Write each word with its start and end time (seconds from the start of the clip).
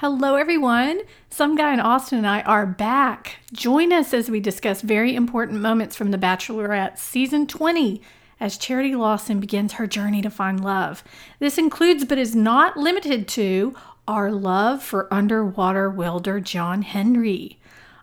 Hello, 0.00 0.36
everyone. 0.36 1.02
Some 1.28 1.56
guy 1.56 1.74
in 1.74 1.78
Austin 1.78 2.16
and 2.16 2.26
I 2.26 2.40
are 2.44 2.64
back. 2.64 3.40
Join 3.52 3.92
us 3.92 4.14
as 4.14 4.30
we 4.30 4.40
discuss 4.40 4.80
very 4.80 5.14
important 5.14 5.60
moments 5.60 5.94
from 5.94 6.10
The 6.10 6.16
Bachelorette 6.16 6.96
season 6.96 7.46
20 7.46 8.00
as 8.40 8.56
Charity 8.56 8.94
Lawson 8.94 9.40
begins 9.40 9.74
her 9.74 9.86
journey 9.86 10.22
to 10.22 10.30
find 10.30 10.64
love. 10.64 11.04
This 11.38 11.58
includes, 11.58 12.06
but 12.06 12.16
is 12.16 12.34
not 12.34 12.78
limited 12.78 13.28
to, 13.28 13.74
our 14.08 14.32
love 14.32 14.82
for 14.82 15.12
underwater 15.12 15.90
welder 15.90 16.40
John 16.40 16.80
Henry, 16.80 17.58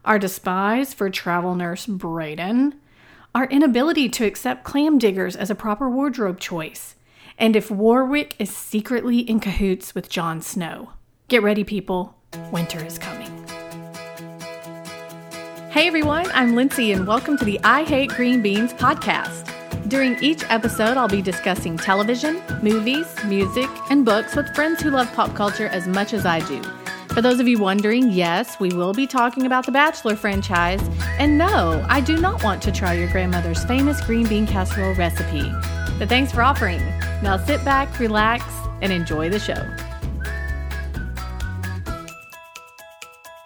our 0.06 0.20
despise 0.20 0.94
for 0.94 1.10
travel 1.10 1.56
nurse 1.56 1.88
Brayden, 1.88 2.74
our 3.34 3.46
inability 3.46 4.08
to 4.10 4.26
accept 4.28 4.64
clam 4.64 5.00
diggers 5.00 5.36
as 5.36 5.50
a 5.50 5.56
proper 5.56 5.90
wardrobe 5.90 6.40
choice, 6.40 6.94
and 7.40 7.56
if 7.56 7.72
Warwick 7.72 8.36
is 8.38 8.56
secretly 8.56 9.22
in 9.22 9.40
cahoots 9.40 9.96
with 9.96 10.10
Jon 10.10 10.42
Snow. 10.42 10.92
Get 11.30 11.44
ready, 11.44 11.66
people. 11.66 12.16
Winter 12.54 12.82
is 12.86 12.98
coming. 12.98 13.28
Hey 15.70 15.86
everyone, 15.88 16.26
I'm 16.34 16.56
Lindsay, 16.56 16.94
and 16.94 17.06
welcome 17.06 17.38
to 17.38 17.44
the 17.44 17.60
I 17.66 17.84
Hate 17.84 18.12
Green 18.12 18.42
Beans 18.42 18.72
podcast. 18.72 19.52
During 19.90 20.18
each 20.24 20.46
episode, 20.50 20.96
I'll 20.96 21.10
be 21.10 21.22
discussing 21.22 21.76
television, 21.76 22.42
movies, 22.64 23.14
music, 23.26 23.70
and 23.90 24.06
books 24.06 24.38
with 24.38 24.56
friends 24.56 24.82
who 24.82 24.90
love 24.90 25.12
pop 25.16 25.36
culture 25.36 25.68
as 25.68 25.86
much 25.86 26.14
as 26.14 26.26
I 26.26 26.40
do. 26.48 26.64
For 27.10 27.22
those 27.22 27.42
of 27.42 27.48
you 27.50 27.60
wondering, 27.60 28.10
yes, 28.10 28.58
we 28.62 28.70
will 28.70 28.94
be 28.94 29.06
talking 29.06 29.46
about 29.46 29.66
the 29.66 29.74
Bachelor 29.74 30.16
franchise. 30.16 30.82
And 31.20 31.38
no, 31.38 31.86
I 31.90 32.00
do 32.00 32.16
not 32.16 32.42
want 32.42 32.62
to 32.64 32.72
try 32.72 32.94
your 32.94 33.12
grandmother's 33.12 33.66
famous 33.66 34.00
green 34.00 34.30
bean 34.30 34.48
casserole 34.48 34.96
recipe. 34.96 35.52
But 36.00 36.08
thanks 36.08 36.32
for 36.32 36.42
offering. 36.42 36.80
Now 37.22 37.36
sit 37.36 37.66
back, 37.66 38.00
relax, 38.00 38.46
and 38.82 38.94
enjoy 38.94 39.28
the 39.28 39.40
show. 39.40 39.66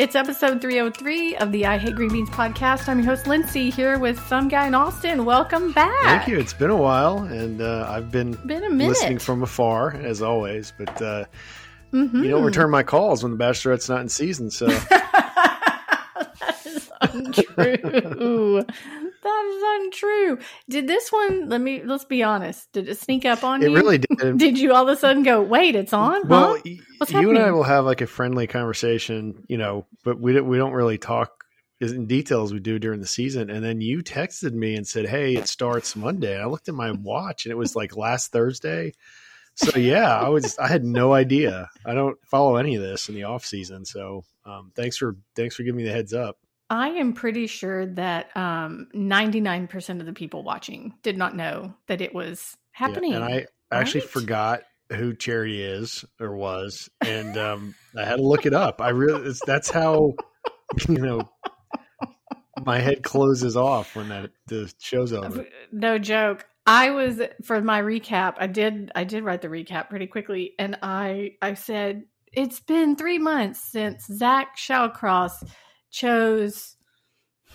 It's 0.01 0.15
episode 0.15 0.61
303 0.61 1.35
of 1.37 1.51
the 1.51 1.67
I 1.67 1.77
Hate 1.77 1.93
Green 1.93 2.11
Beans 2.11 2.29
podcast. 2.31 2.87
I'm 2.89 2.97
your 2.99 3.05
host, 3.05 3.27
Lindsay, 3.27 3.69
here 3.69 3.99
with 3.99 4.19
some 4.27 4.47
guy 4.47 4.65
in 4.65 4.73
Austin. 4.73 5.25
Welcome 5.25 5.73
back. 5.73 5.93
Thank 6.05 6.27
you. 6.27 6.39
It's 6.39 6.53
been 6.53 6.71
a 6.71 6.75
while, 6.75 7.19
and 7.19 7.61
uh, 7.61 7.85
I've 7.87 8.09
been, 8.11 8.31
Been 8.47 8.63
a 8.63 8.69
minute. 8.71 8.89
listening 8.89 9.19
from 9.19 9.43
afar, 9.43 9.91
as 9.93 10.23
always. 10.23 10.73
But 10.75 10.99
uh, 11.01 11.25
Mhm. 11.93 12.23
you 12.23 12.31
don't 12.31 12.43
return 12.43 12.71
my 12.71 12.81
calls 12.81 13.21
when 13.21 13.37
the 13.37 13.37
Bachelorette's 13.37 13.89
not 13.89 14.01
in 14.01 14.09
season. 14.09 14.49
So 14.49 14.65
that 14.89 16.57
is 16.65 16.89
untrue. 17.01 18.65
That 19.21 19.53
is 19.55 19.83
untrue. 19.85 20.39
Did 20.69 20.87
this 20.87 21.11
one? 21.11 21.49
Let 21.49 21.61
me. 21.61 21.83
Let's 21.83 22.05
be 22.05 22.23
honest. 22.23 22.71
Did 22.71 22.89
it 22.89 22.97
sneak 22.97 23.25
up 23.25 23.43
on 23.43 23.61
it 23.61 23.69
you? 23.69 23.75
really 23.75 23.99
did. 23.99 24.37
Did 24.37 24.57
you 24.57 24.73
all 24.73 24.87
of 24.87 24.89
a 24.89 24.99
sudden 24.99 25.23
go? 25.23 25.41
Wait, 25.41 25.75
it's 25.75 25.93
on. 25.93 26.27
well, 26.27 26.55
huh? 26.55 26.71
What's 26.97 27.11
you 27.11 27.29
and 27.29 27.39
I 27.39 27.51
will 27.51 27.63
have 27.63 27.85
like 27.85 28.01
a 28.01 28.07
friendly 28.07 28.47
conversation, 28.47 29.43
you 29.47 29.57
know, 29.57 29.87
but 30.03 30.19
we 30.19 30.33
don't, 30.33 30.47
we 30.47 30.57
don't 30.57 30.73
really 30.73 30.97
talk 30.97 31.43
as 31.81 31.91
in 31.91 32.05
detail 32.05 32.43
as 32.43 32.53
we 32.53 32.59
do 32.59 32.79
during 32.79 32.99
the 32.99 33.07
season. 33.07 33.49
And 33.49 33.63
then 33.63 33.81
you 33.81 34.03
texted 34.03 34.53
me 34.53 34.75
and 34.75 34.87
said, 34.87 35.07
"Hey, 35.07 35.35
it 35.35 35.47
starts 35.47 35.95
Monday." 35.95 36.35
And 36.35 36.43
I 36.43 36.47
looked 36.47 36.69
at 36.69 36.75
my 36.75 36.91
watch, 36.91 37.45
and 37.45 37.51
it 37.51 37.57
was 37.57 37.75
like 37.75 37.97
last 37.97 38.31
Thursday. 38.31 38.93
So 39.55 39.77
yeah, 39.77 40.17
I 40.17 40.29
was 40.29 40.57
I 40.57 40.67
had 40.67 40.83
no 40.83 41.13
idea. 41.13 41.69
I 41.85 41.93
don't 41.93 42.17
follow 42.25 42.55
any 42.55 42.75
of 42.75 42.81
this 42.81 43.09
in 43.09 43.15
the 43.15 43.23
off 43.23 43.45
season. 43.45 43.85
So 43.85 44.23
um, 44.45 44.71
thanks 44.75 44.97
for 44.97 45.17
thanks 45.35 45.55
for 45.55 45.63
giving 45.63 45.77
me 45.77 45.83
the 45.83 45.93
heads 45.93 46.13
up. 46.13 46.37
I 46.71 46.87
am 46.91 47.11
pretty 47.11 47.47
sure 47.47 47.85
that 47.85 48.35
um, 48.35 48.87
99% 48.95 49.99
of 49.99 50.05
the 50.05 50.13
people 50.13 50.41
watching 50.41 50.93
did 51.03 51.17
not 51.17 51.35
know 51.35 51.73
that 51.87 51.99
it 51.99 52.15
was 52.15 52.55
Yeah, 52.79 52.87
happening. 52.87 53.13
and 53.13 53.25
I 53.25 53.45
actually 53.69 53.99
right? 54.01 54.09
forgot 54.09 54.61
who 54.89 55.13
Charity 55.13 55.61
is 55.61 56.05
or 56.17 56.33
was, 56.33 56.89
and 57.01 57.37
um, 57.37 57.75
I 57.97 58.05
had 58.05 58.15
to 58.15 58.21
look 58.23 58.45
it 58.45 58.53
up. 58.53 58.79
I 58.81 58.89
really 58.89 59.33
that's 59.45 59.69
how 59.69 60.13
you 60.87 60.97
know 60.97 61.29
my 62.65 62.79
head 62.79 63.03
closes 63.03 63.57
off 63.57 63.93
when 63.97 64.07
that 64.07 64.31
the 64.47 64.71
show's 64.79 65.11
over. 65.11 65.45
no 65.73 65.97
joke. 65.97 66.45
I 66.65 66.91
was 66.91 67.21
for 67.43 67.59
my 67.59 67.81
recap. 67.81 68.35
I 68.37 68.47
did. 68.47 68.93
I 68.95 69.03
did 69.03 69.25
write 69.25 69.41
the 69.41 69.49
recap 69.49 69.89
pretty 69.89 70.07
quickly, 70.07 70.53
and 70.57 70.77
I 70.81 71.31
I 71.41 71.55
said 71.55 72.03
it's 72.31 72.61
been 72.61 72.95
three 72.95 73.19
months 73.19 73.59
since 73.59 74.05
Zach 74.05 74.57
Shallcross 74.57 75.43
chose 75.91 76.75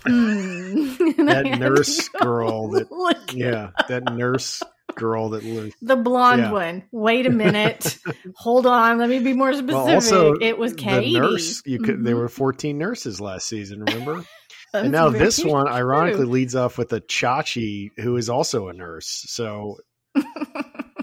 hmm. 0.04 0.94
That 1.26 1.56
nurse 1.58 2.08
girl 2.08 2.70
that- 2.70 2.88
Yeah, 3.34 3.70
that 3.88 4.04
nurse 4.12 4.62
girl 4.94 5.30
that 5.30 5.42
lives. 5.44 5.74
The 5.82 5.96
blonde 5.96 6.42
Yeah. 6.42 6.52
one. 6.52 6.84
Wait 6.92 7.26
a 7.26 7.30
minute. 7.30 7.98
Hold 8.36 8.66
on. 8.66 8.98
Let 8.98 9.08
me 9.10 9.18
be 9.18 9.32
more 9.34 9.52
specific. 9.52 9.74
Well, 9.74 9.94
also 9.94 10.34
it 10.40 10.56
was 10.58 10.72
Kaity. 10.74 11.12
the 11.14 11.20
nurse. 11.20 11.62
You 11.66 11.78
could. 11.80 12.04
There 12.04 12.14
Mhm. 12.14 12.18
were 12.20 12.28
fourteen 12.28 12.78
nurses 12.78 13.20
last 13.20 13.46
season. 13.48 13.80
Remember? 13.84 14.24
And 14.72 14.92
now 14.92 15.08
this 15.10 15.42
one, 15.44 15.68
ironically, 15.68 16.24
leads 16.26 16.54
off 16.54 16.78
with 16.78 16.92
a 16.92 17.00
Chachi 17.00 17.90
who 17.98 18.16
is 18.16 18.28
also 18.28 18.68
a 18.68 18.72
nurse. 18.74 19.24
So 19.28 19.78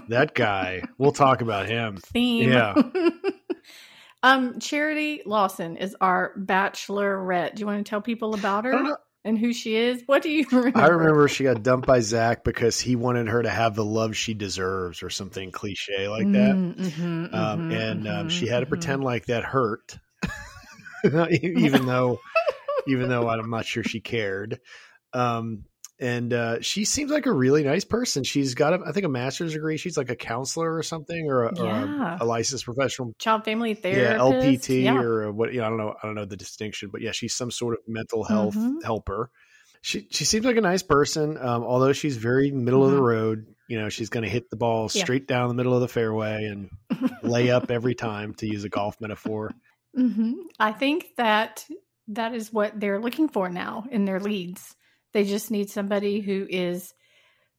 that 0.08 0.34
guy, 0.34 0.82
we'll 0.98 1.12
talk 1.12 1.40
about 1.40 1.66
him. 1.66 1.96
theme. 1.98 2.50
Yeah. 2.52 2.74
Um, 4.24 4.58
Charity 4.58 5.20
Lawson 5.26 5.76
is 5.76 5.94
our 6.00 6.32
bachelorette. 6.38 7.54
Do 7.54 7.60
you 7.60 7.66
want 7.66 7.84
to 7.84 7.88
tell 7.88 8.00
people 8.00 8.32
about 8.32 8.64
her 8.64 8.96
and 9.22 9.38
who 9.38 9.52
she 9.52 9.76
is? 9.76 10.02
What 10.06 10.22
do 10.22 10.30
you 10.30 10.46
remember? 10.50 10.78
I 10.78 10.86
remember 10.86 11.28
she 11.28 11.44
got 11.44 11.62
dumped 11.62 11.86
by 11.86 12.00
Zach 12.00 12.42
because 12.42 12.80
he 12.80 12.96
wanted 12.96 13.28
her 13.28 13.42
to 13.42 13.50
have 13.50 13.74
the 13.74 13.84
love 13.84 14.16
she 14.16 14.32
deserves 14.32 15.02
or 15.02 15.10
something 15.10 15.52
cliche 15.52 16.08
like 16.08 16.32
that. 16.32 16.56
Mm, 16.56 16.74
mhm, 16.74 17.34
Um, 17.34 17.60
mhm, 17.60 17.72
and 17.72 18.08
um, 18.08 18.26
mhm, 18.28 18.30
she 18.30 18.46
had 18.46 18.60
to 18.60 18.66
pretend 18.66 19.04
like 19.04 19.26
that 19.26 19.44
hurt, 19.44 19.98
even 21.30 21.84
though, 21.84 22.18
even 22.88 23.10
though 23.10 23.28
I'm 23.28 23.50
not 23.50 23.66
sure 23.66 23.84
she 23.84 24.00
cared. 24.00 24.58
Um, 25.12 25.66
and 26.00 26.32
uh, 26.32 26.60
she 26.60 26.84
seems 26.84 27.10
like 27.10 27.26
a 27.26 27.32
really 27.32 27.62
nice 27.62 27.84
person. 27.84 28.24
She's 28.24 28.54
got, 28.54 28.74
a, 28.74 28.80
I 28.86 28.92
think, 28.92 29.06
a 29.06 29.08
master's 29.08 29.52
degree. 29.52 29.76
She's 29.76 29.96
like 29.96 30.10
a 30.10 30.16
counselor 30.16 30.74
or 30.74 30.82
something, 30.82 31.26
or 31.28 31.44
a, 31.44 31.58
or 31.58 31.70
a, 31.70 32.18
a 32.20 32.24
licensed 32.24 32.64
professional 32.64 33.12
child 33.18 33.44
family 33.44 33.74
therapist, 33.74 34.18
yeah 34.18 34.50
lpt 34.50 34.82
Yeah. 34.82 35.00
or 35.00 35.32
what 35.32 35.52
you 35.52 35.60
know 35.60 35.66
i 35.66 35.68
don't 35.68 35.78
know 35.78 35.94
i 36.02 36.06
don't 36.06 36.14
know 36.14 36.24
the 36.24 36.36
distinction 36.36 36.88
but 36.90 37.00
yeah 37.00 37.12
she's 37.12 37.34
some 37.34 37.50
sort 37.50 37.74
of 37.74 37.80
mental 37.86 38.24
health 38.24 38.56
Mhm. 38.56 38.82
helper 38.82 39.30
she 39.82 40.08
she 40.10 40.24
seems 40.24 40.44
like 40.44 40.56
a 40.56 40.60
nice 40.60 40.82
person 40.82 41.36
um, 41.38 41.62
although 41.62 41.92
she's 41.92 42.16
very 42.16 42.50
middle 42.50 42.84
of 42.84 42.90
the 42.92 42.98
Mhm. 42.98 43.02
road 43.06 43.46
you 43.68 43.78
know 43.78 43.88
she's 43.88 44.08
going 44.08 44.24
to 44.24 44.28
hit 44.30 44.50
the 44.50 44.56
ball 44.56 44.88
Yeah. 44.92 45.02
straight 45.04 45.28
down 45.28 45.48
the 45.48 45.54
middle 45.54 45.74
of 45.74 45.80
the 45.80 45.88
fairway 45.88 46.44
and 46.44 46.70
lay 47.22 47.50
up 47.50 47.70
every 47.70 47.94
time 47.94 48.34
to 48.34 48.46
use 48.46 48.64
a 48.64 48.68
golf 48.68 49.00
metaphor 49.00 49.52
hmm 49.94 50.32
I 50.58 50.72
think 50.72 51.06
that 51.18 51.66
that 52.08 52.34
is 52.34 52.52
what 52.52 52.78
they're 52.80 52.98
looking 53.00 53.28
for 53.28 53.48
now 53.48 53.86
in 53.90 54.04
their 54.06 54.20
leads. 54.20 54.74
They 55.14 55.24
just 55.24 55.50
need 55.50 55.70
somebody 55.70 56.20
who 56.20 56.46
is 56.50 56.92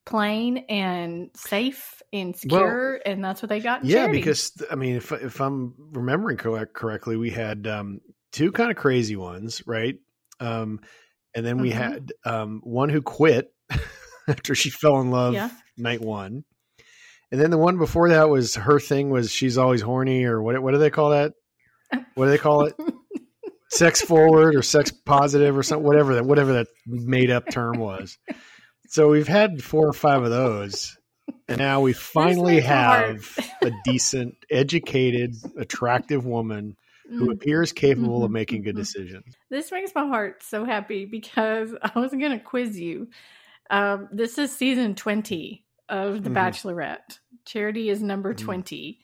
plain 0.06 0.60
and 0.70 1.32
safe 1.36 2.04
and 2.14 2.36
secure, 2.36 3.02
and 3.06 3.24
that's 3.24 3.42
what 3.42 3.50
they 3.50 3.60
got. 3.60 3.84
yeah 3.84 4.04
Charity. 4.04 4.20
because 4.20 4.52
i 4.70 4.76
mean 4.76 4.96
if, 4.98 5.12
if 5.12 5.42
i'm 5.42 5.74
remembering 5.78 6.38
correct, 6.38 6.74
correctly 6.76 7.18
we 7.18 7.32
had 7.32 7.66
um, 7.66 8.00
two 8.32 8.52
kind 8.52 8.70
of 8.70 8.78
crazy 8.78 9.16
ones 9.16 9.64
right 9.66 9.96
um, 10.40 10.80
and 11.34 11.46
then 11.46 11.58
we 11.60 11.72
Mhm. 11.72 11.74
had 11.74 12.14
um, 12.26 12.62
one 12.64 12.90
who 12.90 13.02
quit 13.02 13.52
after 14.28 14.54
she 14.54 14.70
fell 14.70 15.00
in 15.02 15.10
love 15.12 15.34
yeah, 15.34 15.50
night 15.78 16.02
one. 16.02 16.44
And 17.32 17.42
then 17.42 17.50
the 17.52 17.58
one 17.58 17.78
before 17.78 18.10
that 18.10 18.30
was 18.30 18.56
her 18.56 18.80
thing 18.80 19.10
was 19.10 19.32
she's 19.32 19.58
always 19.58 19.82
horny 19.82 20.26
or 20.26 20.42
what 20.42 20.62
what 20.62 20.72
do 20.72 20.78
they 20.78 20.90
call 20.92 21.10
that? 21.12 21.34
What 22.16 22.26
do 22.26 22.32
they 22.32 22.38
call 22.38 22.66
it? 22.68 22.76
sex 23.70 24.02
forward 24.02 24.56
or 24.56 24.62
sex 24.62 24.92
positive 24.92 25.58
or 25.58 25.64
something 25.64 25.86
whatever 25.86 26.16
that 26.16 26.26
whatever 26.26 26.54
that 26.54 26.68
made 26.86 27.32
up 27.32 27.50
term 27.50 27.78
was. 27.78 28.18
So 28.88 29.10
we've 29.10 29.28
had 29.28 29.64
four 29.64 29.88
or 29.88 29.94
five 29.94 30.24
of 30.24 30.30
those. 30.30 30.98
And 31.48 31.58
now 31.58 31.82
we 31.82 31.94
finally 31.94 32.56
makes 32.56 32.68
my 32.68 32.74
heart- 32.74 33.08
have 33.08 33.40
a 33.64 33.72
decent, 33.84 34.36
educated, 34.52 35.36
attractive 35.58 36.26
woman 36.26 36.76
who 37.10 37.30
Mm. 37.30 37.34
appears 37.34 37.72
capable 37.72 38.24
of 38.24 38.30
Mhm, 38.30 38.34
making 38.34 38.62
good 38.64 38.76
mhm. 38.76 38.80
decisions. 38.80 39.36
this 39.50 39.72
makes 39.72 39.94
my 39.96 40.08
heart 40.08 40.42
so 40.44 40.66
happy 40.66 41.06
because 41.06 41.74
I 41.82 42.00
was 42.00 42.12
going 42.12 42.32
to 42.32 42.40
quiz 42.40 42.80
you. 42.80 43.10
Um, 43.72 44.08
this 44.12 44.38
is 44.38 44.56
season 44.56 44.94
twenty 44.96 45.66
of 45.90 46.24
The 46.24 46.30
Mhm. 46.30 46.36
Bachelorette. 46.36 47.20
Charity 47.46 47.90
is 47.90 48.02
number 48.04 48.34
Mhm. 48.34 48.38
twenty, 48.40 49.00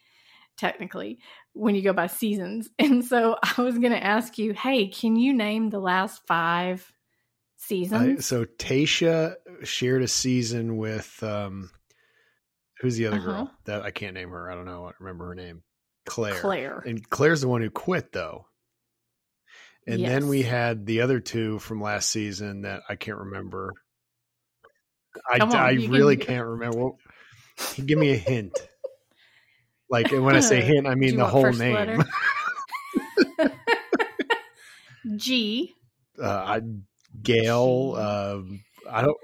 technically, 0.58 1.20
when 1.54 1.76
you 1.76 1.82
go 1.82 1.94
by 1.94 2.08
seasons. 2.08 2.70
And 2.80 3.04
so 3.06 3.38
I 3.42 3.62
was 3.62 3.78
going 3.78 3.92
to 3.94 4.04
ask 4.04 4.38
you, 4.38 4.54
hey, 4.54 4.88
can 4.88 5.16
you 5.16 5.34
name 5.34 5.70
the 5.70 5.80
last 5.80 6.22
five 6.28 6.92
seasons? 7.58 8.26
so 8.26 8.46
Tayshia 8.46 9.36
shared 9.64 10.02
a 10.04 10.08
season 10.08 10.78
with 10.78 11.22
um, 11.24 11.70
who's 12.80 12.96
the 12.98 13.08
other 13.08 13.18
Uh-huh. 13.18 13.26
girl 13.32 13.52
that 13.66 13.82
I 13.84 13.92
can't 13.92 14.14
name 14.16 14.30
her. 14.30 14.50
I 14.52 14.56
don't 14.56 14.66
know. 14.66 14.86
I 14.88 14.92
remember 15.00 15.28
her 15.28 15.36
name. 15.36 15.64
Clare. 16.06 16.34
Clare. 16.40 16.80
And 16.86 17.08
Clare's 17.10 17.42
the 17.42 17.48
one 17.48 17.62
who 17.62 17.70
quit 17.70 18.12
though. 18.12 18.46
And 19.88 20.04
then 20.06 20.28
we 20.28 20.44
had 20.44 20.86
the 20.86 21.02
other 21.02 21.20
two 21.20 21.58
from 21.60 21.82
last 21.82 22.10
season 22.12 22.62
that 22.62 22.82
I 22.88 22.96
can't 22.96 23.18
remember. 23.18 23.74
I, 25.30 25.40
on, 25.40 25.54
I 25.56 25.72
you 25.72 25.82
can- 25.84 25.92
really 25.92 26.18
can't 26.18 26.46
remember. 26.48 26.78
Well, 26.78 26.98
give 27.86 27.98
me 27.98 28.12
a 28.12 28.18
hint. 28.18 28.58
Like, 29.92 30.12
and 30.14 30.24
when 30.24 30.36
I 30.36 30.40
say 30.40 30.62
hint, 30.66 30.88
I 30.88 30.96
mean 30.96 31.18
the 31.18 31.28
whole 31.28 31.52
name. 31.52 32.02
G. 35.18 35.76
Uh, 36.22 36.28
I, 36.28 36.62
Gail. 37.22 37.96
Um, 37.98 38.62
I 38.90 39.02
don't. 39.02 39.18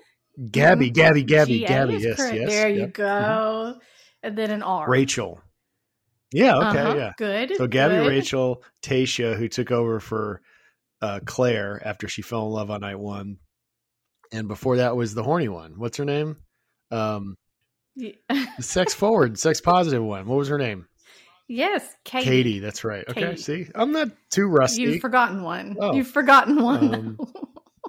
Gabby, 0.51 0.91
Gabby, 0.91 1.23
Gabby, 1.23 1.59
G-A 1.59 1.67
Gabby. 1.67 1.93
Yes, 1.95 2.17
correct. 2.17 2.35
yes. 2.35 2.49
There 2.49 2.69
you 2.69 2.79
yep. 2.81 2.93
go. 2.93 3.75
And 4.21 4.37
then 4.37 4.51
an 4.51 4.61
R. 4.61 4.87
Rachel. 4.87 5.39
Yeah. 6.31 6.57
Okay. 6.57 6.79
Uh-huh. 6.79 6.95
Yeah. 6.95 7.11
Good. 7.17 7.55
So 7.55 7.65
Gabby, 7.65 7.95
good. 7.95 8.07
Rachel, 8.07 8.63
Tayshia, 8.83 9.35
who 9.35 9.47
took 9.47 9.71
over 9.71 9.99
for 9.99 10.41
uh, 11.01 11.21
Clare 11.25 11.81
after 11.83 12.07
she 12.07 12.21
fell 12.21 12.45
in 12.45 12.51
love 12.51 12.69
on 12.69 12.81
night 12.81 12.99
one, 12.99 13.37
and 14.31 14.47
before 14.47 14.77
that 14.77 14.95
was 14.95 15.15
the 15.15 15.23
horny 15.23 15.47
one. 15.47 15.79
What's 15.79 15.97
her 15.97 16.05
name? 16.05 16.35
Um, 16.91 17.35
The 17.97 18.63
sex 18.63 18.93
forward, 18.93 19.37
sex 19.39 19.59
positive 19.61 20.03
one. 20.03 20.25
What 20.27 20.37
was 20.37 20.47
her 20.49 20.57
name? 20.57 20.87
yes, 21.47 21.83
Katie. 22.03 22.25
Katie. 22.25 22.59
That's 22.59 22.83
right. 22.83 23.05
Okay. 23.09 23.35
See, 23.37 23.67
I'm 23.73 23.91
not 23.91 24.09
too 24.29 24.47
rusty. 24.47 24.83
You've 24.83 25.01
forgotten 25.01 25.41
one. 25.43 25.75
Oh. 25.79 25.93
You've 25.93 26.07
forgotten 26.07 26.61
one 26.61 26.93
Um, 26.93 27.17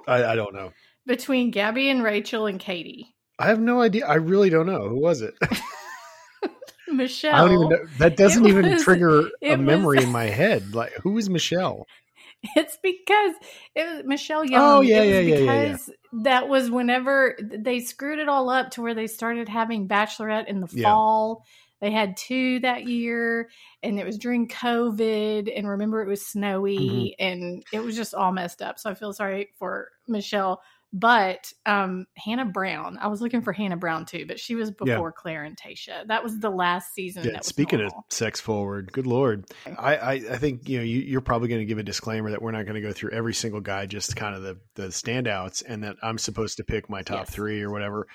I, 0.07 0.23
I 0.25 0.35
don't 0.35 0.53
know. 0.55 0.71
between 1.05 1.51
Gabby 1.51 1.89
and 1.89 2.03
Rachel 2.03 2.45
and 2.45 2.59
Katie. 2.59 3.13
I 3.37 3.47
have 3.47 3.59
no 3.59 3.81
idea. 3.81 4.05
I 4.07 4.15
really 4.15 4.49
don't 4.49 4.65
know. 4.65 4.87
Who 4.89 4.99
was 5.01 5.21
it? 5.21 5.33
Michelle. 6.87 7.35
I 7.35 7.39
don't 7.47 7.53
even 7.53 7.69
know. 7.69 7.85
That 7.99 8.17
doesn't 8.17 8.45
It 8.45 8.49
even 8.49 8.79
trigger 8.79 9.29
a 9.41 9.55
memory 9.57 9.97
was- 9.97 10.05
in 10.05 10.11
my 10.11 10.25
head. 10.25 10.73
Like, 10.73 10.93
who 11.03 11.17
is 11.17 11.29
Michelle? 11.29 11.85
It's 12.55 12.77
because 12.81 13.35
it 13.75 13.83
was 13.87 14.03
Michelle 14.05 14.45
Young. 14.45 14.61
Oh, 14.63 14.81
yeah, 14.81 15.03
yeah, 15.03 15.19
yeah, 15.19 15.19
yeah, 15.19 15.35
yeah. 15.37 15.67
Because 15.73 15.89
that 16.23 16.47
was 16.47 16.71
whenever 16.71 17.37
they 17.41 17.79
screwed 17.81 18.19
it 18.19 18.29
all 18.29 18.49
up 18.49 18.71
to 18.71 18.81
where 18.81 18.93
they 18.93 19.07
started 19.07 19.49
having 19.49 19.87
Bachelorette 19.87 20.47
in 20.47 20.61
the 20.61 20.69
Yeah. 20.71 20.83
fall. 20.83 21.43
They 21.81 21.91
had 21.91 22.17
two 22.17 22.59
that 22.59 22.85
year, 22.85 23.49
and 23.83 23.99
it 23.99 24.05
was 24.05 24.17
during 24.17 24.47
COVID. 24.49 25.51
And 25.55 25.67
remember, 25.67 26.01
it 26.01 26.07
was 26.07 26.25
snowy, 26.25 27.15
Mm-hmm. 27.19 27.25
and 27.25 27.63
it 27.71 27.83
was 27.83 27.95
just 27.95 28.13
all 28.13 28.31
messed 28.31 28.61
up. 28.61 28.79
So 28.79 28.89
I 28.89 28.93
feel 28.95 29.13
sorry 29.13 29.49
for 29.57 29.89
Michelle. 30.07 30.61
But 30.91 31.53
um, 31.67 32.07
Hannah 32.17 32.45
Brown, 32.45 32.97
I 32.99 33.07
was 33.07 33.21
looking 33.21 33.41
for 33.41 33.53
Hannah 33.53 33.77
Brown 33.77 34.05
too, 34.05 34.25
but 34.27 34.39
she 34.39 34.55
was 34.55 34.69
Yeah. 34.83 34.95
before 34.95 35.11
Clare 35.11 35.43
and 35.43 35.55
Tayshia. 35.55 36.07
That 36.07 36.23
was 36.23 36.39
the 36.39 36.49
last 36.49 36.95
season. 36.95 37.25
Yeah, 37.25 37.31
that 37.33 37.39
was 37.41 37.47
speaking 37.47 37.79
normal. 37.79 38.05
of 38.09 38.13
sex 38.15 38.39
forward, 38.39 38.91
good 38.91 39.05
lord, 39.05 39.45
I, 39.77 39.95
I, 39.97 40.11
I 40.13 40.37
think 40.37 40.67
you 40.67 40.79
know 40.79 40.83
you, 40.83 41.01
you're 41.01 41.21
probably 41.21 41.47
going 41.47 41.61
to 41.61 41.65
give 41.65 41.77
a 41.77 41.83
disclaimer 41.83 42.31
that 42.31 42.41
we're 42.41 42.51
not 42.51 42.63
going 42.65 42.75
to 42.75 42.81
go 42.81 42.91
through 42.91 43.11
every 43.11 43.35
single 43.35 43.61
guy, 43.61 43.85
just 43.85 44.15
kind 44.15 44.35
of 44.35 44.41
the 44.41 44.57
the 44.75 44.87
standouts, 44.87 45.63
and 45.67 45.83
that 45.83 45.97
I'm 46.01 46.17
supposed 46.17 46.57
to 46.57 46.63
pick 46.63 46.89
my 46.89 47.03
top 47.03 47.27
Yes. 47.27 47.29
three 47.29 47.61
or 47.61 47.69
whatever. 47.69 48.07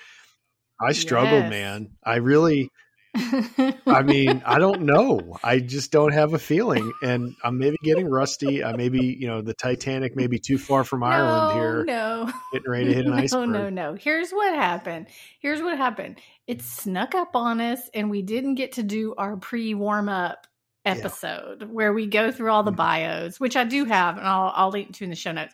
I 0.81 0.91
struggled, 0.91 1.43
Yes. 1.43 1.49
man. 1.49 1.91
I 2.03 2.17
really, 2.17 2.69
I 3.15 4.01
mean, 4.03 4.43
I 4.45 4.59
don't 4.59 4.81
know. 4.81 5.37
I 5.43 5.59
just 5.59 5.91
don't 5.91 6.11
have 6.11 6.33
a 6.33 6.39
feeling, 6.39 6.91
and 7.01 7.33
I'm 7.43 7.57
maybe 7.57 7.77
getting 7.83 8.09
rusty. 8.09 8.63
I 8.63 8.75
maybe 8.75 8.99
you 9.19 9.27
know 9.27 9.41
the 9.41 9.53
Titanic 9.53 10.15
may 10.15 10.27
be 10.27 10.37
too 10.39 10.57
far 10.57 10.83
from 10.83 11.03
Ireland 11.03 11.53
here, 11.57 11.85
No, 11.85 12.31
getting 12.51 12.69
ready 12.69 12.85
to 12.85 12.93
hit 12.93 13.05
an 13.05 13.11
no, 13.15 13.17
iceberg. 13.17 13.49
no, 13.49 13.69
no. 13.69 13.93
Here's 13.95 14.31
what 14.31 14.53
happened. 14.53 15.07
Here's 15.39 15.61
what 15.61 15.77
happened. 15.77 16.19
It 16.47 16.61
snuck 16.61 17.15
up 17.15 17.35
on 17.35 17.61
us, 17.61 17.89
and 17.93 18.09
we 18.09 18.21
didn't 18.21 18.55
get 18.55 18.73
to 18.73 18.83
do 18.83 19.15
our 19.17 19.37
pre 19.37 19.73
warm 19.73 20.09
up 20.09 20.45
Yeah. 20.85 20.91
episode 20.95 21.63
where 21.71 21.93
we 21.93 22.07
go 22.07 22.31
through 22.31 22.51
all 22.51 22.63
the 22.63 22.71
Mhm. 22.71 22.75
bios, 22.77 23.39
which 23.39 23.55
I 23.55 23.63
do 23.63 23.85
have, 23.85 24.17
and 24.17 24.27
I'll 24.27 24.51
I'll 24.55 24.69
link 24.71 24.93
to 24.95 25.03
in 25.05 25.09
the 25.09 25.15
show 25.15 25.31
notes. 25.31 25.53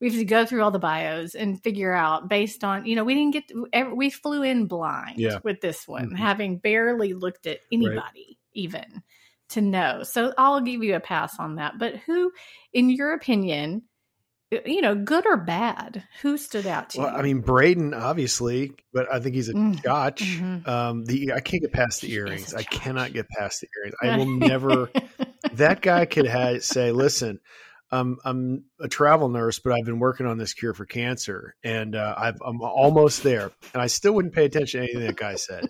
We 0.00 0.08
have 0.08 0.18
to 0.18 0.24
go 0.24 0.44
through 0.44 0.62
all 0.62 0.70
the 0.70 0.78
bios 0.78 1.34
and 1.34 1.62
figure 1.62 1.94
out 1.94 2.28
based 2.28 2.62
on 2.64 2.84
you 2.84 2.94
know 2.96 3.04
we 3.04 3.14
didn't 3.14 3.32
get 3.32 3.48
to, 3.48 3.94
we 3.94 4.10
flew 4.10 4.42
in 4.42 4.66
blind 4.66 5.18
Yeah. 5.20 5.38
with 5.42 5.60
this 5.60 5.88
one, 5.88 6.10
Mhm. 6.10 6.16
having 6.16 6.58
barely 6.58 7.14
looked 7.14 7.46
at 7.46 7.60
anybody 7.72 8.38
even 8.52 9.02
to 9.50 9.60
know. 9.60 10.02
So 10.02 10.34
I'll 10.36 10.60
give 10.60 10.82
you 10.82 10.96
a 10.96 11.00
pass 11.00 11.38
on 11.38 11.54
that. 11.56 11.78
But 11.78 11.96
who, 11.96 12.32
in 12.72 12.90
your 12.90 13.12
opinion, 13.12 13.82
you 14.64 14.80
know, 14.80 14.94
good 14.94 15.26
or 15.26 15.36
bad, 15.36 16.04
who 16.22 16.36
stood 16.38 16.66
out 16.66 16.90
to 16.90 16.98
Well, 16.98 17.10
you? 17.10 17.16
I 17.16 17.22
mean, 17.22 17.42
Brayden, 17.42 17.94
obviously, 17.98 18.72
but 18.92 19.12
I 19.12 19.18
think 19.20 19.34
he's 19.34 19.48
a 19.48 19.54
Mm, 19.54 19.78
scotch. 19.78 20.22
mhm. 20.40 20.68
Um, 20.68 21.04
the 21.04 21.32
I 21.34 21.40
can't 21.40 21.62
get 21.62 21.72
past 21.72 22.00
the 22.02 22.12
earrings. 22.12 22.54
i 22.54 22.62
cannot 22.64 23.12
get 23.12 23.28
past 23.28 23.60
the 23.60 23.68
earrings. 23.78 23.94
I 24.02 24.16
will 24.16 24.26
never. 24.40 24.90
that 25.52 25.80
guy 25.80 26.06
could 26.06 26.26
have, 26.26 26.64
say, 26.64 26.92
"Listen, 26.92 27.38
um, 27.90 28.18
I'm 28.24 28.64
a 28.80 28.88
travel 28.88 29.28
nurse, 29.28 29.58
but 29.58 29.72
I've 29.72 29.84
been 29.84 29.98
working 29.98 30.26
on 30.26 30.38
this 30.38 30.54
cure 30.54 30.74
for 30.74 30.84
cancer, 30.86 31.54
and 31.62 31.94
uh, 31.94 32.14
I've, 32.16 32.40
I'm 32.44 32.60
almost 32.60 33.22
there." 33.22 33.50
And 33.74 33.82
I 33.82 33.86
still 33.86 34.12
wouldn't 34.14 34.34
pay 34.34 34.44
attention 34.44 34.80
to 34.80 34.84
anything 34.84 35.06
that 35.06 35.16
guy 35.16 35.36
said. 35.36 35.68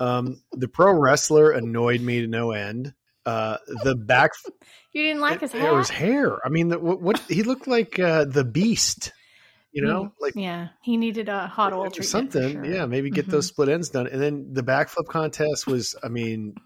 Um, 0.00 0.40
the 0.52 0.68
pro 0.68 0.92
wrestler 0.92 1.50
annoyed 1.52 2.00
me 2.00 2.20
to 2.20 2.26
no 2.26 2.52
end. 2.52 2.94
Uh, 3.26 3.58
the 3.84 3.94
back 3.94 4.30
you 4.92 5.02
didn't 5.02 5.20
like 5.20 5.40
his 5.40 5.52
hair. 5.52 5.72
it 5.74 5.76
was 5.76 5.90
hair. 5.90 6.38
I 6.44 6.48
mean, 6.48 6.68
the, 6.68 6.78
what, 6.78 7.02
what 7.02 7.18
he 7.28 7.42
looked 7.42 7.66
like 7.66 7.98
uh, 7.98 8.24
the 8.24 8.44
Beast. 8.44 9.12
You 9.70 9.82
know, 9.82 10.04
Mm, 10.04 10.12
like 10.18 10.32
yeah, 10.34 10.68
he 10.82 10.96
needed 10.96 11.28
a 11.28 11.46
hot 11.46 11.74
oil 11.74 11.90
for 11.90 12.02
something. 12.02 12.52
sure. 12.52 12.64
Yeah, 12.64 12.86
maybe 12.86 13.10
get 13.10 13.26
Mhm. 13.26 13.32
those 13.32 13.46
split 13.48 13.68
ends 13.68 13.90
done. 13.90 14.06
And 14.06 14.20
then 14.20 14.48
the 14.54 14.62
backflip 14.62 15.08
contest 15.08 15.66
was, 15.66 15.94
I 16.02 16.08
mean, 16.08 16.54
I, 16.56 16.60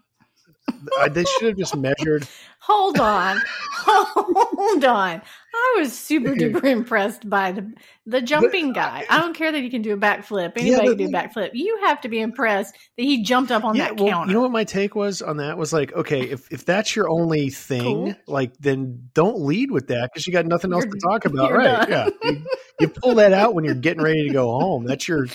they 1.11 1.23
should 1.23 1.47
have 1.49 1.57
just 1.57 1.75
measured. 1.75 2.27
Hold 2.65 2.97
on, 2.97 3.41
hold 3.75 4.85
on. 4.85 5.21
I 5.53 5.75
was 5.79 5.91
super 5.91 6.29
duper 6.33 6.63
impressed 6.63 7.29
by 7.29 7.51
the 7.51 7.73
the 8.05 8.21
jumping 8.21 8.71
guy. 8.71 9.05
I 9.09 9.19
don't 9.19 9.35
care 9.35 9.51
that 9.51 9.61
he 9.61 9.69
can 9.69 9.81
do 9.81 9.91
a 9.91 9.97
backflip. 9.97 10.53
Anybody 10.55 10.69
Yeah, 10.69 10.77
can 10.77 10.97
do 10.97 11.05
a 11.07 11.09
backflip. 11.09 11.49
You 11.51 11.77
have 11.83 11.99
to 12.01 12.07
be 12.07 12.21
impressed 12.21 12.73
that 12.95 13.03
he 13.03 13.21
jumped 13.21 13.51
up 13.51 13.65
on 13.65 13.75
yeah, 13.75 13.89
that 13.89 13.99
well, 13.99 14.09
counter. 14.09 14.29
you 14.31 14.35
know 14.35 14.41
what 14.43 14.51
my 14.53 14.63
take 14.63 14.95
was 14.95 15.21
on 15.21 15.35
that 15.37 15.57
was 15.57 15.73
like, 15.73 15.91
okay, 15.91 16.21
if 16.21 16.49
if 16.53 16.63
that's 16.63 16.95
your 16.95 17.09
only 17.09 17.49
thing, 17.49 17.83
Cool. 17.83 18.15
like 18.27 18.55
then 18.59 19.09
don't 19.13 19.41
lead 19.41 19.69
with 19.69 19.87
that 19.87 20.11
because 20.13 20.25
you 20.25 20.31
got 20.31 20.45
nothing 20.45 20.71
else 20.71 20.85
You're- 20.85 20.97
to 21.01 21.05
talk 21.05 21.25
about, 21.25 21.51
right? 21.51 21.85
done. 21.89 22.13
Yeah, 22.23 22.29
you, 22.31 22.45
you 22.79 22.87
pull 22.87 23.15
that 23.15 23.33
out 23.33 23.55
when 23.55 23.65
you're 23.65 23.75
getting 23.75 24.01
ready 24.01 24.25
to 24.25 24.33
go 24.33 24.57
home. 24.57 24.85
That's 24.85 25.05
your 25.05 25.27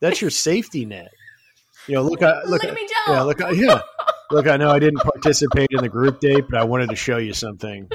that's 0.00 0.20
your 0.20 0.30
safety 0.48 0.84
net. 0.84 1.12
You 1.88 1.94
know, 1.96 2.02
look, 2.02 2.22
I, 2.22 2.42
look, 2.44 2.62
Look 2.62 2.64
at 2.64 2.70
uh, 2.70 2.74
me 2.74 2.80
jump. 2.88 3.08
Uh, 3.08 3.12
yeah, 3.12 3.22
look, 3.22 3.40
yeah. 3.56 3.80
Look, 4.32 4.46
I 4.46 4.56
know 4.56 4.70
I 4.70 4.78
didn't 4.78 5.00
participate 5.00 5.68
in 5.70 5.82
the 5.82 5.88
group 5.88 6.20
date, 6.20 6.44
but 6.50 6.58
I 6.58 6.64
wanted 6.64 6.88
to 6.90 6.96
show 6.96 7.18
you 7.18 7.32
something. 7.34 7.88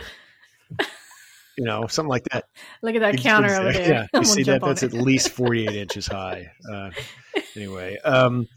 You 1.58 1.66
know, 1.66 1.88
something 1.88 2.10
like 2.10 2.24
that. 2.32 2.46
Look 2.84 2.94
at 2.96 3.00
that 3.02 3.16
You 3.18 3.20
counter 3.24 3.52
over 3.56 3.74
there. 3.74 3.90
Yeah, 3.90 4.08
I'm 4.14 4.22
you 4.22 4.26
see 4.28 4.44
that? 4.44 4.62
That's 4.62 4.84
it. 4.84 4.94
at 4.94 5.02
least 5.02 5.30
48 5.32 5.76
inches 5.76 6.06
high. 6.06 6.52
Uh, 6.72 6.92
anyway, 7.56 7.98
um, 8.06 8.48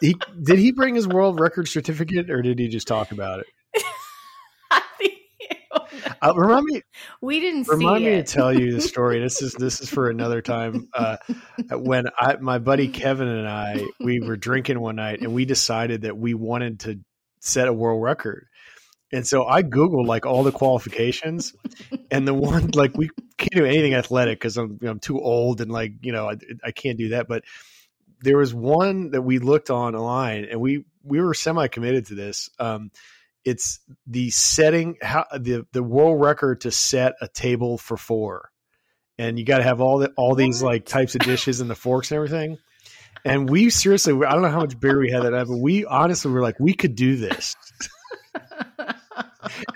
he 0.00 0.16
did 0.42 0.58
he 0.58 0.72
bring 0.72 0.94
his 0.94 1.06
world 1.06 1.38
record 1.38 1.68
certificate, 1.68 2.30
or 2.30 2.40
did 2.40 2.58
he 2.58 2.68
just 2.68 2.88
talk 2.88 3.12
about 3.12 3.40
it? 3.40 3.46
I 4.70 4.80
think- 4.96 5.12
Uh, 6.22 6.32
remind 6.34 6.64
me, 6.64 6.80
we 7.20 7.40
didn't 7.40 7.68
remind 7.68 7.98
see 8.04 8.10
me 8.10 8.16
to 8.16 8.22
tell 8.22 8.50
you 8.58 8.72
the 8.72 8.80
story. 8.92 9.20
This 9.20 9.42
is 9.42 9.52
this 9.52 9.82
is 9.82 9.90
for 9.90 10.08
another 10.08 10.40
time. 10.40 10.88
Uh, 10.94 11.18
when 11.72 12.06
I, 12.18 12.36
my 12.36 12.58
buddy 12.58 12.88
Kevin 12.88 13.28
and 13.28 13.46
I, 13.46 13.84
we 14.00 14.20
were 14.20 14.36
drinking 14.36 14.80
one 14.80 14.96
night, 14.96 15.20
and 15.20 15.34
we 15.34 15.44
decided 15.44 16.02
that 16.02 16.16
we 16.16 16.32
wanted 16.32 16.80
to 16.80 17.00
set 17.46 17.68
a 17.68 17.72
world 17.72 18.02
record. 18.02 18.46
And 19.12 19.26
so 19.26 19.46
I 19.46 19.62
googled 19.62 20.06
like 20.06 20.26
all 20.26 20.42
the 20.42 20.52
qualifications, 20.52 21.54
and 22.10 22.26
the 22.26 22.34
one 22.34 22.70
like 22.74 22.96
we 22.96 23.08
can't 23.38 23.52
do 23.54 23.64
anything 23.64 23.94
athletic 23.94 24.38
because 24.38 24.56
I'm 24.56 24.78
I'm 24.82 24.98
too 24.98 25.20
old 25.20 25.60
and 25.60 25.70
like 25.70 25.92
you 26.02 26.12
know 26.12 26.28
I, 26.28 26.36
I 26.64 26.72
can't 26.72 26.98
do 26.98 27.10
that. 27.10 27.28
But 27.28 27.44
there 28.22 28.36
was 28.36 28.52
one 28.52 29.10
that 29.10 29.22
we 29.22 29.38
looked 29.38 29.70
on 29.70 29.94
online, 29.94 30.46
and 30.50 30.60
we 30.60 30.84
we 31.04 31.20
were 31.20 31.34
semi 31.34 31.68
committed 31.68 32.06
to 32.06 32.14
this. 32.14 32.50
Um, 32.58 32.90
it's 33.44 33.78
the 34.08 34.30
setting 34.30 34.96
how 35.00 35.26
the 35.38 35.64
the 35.72 35.82
world 35.84 36.20
record 36.20 36.62
to 36.62 36.72
set 36.72 37.14
a 37.20 37.28
table 37.28 37.78
for 37.78 37.96
four, 37.96 38.50
and 39.18 39.38
you 39.38 39.44
got 39.44 39.58
to 39.58 39.64
have 39.64 39.80
all 39.80 39.98
the 39.98 40.12
all 40.16 40.34
these 40.34 40.62
What? 40.62 40.72
like 40.72 40.84
types 40.84 41.14
of 41.14 41.20
dishes 41.20 41.60
and 41.60 41.70
the 41.70 41.76
forks 41.76 42.10
and 42.10 42.16
everything. 42.16 42.58
And 43.26 43.50
we 43.50 43.70
seriously, 43.70 44.12
I 44.24 44.32
don't 44.32 44.42
know 44.42 44.48
how 44.50 44.60
much 44.60 44.78
beer 44.78 44.98
we 44.98 45.10
had 45.10 45.22
that 45.24 45.30
night, 45.32 45.46
but 45.48 45.58
we 45.58 45.84
honestly 45.84 46.30
were 46.30 46.40
like, 46.42 46.58
we 46.60 46.74
could 46.74 46.94
do 46.94 47.16
this. 47.16 47.54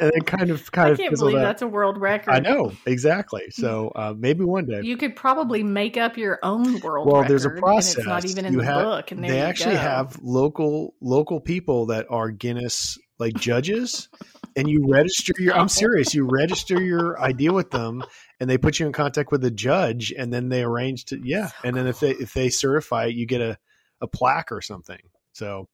And 0.00 0.10
it 0.14 0.26
kind 0.26 0.50
of 0.50 0.72
kind 0.72 0.88
I 0.88 0.90
of 0.92 0.98
can't 0.98 1.10
fizzled 1.10 1.30
believe 1.30 1.44
out. 1.44 1.48
that's 1.48 1.62
a 1.62 1.66
world 1.66 1.96
record. 1.98 2.32
I 2.32 2.40
know 2.40 2.72
exactly. 2.86 3.42
So 3.50 3.92
uh, 3.94 4.14
maybe 4.18 4.44
one 4.44 4.66
day. 4.66 4.80
You 4.82 4.96
could 4.96 5.14
probably 5.14 5.62
make 5.62 5.96
up 5.96 6.16
your 6.16 6.38
own 6.42 6.80
world 6.80 7.06
well, 7.06 7.22
record. 7.22 7.30
there's 7.30 7.44
a 7.44 7.50
and 7.50 7.58
process. 7.58 7.98
it's 7.98 8.06
not 8.06 8.24
even 8.24 8.46
in 8.46 8.54
You 8.54 8.58
the 8.60 8.64
have- 8.64 8.82
book. 8.84 9.12
And 9.12 9.22
they 9.22 9.40
actually 9.40 9.76
go. 9.76 9.80
have 9.80 10.18
local 10.22 10.94
local 11.00 11.40
people 11.40 11.86
that 11.86 12.06
are 12.10 12.30
Guinness 12.30 12.98
like 13.18 13.34
judges, 13.34 14.08
and 14.56 14.68
you 14.68 14.86
register 14.90 15.32
your. 15.38 15.54
I'm 15.54 15.68
serious. 15.68 16.14
You 16.14 16.24
register 16.28 16.82
your 16.82 17.20
idea 17.20 17.52
with 17.52 17.70
them, 17.70 18.02
and 18.40 18.48
they 18.48 18.58
put 18.58 18.80
you 18.80 18.86
in 18.86 18.92
contact 18.92 19.30
with 19.30 19.42
the 19.42 19.50
judge, 19.50 20.12
and 20.16 20.32
then 20.32 20.48
they 20.48 20.62
arrange 20.62 21.04
to 21.06 21.20
yeah. 21.22 21.48
So 21.48 21.54
and 21.64 21.76
then 21.76 21.86
if 21.86 22.00
they 22.00 22.10
if 22.10 22.34
they 22.34 22.48
certify 22.48 23.06
it, 23.06 23.14
you 23.14 23.26
get 23.26 23.40
a 23.40 23.58
a 24.00 24.06
plaque 24.06 24.50
or 24.50 24.62
something. 24.62 25.00
So 25.32 25.68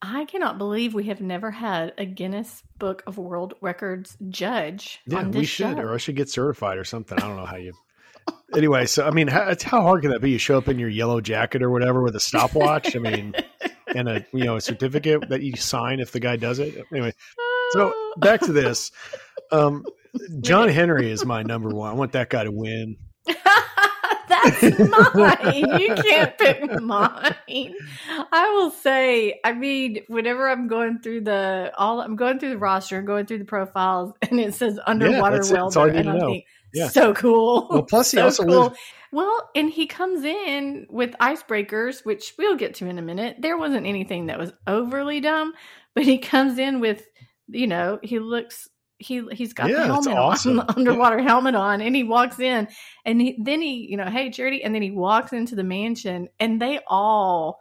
I 0.00 0.24
cannot 0.24 0.58
believe 0.58 0.94
we 0.94 1.04
have 1.04 1.20
never 1.20 1.50
had 1.50 1.92
a 1.98 2.06
Guinness 2.06 2.62
Book 2.78 3.02
of 3.06 3.18
World 3.18 3.54
Records 3.60 4.16
judge 4.28 5.00
yeah, 5.06 5.18
on 5.18 5.30
this 5.32 5.40
we 5.40 5.44
should, 5.44 5.76
show. 5.76 5.82
or 5.82 5.94
I 5.94 5.96
should 5.98 6.16
get 6.16 6.30
certified 6.30 6.78
or 6.78 6.84
something. 6.84 7.18
I 7.18 7.26
don't 7.26 7.36
know 7.36 7.46
how 7.46 7.56
you. 7.56 7.74
Anyway, 8.54 8.86
so 8.86 9.06
I 9.06 9.10
mean, 9.10 9.28
how, 9.28 9.54
how 9.62 9.82
hard 9.82 10.02
can 10.02 10.10
that 10.12 10.20
be? 10.20 10.30
You 10.30 10.38
show 10.38 10.56
up 10.56 10.68
in 10.68 10.78
your 10.78 10.88
yellow 10.88 11.20
jacket 11.20 11.62
or 11.62 11.70
whatever 11.70 12.02
with 12.02 12.16
a 12.16 12.20
stopwatch. 12.20 12.94
I 12.94 12.98
mean, 12.98 13.34
and 13.94 14.08
a 14.08 14.26
you 14.32 14.44
know 14.44 14.56
a 14.56 14.60
certificate 14.60 15.28
that 15.28 15.42
you 15.42 15.56
sign 15.56 16.00
if 16.00 16.12
the 16.12 16.20
guy 16.20 16.36
does 16.36 16.58
it. 16.58 16.74
Anyway, 16.92 17.12
so 17.70 17.92
back 18.18 18.40
to 18.42 18.52
this. 18.52 18.90
Um, 19.50 19.84
John 20.40 20.68
Henry 20.68 21.10
is 21.10 21.24
my 21.24 21.42
number 21.42 21.70
one. 21.70 21.90
I 21.90 21.94
want 21.94 22.12
that 22.12 22.30
guy 22.30 22.44
to 22.44 22.50
win. 22.52 22.96
That's 24.28 24.62
mine. 24.62 25.80
you 25.80 25.94
can't 25.94 26.36
pick 26.38 26.80
mine. 26.82 27.34
I 28.32 28.50
will 28.54 28.70
say, 28.70 29.40
I 29.44 29.52
mean, 29.52 30.00
whenever 30.08 30.48
I'm 30.48 30.68
going 30.68 30.98
through 31.00 31.22
the 31.22 31.72
all, 31.78 32.00
I'm 32.00 32.16
going 32.16 32.38
through 32.38 32.50
the 32.50 32.58
roster, 32.58 33.00
going 33.02 33.26
through 33.26 33.38
the 33.38 33.44
profiles, 33.46 34.12
and 34.30 34.38
it 34.38 34.54
says 34.54 34.78
underwater. 34.86 35.36
That's 35.36 35.50
welder, 35.50 35.80
all 35.80 35.86
you 35.86 35.92
need 35.94 36.00
and 36.00 36.10
I'm 36.10 36.20
thinking, 36.20 36.42
Yeah. 36.74 36.88
so 36.88 37.14
cool. 37.14 37.68
Well, 37.70 37.82
plus 37.84 38.10
he 38.10 38.16
So 38.18 38.24
also 38.24 38.44
cool. 38.44 38.62
lives. 38.64 38.78
Well, 39.12 39.50
and 39.56 39.70
he 39.70 39.86
comes 39.86 40.22
in 40.24 40.86
with 40.90 41.12
icebreakers, 41.18 42.04
which 42.04 42.34
we'll 42.38 42.56
get 42.56 42.74
to 42.76 42.86
in 42.86 42.98
a 42.98 43.02
minute. 43.02 43.36
There 43.40 43.56
wasn't 43.56 43.86
anything 43.86 44.26
that 44.26 44.38
was 44.38 44.52
overly 44.66 45.20
dumb, 45.20 45.54
but 45.94 46.04
he 46.04 46.18
comes 46.18 46.58
in 46.58 46.80
with, 46.80 47.06
you 47.48 47.66
know, 47.66 47.98
he 48.02 48.18
looks 48.18 48.68
he 48.98 49.22
he's 49.32 49.52
got 49.52 49.70
Yeah, 49.70 49.78
the 49.78 49.84
helmet 49.86 50.14
awesome. 50.16 50.60
on, 50.60 50.66
the 50.68 50.76
underwater 50.76 51.20
helmet 51.20 51.54
on, 51.54 51.80
and 51.80 51.94
he 51.94 52.02
walks 52.04 52.38
in, 52.40 52.68
and 53.04 53.20
he, 53.20 53.36
then 53.42 53.60
he, 53.62 53.86
you 53.90 53.96
know, 53.96 54.06
hey 54.06 54.30
Charity, 54.30 54.62
and 54.64 54.74
then 54.74 54.82
he 54.82 54.90
walks 54.90 55.32
into 55.32 55.54
the 55.54 55.64
mansion, 55.64 56.28
and 56.40 56.60
they 56.60 56.80
all 56.86 57.60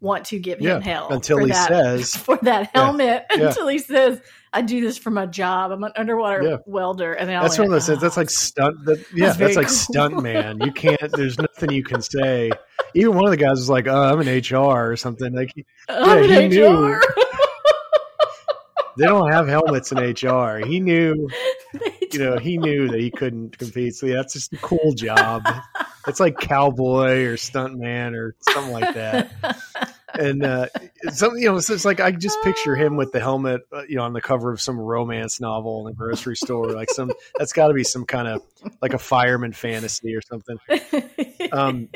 want 0.00 0.24
to 0.26 0.38
give 0.40 0.60
Yeah, 0.60 0.76
him 0.78 0.82
hell 0.82 1.08
until 1.12 1.38
he 1.38 1.46
that, 1.52 1.68
says- 1.68 2.16
for 2.16 2.36
that 2.42 2.70
helmet 2.74 3.24
until 3.30 3.68
he 3.68 3.78
says, 3.78 4.20
"I 4.52 4.60
do 4.62 4.80
this 4.80 4.98
for 4.98 5.10
my 5.10 5.26
job. 5.26 5.70
I'm 5.70 5.84
an 5.84 5.92
underwater 5.94 6.58
welder," 6.66 7.12
and 7.12 7.28
they 7.28 7.36
all 7.36 7.42
That's 7.44 7.56
one 7.58 7.66
of 7.66 7.72
those 7.72 7.86
things. 7.86 8.00
That's 8.00 8.16
"Oh, 8.18 8.20
like 8.22 8.30
stunt. 8.30 8.84
That, 8.86 8.98
yeah, 9.14 9.26
That's 9.26 9.38
that's, 9.38 9.56
like 9.56 9.66
cool. 9.68 9.76
stunt 9.76 10.20
man. 10.22 10.60
You 10.60 10.72
can't. 10.72 11.12
There's 11.12 11.38
nothing 11.38 11.70
you 11.70 11.84
can 11.84 12.02
say. 12.02 12.50
Even 12.94 13.14
one 13.14 13.24
of 13.26 13.30
the 13.30 13.36
guys 13.36 13.52
was 13.58 13.70
like, 13.70 13.86
"Oh, 13.86 13.94
I'm 14.12 14.20
an 14.26 14.26
HR 14.40 14.90
or 14.90 14.96
something." 14.96 15.32
Like 15.32 15.52
he- 15.54 15.64
Yeah, 15.88 16.20
he 16.22 16.48
knew. 16.48 17.00
HR." 18.96 19.00
they 19.00 19.06
don't 19.06 19.32
have 19.32 19.48
helmets 19.48 19.92
in 19.92 19.98
HR. 19.98 20.58
He 20.64 20.80
knew. 20.80 21.28
You 22.12 22.18
know, 22.18 22.36
he 22.36 22.58
knew 22.58 22.88
that 22.88 23.00
he 23.00 23.10
couldn't 23.10 23.56
compete. 23.56 23.94
So 23.94 24.04
yeah, 24.04 24.16
that's 24.16 24.34
just 24.34 24.52
a 24.52 24.58
cool 24.58 24.92
job. 24.92 25.42
It's 26.06 26.20
like 26.20 26.36
cowboy 26.38 27.22
or 27.24 27.38
stunt 27.38 27.78
man 27.78 28.14
or 28.14 28.34
something 28.50 28.70
like 28.70 28.92
that. 28.94 29.30
and 30.14 30.44
uh 30.44 30.66
something 31.10 31.40
you 31.42 31.48
know 31.48 31.56
it's, 31.56 31.70
it's 31.70 31.86
like 31.86 32.00
i 32.00 32.12
just 32.12 32.36
picture 32.42 32.76
him 32.76 32.98
with 32.98 33.12
the 33.12 33.20
helmet 33.20 33.62
uh, 33.72 33.82
you 33.88 33.96
know 33.96 34.02
on 34.02 34.12
the 34.12 34.20
cover 34.20 34.52
of 34.52 34.60
some 34.60 34.78
romance 34.78 35.40
novel 35.40 35.80
in 35.80 35.86
the 35.86 35.96
grocery 35.96 36.36
store 36.36 36.70
like 36.72 36.90
some 36.90 37.10
that's 37.38 37.54
got 37.54 37.68
to 37.68 37.72
be 37.74 37.82
some 37.82 38.04
kind 38.04 38.28
of 38.28 38.42
like 38.82 38.92
a 38.92 38.98
fireman 38.98 39.52
fantasy 39.52 40.14
or 40.14 40.20
something 40.20 40.58
Um, 41.50 41.88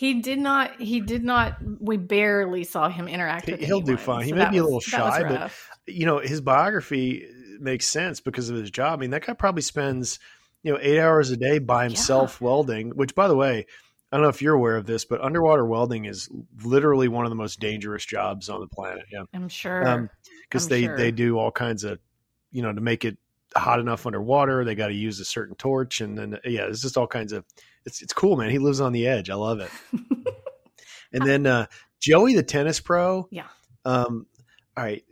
he 0.00 0.22
did 0.22 0.38
not. 0.38 0.80
He 0.80 1.00
did 1.00 1.22
not. 1.22 1.58
We 1.78 1.98
barely 1.98 2.64
saw 2.64 2.88
him 2.88 3.06
interact. 3.06 3.44
He- 3.44 3.52
with 3.52 3.60
he'll 3.60 3.80
do 3.80 3.92
anyone, 3.92 4.04
fine. 4.04 4.24
He 4.24 4.30
so 4.30 4.36
may 4.36 4.40
that 4.44 4.50
be 4.50 4.56
a 4.56 4.64
little 4.64 4.80
shy, 4.80 5.22
but 5.28 5.52
you 5.86 6.06
know 6.06 6.20
his 6.20 6.40
biography 6.40 7.26
makes 7.60 7.86
sense 7.86 8.20
because 8.20 8.48
of 8.48 8.56
his 8.56 8.70
job 8.70 8.98
i 8.98 9.00
mean 9.00 9.10
that 9.10 9.26
guy 9.26 9.34
probably 9.34 9.62
spends 9.62 10.18
you 10.62 10.72
know 10.72 10.78
eight 10.80 10.98
hours 10.98 11.30
a 11.30 11.36
day 11.36 11.58
by 11.58 11.84
himself 11.84 12.40
welding 12.40 12.90
which 12.90 13.14
by 13.14 13.28
the 13.28 13.36
way 13.36 13.66
i 14.10 14.16
don't 14.16 14.22
know 14.22 14.30
if 14.30 14.40
you're 14.40 14.54
aware 14.54 14.76
of 14.76 14.86
this 14.86 15.04
but 15.04 15.20
underwater 15.20 15.64
welding 15.66 16.06
is 16.06 16.28
literally 16.64 17.08
one 17.08 17.26
of 17.26 17.30
the 17.30 17.36
most 17.36 17.60
dangerous 17.60 18.04
jobs 18.04 18.48
on 18.48 18.60
the 18.60 18.66
planet 18.66 19.04
yeah 19.12 19.24
I'm 19.34 19.48
sure. 19.48 19.86
Um, 19.86 20.10
because 20.42 20.64
I'm 20.64 20.70
they 20.70 20.82
sure. 20.84 20.96
they 20.96 21.10
do 21.10 21.38
all 21.38 21.50
kinds 21.50 21.84
of 21.84 21.98
you 22.50 22.62
know 22.62 22.72
to 22.72 22.80
make 22.80 23.04
it 23.04 23.18
hot 23.56 23.80
enough 23.80 24.06
underwater 24.06 24.64
they 24.64 24.74
got 24.74 24.88
to 24.88 24.94
use 24.94 25.18
a 25.20 25.24
certain 25.24 25.56
torch 25.56 26.00
and 26.00 26.16
then 26.16 26.38
yeah 26.44 26.62
it's 26.66 26.80
just 26.82 26.96
all 26.96 27.06
kinds 27.06 27.32
of 27.32 27.44
it's 27.84 28.00
it's 28.02 28.12
cool 28.12 28.36
man 28.36 28.48
he 28.50 28.58
lives 28.58 28.80
on 28.80 28.92
the 28.92 29.06
edge 29.08 29.28
i 29.30 29.34
love 29.34 29.58
it 29.60 29.70
and 31.12 31.26
then 31.26 31.46
uh 31.46 31.66
joey 32.00 32.34
the 32.34 32.42
tennis 32.42 32.78
pro 32.80 33.26
Yeah. 33.30 33.46
um 33.84 34.26
all 34.76 34.84
right 34.84 35.04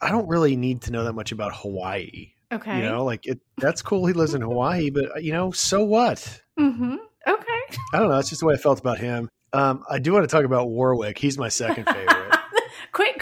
i 0.00 0.10
don't 0.10 0.28
really 0.28 0.54
need 0.56 0.82
to 0.82 0.92
know 0.92 1.04
that 1.04 1.14
much 1.14 1.32
about 1.32 1.54
hawaii 1.56 2.32
okay. 2.52 2.76
you 2.76 2.82
know 2.82 3.04
like 3.04 3.26
it 3.26 3.40
that's 3.56 3.80
cool 3.82 4.04
he 4.06 4.12
lives 4.12 4.34
in 4.34 4.42
hawaii 4.42 4.90
but 4.90 5.16
uh, 5.16 5.18
you 5.18 5.32
know 5.32 5.50
so 5.50 5.82
what 5.84 6.42
hmm 6.58 6.96
Okay. 7.26 7.76
i 7.94 7.98
don't 7.98 8.08
know 8.08 8.14
that's 8.16 8.28
just 8.28 8.40
the 8.40 8.46
way 8.46 8.54
i 8.54 8.58
felt 8.58 8.78
about 8.80 8.98
him 8.98 9.28
um 9.52 9.82
i 9.90 9.98
do 9.98 10.12
want 10.12 10.24
to 10.24 10.28
talk 10.34 10.44
about 10.44 10.68
warwick 10.68 11.18
he's 11.18 11.38
my 11.38 11.48
second 11.48 11.84
favorite 11.86 12.17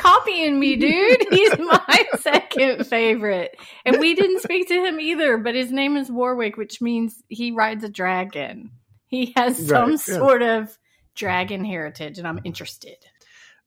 copying 0.07 0.59
me, 0.61 0.77
dude. 0.77 1.27
He's 1.31 1.59
my 1.59 2.05
second 2.21 2.87
favorite. 2.87 3.57
And 3.85 3.99
we 3.99 4.15
didn't 4.15 4.43
speak 4.43 4.69
to 4.69 4.75
him 4.85 5.01
either, 5.01 5.39
but 5.39 5.55
his 5.55 5.73
name 5.73 5.97
is 5.97 6.11
Warwick, 6.11 6.57
which 6.57 6.81
means 6.81 7.23
he 7.29 7.53
rides 7.53 7.85
a 7.85 7.89
dragon. 7.89 8.71
He 9.09 9.33
has 9.37 9.57
some 9.67 9.91
Right, 9.91 10.09
yeah. 10.09 10.15
sort 10.15 10.43
of 10.43 10.77
dragon 11.15 11.65
heritage, 11.65 12.19
and 12.19 12.27
I'm 12.29 12.41
interested. 12.45 12.97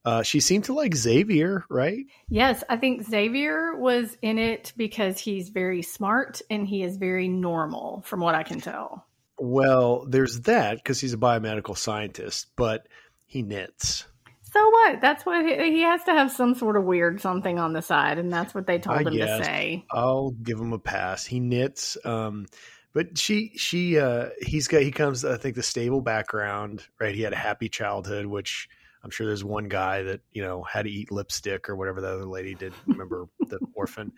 uh 0.06 0.22
she 0.24 0.40
seemed 0.40 0.64
to 0.66 0.74
like 0.74 0.96
xavier 0.96 1.66
right 1.70 2.06
Yes, 2.30 2.64
I 2.70 2.78
think 2.78 3.04
Xavier 3.10 3.76
was 3.76 4.18
in 4.22 4.38
it 4.38 4.72
because 4.78 5.20
he's 5.20 5.50
very 5.50 5.82
smart 5.82 6.42
and 6.50 6.66
he 6.68 6.84
is 6.84 6.96
very 6.98 7.28
normal, 7.28 8.02
from 8.06 8.20
what 8.22 8.36
I 8.36 8.44
can 8.44 8.62
tell. 8.62 9.06
Well, 9.40 10.06
there's 10.08 10.42
that 10.42 10.76
because 10.78 11.00
he's 11.02 11.14
a 11.14 11.18
biomedical 11.18 11.76
scientist, 11.78 12.48
but 12.56 12.88
he 13.26 13.42
knits. 13.42 14.06
So 14.52 14.70
what? 14.70 15.02
That's 15.02 15.26
what 15.26 15.46
he, 15.46 15.56
he 15.72 15.82
has 15.82 16.04
to 16.06 16.12
have 16.14 16.32
some 16.32 16.56
sort 16.56 16.76
of 16.78 16.84
weird 16.84 17.22
something 17.22 17.60
on 17.60 17.74
the 17.74 17.82
side, 17.82 18.18
and 18.18 18.32
that's 18.32 18.54
what 18.54 18.66
they 18.68 18.80
told 18.80 18.98
I 19.00 19.02
him 19.04 19.16
guess. 19.16 19.40
to 19.40 19.44
say. 19.46 19.86
I'll 19.92 20.32
give 20.32 20.60
him 20.60 20.74
a 20.74 20.80
pass. 20.80 21.26
He 21.26 21.40
knits. 21.40 21.98
Um, 22.04 22.48
but 22.94 23.18
she, 23.18 23.52
she, 23.56 24.00
uh, 24.00 24.30
he's 24.42 24.68
got, 24.68 24.82
he 24.82 24.92
comes, 24.92 25.24
I 25.24 25.38
think, 25.38 25.56
the 25.56 25.64
stable 25.64 26.02
background, 26.02 26.84
right? 27.00 27.14
He 27.14 27.22
had 27.22 27.34
a 27.34 27.38
happy 27.38 27.70
childhood, 27.70 28.26
which 28.26 28.68
I'm 29.04 29.12
sure 29.12 29.28
there's 29.28 29.44
one 29.44 29.68
guy 29.70 30.02
that, 30.04 30.22
you 30.32 30.42
know, 30.42 30.64
had 30.64 30.84
to 30.86 30.90
eat 30.92 31.12
lipstick 31.12 31.70
or 31.70 31.76
whatever 31.76 32.02
the 32.02 32.10
other 32.10 32.26
lady 32.26 32.56
did. 32.56 32.74
Remember 32.88 33.28
the 33.40 33.60
orphan? 33.76 34.12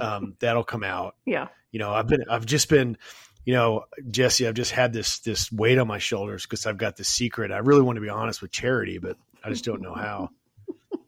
Um, 0.00 0.34
that'll 0.40 0.64
come 0.64 0.84
out. 0.84 1.16
Yeah. 1.24 1.48
you 1.72 1.78
know 1.78 1.92
i've 1.92 2.06
been 2.08 2.24
i've 2.28 2.44
just 2.46 2.68
been 2.68 2.96
you 3.44 3.52
know 3.54 3.84
jesse 4.10 4.46
i've 4.46 4.54
just 4.54 4.70
had 4.70 4.92
this 4.92 5.18
this 5.20 5.50
weight 5.52 5.78
on 5.78 5.86
my 5.88 5.98
shoulders 5.98 6.42
because 6.44 6.66
i've 6.66 6.78
got 6.78 6.96
this 6.96 7.08
secret 7.08 7.50
i 7.52 7.58
really 7.58 7.82
want 7.82 7.96
to 7.96 8.00
be 8.00 8.08
honest 8.08 8.40
with 8.42 8.50
charity 8.52 8.98
but 8.98 9.16
i 9.44 9.48
just 9.50 9.64
don't 9.64 9.80
know 9.82 9.94
how 9.94 10.28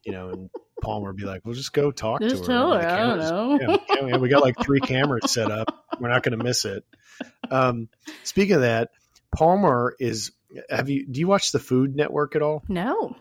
you 0.05 0.13
know 0.13 0.29
and 0.31 0.51
palmer 0.83 1.09
would 1.09 1.17
be 1.17 1.25
like 1.25 1.41
"We'll 1.45 1.55
just 1.55 1.73
go 1.73 1.91
talk 1.91 2.21
Just 2.21 2.35
to 2.37 2.41
her 2.43 2.47
tell 2.47 2.73
her, 2.75 2.87
I 2.89 2.97
don't 2.99 3.19
know. 3.19 3.59
yeah, 3.61 4.07
yeah, 4.09 4.17
we 4.19 4.29
got 4.29 4.43
like 4.43 4.57
three 4.63 4.81
cameras 4.81 5.33
set 5.33 5.51
up 5.51 5.69
we're 5.99 6.09
not 6.11 6.23
going 6.23 6.37
to 6.39 6.45
miss 6.45 6.65
it 6.65 6.85
um 7.51 7.89
speaking 8.23 8.57
of 8.57 8.61
that 8.63 8.91
palmer 9.35 9.97
is 9.99 10.33
have 10.71 10.89
you 10.91 11.07
do 11.07 11.19
you 11.21 11.27
watch 11.27 11.51
the 11.53 11.59
food 11.59 11.97
network 11.97 12.37
at 12.37 12.43
all 12.43 12.63
No. 12.69 13.17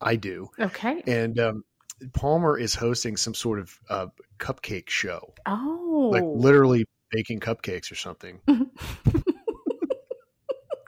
i 0.00 0.16
do 0.16 0.50
Okay. 0.60 1.02
and 1.06 1.38
um 1.40 1.64
palmer 2.12 2.58
is 2.58 2.74
hosting 2.74 3.16
some 3.16 3.34
sort 3.34 3.58
of 3.58 3.80
uh 3.88 4.06
cupcake 4.38 4.90
show 4.90 5.32
Oh. 5.46 6.10
like 6.12 6.24
literally 6.26 6.84
baking 7.10 7.40
cupcakes 7.40 7.90
or 7.90 7.94
something 7.94 8.38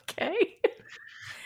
okay. 0.02 0.56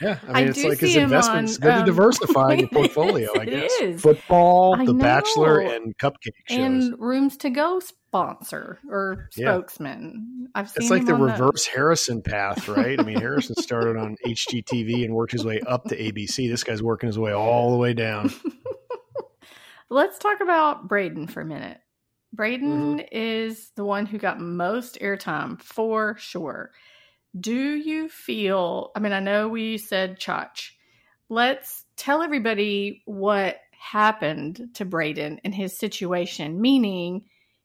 Yeah, 0.03 0.19
I 0.27 0.31
I 0.31 0.35
mean, 0.41 0.49
it's 0.49 0.65
like 0.65 0.79
his 0.81 0.93
see 0.93 0.97
him 0.99 1.05
investment. 1.05 1.49
It's 1.49 1.57
on, 1.57 1.61
good 1.63 1.73
to 1.75 1.81
um, 1.81 1.85
diversify 1.87 2.53
your 2.55 2.69
portfolio, 2.73 3.31
I 3.39 3.43
is, 3.45 3.49
it 3.49 3.51
guess. 3.51 3.73
is. 3.81 4.03
Football, 4.03 4.77
I 4.79 4.85
The 4.87 4.95
Bachelor, 4.95 5.61
and 5.61 5.97
cupcake 5.97 6.33
shows. 6.49 6.59
And 6.59 6.95
Rooms 6.99 7.37
to 7.39 7.51
Go 7.51 7.81
sponsor 7.81 8.79
or 8.91 9.29
Yeah. 9.37 9.53
spokesman. 9.55 10.49
I've 10.55 10.69
seen 10.69 10.83
it's 10.83 10.91
like 10.91 11.07
the 11.07 11.15
on 11.15 11.21
those. 11.21 11.31
reverse 11.39 11.67
Harrison 11.67 12.21
path, 12.23 12.69
right? 12.69 12.99
I 12.99 13.03
mean, 13.05 13.19
Harrison 13.19 13.55
started 13.57 13.97
on 13.97 14.17
HGTV 14.27 15.05
and 15.05 15.15
worked 15.15 15.33
his 15.33 15.45
way 15.45 15.61
up 15.61 15.85
to 15.85 15.97
ABC. 15.97 16.49
This 16.51 16.65
guy's 16.65 16.83
working 16.83 17.07
his 17.07 17.19
way 17.19 17.33
all 17.33 17.71
the 17.71 17.79
way 17.79 17.95
down. 17.95 18.31
Let's 19.91 20.19
talk 20.19 20.41
about 20.41 20.89
Brayden 20.89 21.31
for 21.31 21.41
a 21.43 21.45
minute. 21.45 21.79
Brayden 22.35 22.63
Mm-hmm. 22.63 23.01
is 23.13 23.71
the 23.77 23.85
one 23.85 24.07
who 24.07 24.17
got 24.19 24.41
most 24.41 24.99
airtime 25.01 25.61
for 25.61 26.17
sure. 26.19 26.71
Do 27.39 27.55
you 27.55 28.09
feel? 28.09 28.91
I 28.95 29.01
mean, 29.01 29.13
I 29.13 29.21
know 29.21 29.49
we 29.49 29.79
said 29.79 30.21
Chach. 30.21 30.71
Let's 31.29 31.85
tell 31.97 32.23
everybody 32.23 33.03
what 33.07 33.57
happened 33.79 34.69
to 34.75 34.85
Brayden 34.85 35.39
and 35.45 35.55
his 35.55 35.79
situation. 35.79 36.61
Meaning, 36.61 37.25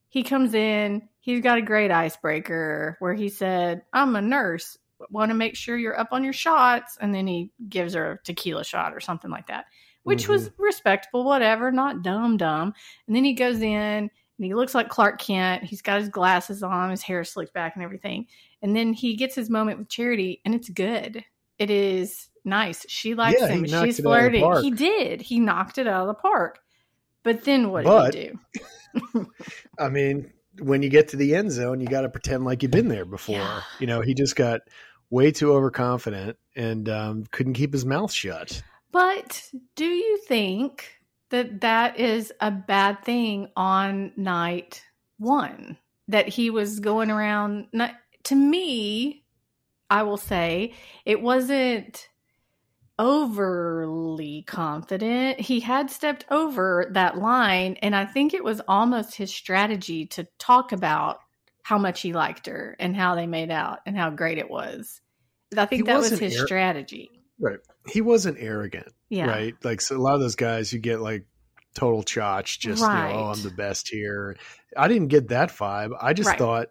he 0.09 0.23
comes 0.23 0.53
in, 0.53 1.09
he's 1.19 1.41
got 1.41 1.57
a 1.57 1.61
great 1.61 1.91
icebreaker 1.91 2.95
where 2.99 3.13
he 3.13 3.29
said, 3.29 3.83
I'm 3.93 4.15
a 4.15 4.21
nurse, 4.21 4.77
want 5.11 5.29
to 5.29 5.35
make 5.35 5.55
sure 5.55 5.77
you're 5.77 5.99
up 5.99 6.09
on 6.11 6.23
your 6.23 6.33
shots. 6.33 6.97
And 6.99 7.13
then 7.13 7.27
he 7.27 7.51
gives 7.67 7.93
her 7.93 8.13
a 8.13 8.23
tequila 8.23 8.63
shot 8.63 8.93
or 8.93 8.99
something 8.99 9.29
like 9.29 9.47
that, 9.47 9.65
which 10.03 10.27
was 10.27 10.49
mm-hmm. 10.49 10.63
respectable, 10.63 11.25
whatever, 11.25 11.71
not 11.71 12.01
dumb, 12.01 12.37
dumb. 12.37 12.73
And 13.05 13.15
then 13.15 13.23
he 13.23 13.33
goes 13.33 13.61
in 13.61 14.09
and 14.37 14.45
he 14.45 14.53
looks 14.53 14.75
like 14.75 14.89
Clark 14.89 15.19
Kent. 15.19 15.63
He's 15.63 15.81
got 15.81 15.99
his 15.99 16.09
glasses 16.09 16.63
on, 16.63 16.91
his 16.91 17.01
hair 17.01 17.23
slicked 17.23 17.53
back 17.53 17.75
and 17.75 17.83
everything. 17.83 18.27
And 18.61 18.75
then 18.75 18.93
he 18.93 19.15
gets 19.15 19.35
his 19.35 19.49
moment 19.49 19.79
with 19.79 19.89
Charity, 19.89 20.41
and 20.45 20.53
it's 20.55 20.69
good. 20.69 21.23
It 21.59 21.69
is 21.69 22.27
nice. 22.45 22.85
She 22.87 23.13
likes 23.15 23.39
Yeah, 23.39 23.47
him. 23.47 23.63
She's 23.65 23.73
it 23.73 23.75
out 23.77 23.87
of 23.89 23.95
the 23.95 24.01
flirting. 24.03 24.63
He 24.63 24.71
did. 24.71 25.21
He 25.21 25.39
knocked 25.39 25.77
it 25.77 25.87
out 25.87 26.01
of 26.01 26.07
the 26.07 26.13
park. 26.13 26.59
But 27.23 27.43
then 27.43 27.71
what 27.71 27.83
But- 27.83 28.11
did 28.13 28.37
he 28.93 28.99
do? 29.13 29.27
I 29.79 29.89
mean, 29.89 30.31
when 30.59 30.81
you 30.81 30.89
get 30.89 31.09
to 31.09 31.17
the 31.17 31.35
end 31.35 31.51
zone, 31.51 31.81
you 31.81 31.87
got 31.87 32.01
to 32.01 32.09
pretend 32.09 32.45
like 32.45 32.63
you've 32.63 32.71
been 32.71 32.87
there 32.87 33.05
before. 33.05 33.35
Yeah. 33.35 33.61
You 33.79 33.87
know, 33.87 34.01
he 34.01 34.13
just 34.13 34.35
got 34.35 34.61
way 35.09 35.31
too 35.31 35.53
overconfident 35.53 36.37
and 36.55 36.89
um, 36.89 37.25
couldn't 37.31 37.53
keep 37.53 37.73
his 37.73 37.85
mouth 37.85 38.11
shut. 38.11 38.61
But 38.91 39.49
do 39.75 39.85
you 39.85 40.17
think 40.27 40.96
that 41.29 41.61
that 41.61 41.99
is 41.99 42.31
a 42.41 42.51
bad 42.51 43.03
thing 43.03 43.49
on 43.55 44.13
night 44.15 44.83
one? 45.17 45.77
that 46.07 46.27
he 46.27 46.49
was 46.49 46.79
going 46.79 47.11
around. 47.11 47.67
Not, 47.73 47.91
to 48.23 48.35
me, 48.35 49.23
I 49.89 50.03
will 50.03 50.17
say 50.17 50.73
it 51.05 51.21
wasn't 51.21 52.09
overly 52.99 54.43
confident. 54.47 55.39
He 55.39 55.59
had 55.59 55.91
stepped 55.91 56.25
over 56.31 56.87
that 56.91 57.17
line, 57.17 57.77
and 57.81 57.95
I 57.95 58.05
think 58.05 58.33
it 58.33 58.43
was 58.43 58.61
almost 58.67 59.15
his 59.15 59.33
strategy 59.33 60.05
to 60.07 60.27
talk 60.39 60.71
about 60.71 61.19
how 61.63 61.77
much 61.77 62.01
he 62.01 62.13
liked 62.13 62.47
her 62.47 62.75
and 62.79 62.95
how 62.95 63.15
they 63.15 63.27
made 63.27 63.51
out 63.51 63.79
and 63.85 63.97
how 63.97 64.09
great 64.09 64.37
it 64.37 64.49
was. 64.49 65.01
I 65.55 65.65
think 65.65 65.85
He 65.85 65.91
that 65.91 65.99
was 65.99 66.17
his 66.17 66.39
ar- 66.39 66.45
strategy. 66.45 67.16
Right. 67.39 67.59
He 67.87 68.01
wasn't 68.01 68.37
arrogant. 68.39 68.87
Yeah. 69.09 69.27
Right. 69.27 69.55
Like 69.63 69.81
so 69.81 69.95
a 69.95 69.99
lot 69.99 70.15
of 70.15 70.21
those 70.21 70.35
guys 70.35 70.73
you 70.73 70.79
get 70.79 70.99
like 70.99 71.25
total 71.75 72.03
chotch, 72.03 72.59
just 72.59 72.91
you 72.91 72.99
know, 72.99 73.07
oh, 73.07 73.25
I'm 73.31 73.41
the 73.43 73.51
best 73.51 73.89
here. 73.89 74.37
I 74.75 74.87
didn't 74.87 75.07
get 75.07 75.29
that 75.29 75.49
vibe. 75.49 75.91
I 76.01 76.13
just 76.13 76.29
Right. 76.29 76.39
thought, 76.39 76.67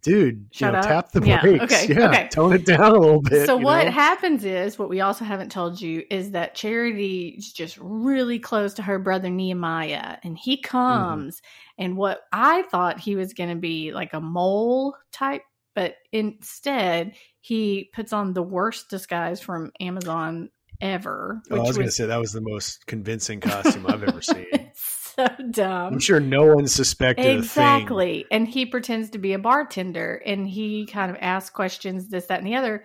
dude, 0.00 0.46
Shut 0.52 0.68
you 0.68 0.72
know, 0.72 0.78
up. 0.78 0.88
tap 0.88 1.12
the 1.12 1.20
Yeah, 1.20 1.40
brakes. 1.40 1.64
okay, 1.64 1.94
Yeah. 1.98 2.08
okay. 2.08 2.28
Tone 2.32 2.54
it 2.54 2.64
down 2.64 2.80
a 2.94 2.98
little 2.98 3.22
bit. 3.22 3.46
So 3.46 3.56
what 3.56 3.84
know? 3.86 3.90
happens 3.90 4.44
is 4.44 4.78
what 4.78 4.88
we 4.88 5.00
also 5.00 5.24
haven't 5.24 5.52
told 5.52 5.80
you 5.80 6.02
is 6.10 6.30
that 6.32 6.54
Charity 6.54 7.34
is 7.38 7.52
just 7.52 7.76
really 7.78 8.38
close 8.38 8.74
to 8.74 8.82
her 8.82 8.98
brother 8.98 9.28
Nehemiah, 9.30 10.16
and 10.24 10.36
he 10.38 10.56
Mm-hmm. 10.56 10.60
comes, 10.66 11.42
and 11.76 11.96
what 11.96 12.20
I 12.32 12.62
thought 12.62 13.00
he 13.00 13.16
was 13.16 13.34
going 13.34 13.50
to 13.50 13.56
be 13.56 13.92
like 13.92 14.14
a 14.14 14.20
mole 14.20 14.94
type, 15.12 15.42
but 15.78 15.94
instead 16.10 17.14
he 17.40 17.88
puts 17.94 18.12
on 18.12 18.32
the 18.32 18.42
worst 18.42 18.90
disguise 18.90 19.40
from 19.40 19.70
Amazon 19.78 20.50
ever, 20.80 21.40
Oh, 21.52 21.54
I 21.54 21.60
was, 21.60 21.76
going 21.76 21.86
to 21.86 21.92
say 21.92 22.06
that 22.06 22.18
was 22.18 22.32
the 22.32 22.40
most 22.40 22.84
convincing 22.86 23.38
costume 23.38 23.86
I've 23.86 24.02
ever 24.02 24.20
seen. 24.20 24.46
so 24.74 25.28
dumb. 25.52 25.94
I'm 25.94 26.00
sure 26.00 26.18
no 26.18 26.52
one 26.52 26.66
suspected 26.66 27.24
a 27.24 27.28
thing. 27.28 27.38
Exactly. 27.38 28.24
And 28.32 28.48
he 28.48 28.66
pretends 28.66 29.10
to 29.10 29.18
be 29.18 29.34
a 29.34 29.38
bartender 29.38 30.20
and 30.26 30.48
he 30.48 30.84
kind 30.86 31.12
of 31.12 31.16
asks 31.20 31.50
questions, 31.50 32.08
this, 32.08 32.26
that, 32.26 32.38
and 32.38 32.46
the 32.48 32.56
other. 32.56 32.84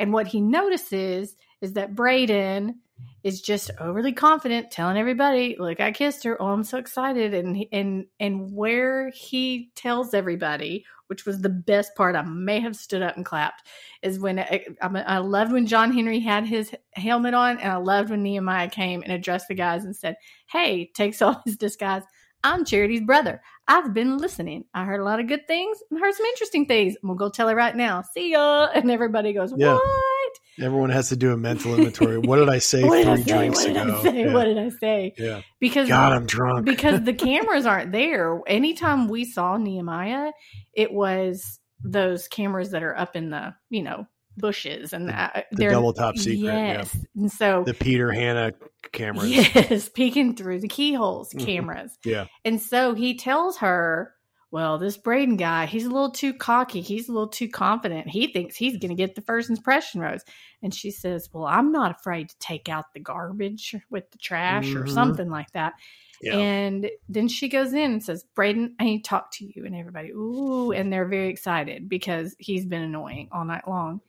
And 0.00 0.12
what 0.12 0.26
he 0.26 0.40
notices 0.40 1.36
is 1.60 1.74
that 1.74 1.94
Brayden 1.94 2.74
is 3.22 3.40
just 3.40 3.70
overly 3.78 4.12
confident, 4.12 4.70
telling 4.70 4.96
everybody, 4.96 5.56
"Look, 5.58 5.80
I 5.80 5.92
kissed 5.92 6.24
her. 6.24 6.40
Oh, 6.40 6.48
I'm 6.48 6.64
so 6.64 6.78
excited!" 6.78 7.34
And 7.34 7.64
and 7.72 8.06
and 8.20 8.52
where 8.52 9.10
he 9.10 9.70
tells 9.76 10.14
everybody, 10.14 10.84
which 11.06 11.24
was 11.24 11.40
the 11.40 11.48
best 11.48 11.94
part, 11.94 12.16
I 12.16 12.22
may 12.22 12.60
have 12.60 12.76
stood 12.76 13.02
up 13.02 13.16
and 13.16 13.24
clapped, 13.24 13.68
is 14.02 14.18
when 14.18 14.38
eh, 14.40 14.60
I, 14.80 14.86
I, 14.86 15.00
I 15.02 15.18
loved 15.18 15.52
when 15.52 15.66
John 15.66 15.92
Henry 15.92 16.20
had 16.20 16.46
his 16.46 16.74
helmet 16.94 17.34
on, 17.34 17.58
and 17.58 17.72
I 17.72 17.76
loved 17.76 18.10
when 18.10 18.22
Nehemiah 18.22 18.68
came 18.68 19.02
and 19.02 19.12
addressed 19.12 19.48
the 19.48 19.54
guys 19.54 19.84
and 19.84 19.94
said, 19.94 20.16
"Hey," 20.50 20.90
takes 20.94 21.22
off 21.22 21.42
his 21.44 21.56
disguise. 21.56 22.02
I'm 22.44 22.64
Charity's 22.64 23.02
brother. 23.02 23.40
I've 23.68 23.94
been 23.94 24.18
listening. 24.18 24.64
I 24.74 24.84
heard 24.84 25.00
a 25.00 25.04
lot 25.04 25.20
of 25.20 25.28
good 25.28 25.46
things 25.46 25.78
and 25.90 26.00
heard 26.00 26.14
some 26.14 26.26
interesting 26.26 26.66
things. 26.66 26.96
I'm 27.02 27.08
gonna 27.08 27.18
go 27.18 27.28
tell 27.30 27.48
her 27.48 27.54
right 27.54 27.74
now. 27.76 28.02
See 28.14 28.32
ya. 28.32 28.68
And 28.74 28.90
everybody 28.90 29.32
goes, 29.32 29.52
Yeah. 29.56 29.74
What? 29.74 30.32
Everyone 30.60 30.90
has 30.90 31.08
to 31.10 31.16
do 31.16 31.32
a 31.32 31.36
mental 31.36 31.74
inventory. 31.76 32.18
What 32.18 32.36
did 32.36 32.48
I 32.48 32.58
say 32.58 32.82
What 32.88 33.04
did 33.04 33.24
three 33.24 33.32
drinks 33.32 33.58
What 33.64 33.66
did 33.72 33.76
ago? 33.76 33.98
I 33.98 34.02
say? 34.02 34.20
Yeah. 34.24 34.32
What 34.34 34.44
did 34.44 34.58
I 34.58 34.68
say? 34.68 35.14
yeah. 35.16 35.40
Because 35.60 35.88
God, 35.88 36.12
I'm 36.12 36.26
drunk. 36.26 36.66
because 36.66 37.02
the 37.02 37.14
cameras 37.28 37.64
aren't 37.66 37.92
there. 37.92 38.40
Anytime 38.46 39.08
we 39.08 39.24
saw 39.24 39.56
Nehemiah, 39.56 40.32
it 40.74 40.92
was 40.92 41.58
those 41.84 42.28
cameras 42.28 42.70
that 42.70 42.82
are 42.82 42.96
up 42.96 43.16
in 43.16 43.30
the 43.30 43.54
you 43.70 43.82
know 43.82 44.06
bushes 44.36 44.92
and 44.92 45.10
uh, 45.10 45.30
the 45.52 45.68
double 45.68 45.92
top 45.92 46.16
secret, 46.16 46.38
yeah. 46.38 46.72
Yes, 46.78 46.96
and 47.16 47.30
so 47.30 47.64
the 47.66 47.74
Peter 47.74 48.10
Hanna 48.12 48.52
cameras. 48.92 49.30
yes, 49.30 49.88
peeking 49.94 50.36
through 50.36 50.60
the 50.60 50.68
keyholes 50.68 51.32
Mhm. 51.32 51.44
cameras. 51.44 51.98
Yeah. 52.04 52.26
And 52.44 52.60
so 52.60 52.94
he 52.94 53.16
tells 53.16 53.58
her, 53.58 54.14
well, 54.50 54.76
this 54.78 54.98
Brayden 54.98 55.38
guy, 55.38 55.64
he's 55.64 55.86
a 55.86 55.90
little 55.90 56.10
too 56.10 56.34
cocky. 56.34 56.82
He's 56.82 57.08
a 57.08 57.12
little 57.12 57.28
too 57.28 57.48
confident. 57.48 58.08
He 58.10 58.26
thinks 58.26 58.54
he's 58.54 58.76
going 58.76 58.90
to 58.90 58.94
get 58.94 59.14
the 59.14 59.22
first 59.22 59.48
impression 59.48 60.00
rose. 60.02 60.20
And 60.62 60.74
she 60.74 60.90
says, 60.90 61.30
well, 61.32 61.46
I'm 61.46 61.72
not 61.72 61.90
afraid 61.98 62.28
to 62.28 62.38
take 62.38 62.68
out 62.68 62.92
the 62.92 63.00
garbage 63.00 63.74
with 63.88 64.10
the 64.10 64.18
trash 64.18 64.74
or 64.74 64.84
Mhm. 64.84 64.90
something 64.90 65.30
like 65.30 65.50
that. 65.52 65.72
Yeah. 66.20 66.36
And 66.36 66.90
then 67.08 67.28
she 67.28 67.48
goes 67.48 67.72
in 67.72 67.92
and 67.92 68.04
says, 68.04 68.26
Brayden, 68.36 68.74
I 68.78 68.84
need 68.84 69.02
to 69.04 69.08
talk 69.08 69.32
to 69.36 69.44
you. 69.46 69.64
And 69.64 69.74
everybody, 69.74 70.10
ooh, 70.10 70.70
and 70.70 70.92
they're 70.92 71.08
very 71.08 71.30
excited 71.30 71.88
because 71.88 72.36
he's 72.38 72.66
been 72.66 72.82
annoying 72.82 73.30
all 73.32 73.46
night 73.46 73.66
long. 73.66 74.02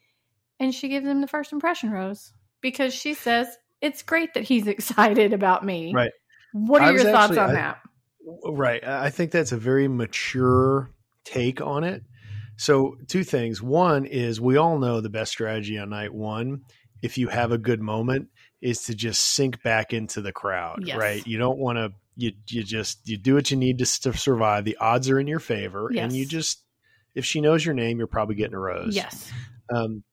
And 0.59 0.75
she 0.75 0.89
gives 0.89 1.07
him 1.07 1.21
the 1.21 1.27
first 1.27 1.53
impression 1.53 1.89
rose 1.89 2.33
because 2.61 2.93
she 2.93 3.13
says, 3.13 3.47
it's 3.83 4.01
great 4.01 4.33
that 4.33 4.43
he's 4.43 4.65
excited 4.75 5.33
about 5.33 5.63
me. 5.63 5.93
Right. 5.93 6.11
What 6.53 6.81
are 6.81 6.91
your 6.93 7.03
thoughts 7.03 7.37
actually- 7.37 7.39
on 7.39 7.49
I- 7.51 7.53
that? 7.53 7.79
Right. 8.45 8.83
I 8.83 9.09
think 9.09 9.31
that's 9.31 9.51
a 9.51 9.57
very 9.57 9.87
mature 9.89 10.89
take 11.25 11.59
on 11.61 11.83
it. 11.83 12.03
So, 12.55 12.95
two 13.07 13.23
things. 13.25 13.61
One 13.61 14.05
is 14.05 14.39
we 14.39 14.55
all 14.55 14.79
know 14.79 15.01
the 15.01 15.09
best 15.09 15.31
strategy 15.31 15.77
on 15.77 15.89
night 15.89 16.13
one, 16.13 16.61
if 17.01 17.17
you 17.17 17.27
have 17.27 17.51
a 17.51 17.57
good 17.57 17.81
moment, 17.81 18.29
is 18.61 18.83
to 18.83 18.95
just 18.95 19.21
sink 19.21 19.61
back 19.61 19.91
into 19.91 20.21
the 20.21 20.31
crowd, 20.31 20.83
Yes. 20.85 20.97
right? 20.97 21.25
You 21.27 21.37
don't 21.37 21.57
want 21.57 21.77
to, 21.79 21.91
you, 22.15 22.31
you 22.47 22.63
just, 22.63 22.99
you 23.09 23.17
do 23.17 23.33
what 23.33 23.51
you 23.51 23.57
need 23.57 23.79
to, 23.79 24.01
to 24.03 24.13
survive. 24.13 24.63
The 24.63 24.77
odds 24.77 25.09
are 25.09 25.19
in 25.19 25.27
your 25.27 25.39
favor. 25.39 25.91
And 25.93 26.13
you 26.13 26.25
just, 26.25 26.63
if 27.15 27.25
she 27.25 27.41
knows 27.41 27.65
your 27.65 27.75
name, 27.75 27.97
you're 27.97 28.07
probably 28.07 28.35
getting 28.35 28.55
a 28.55 28.59
rose. 28.59 28.95
Yes. 28.95 29.29
Um, 29.75 30.03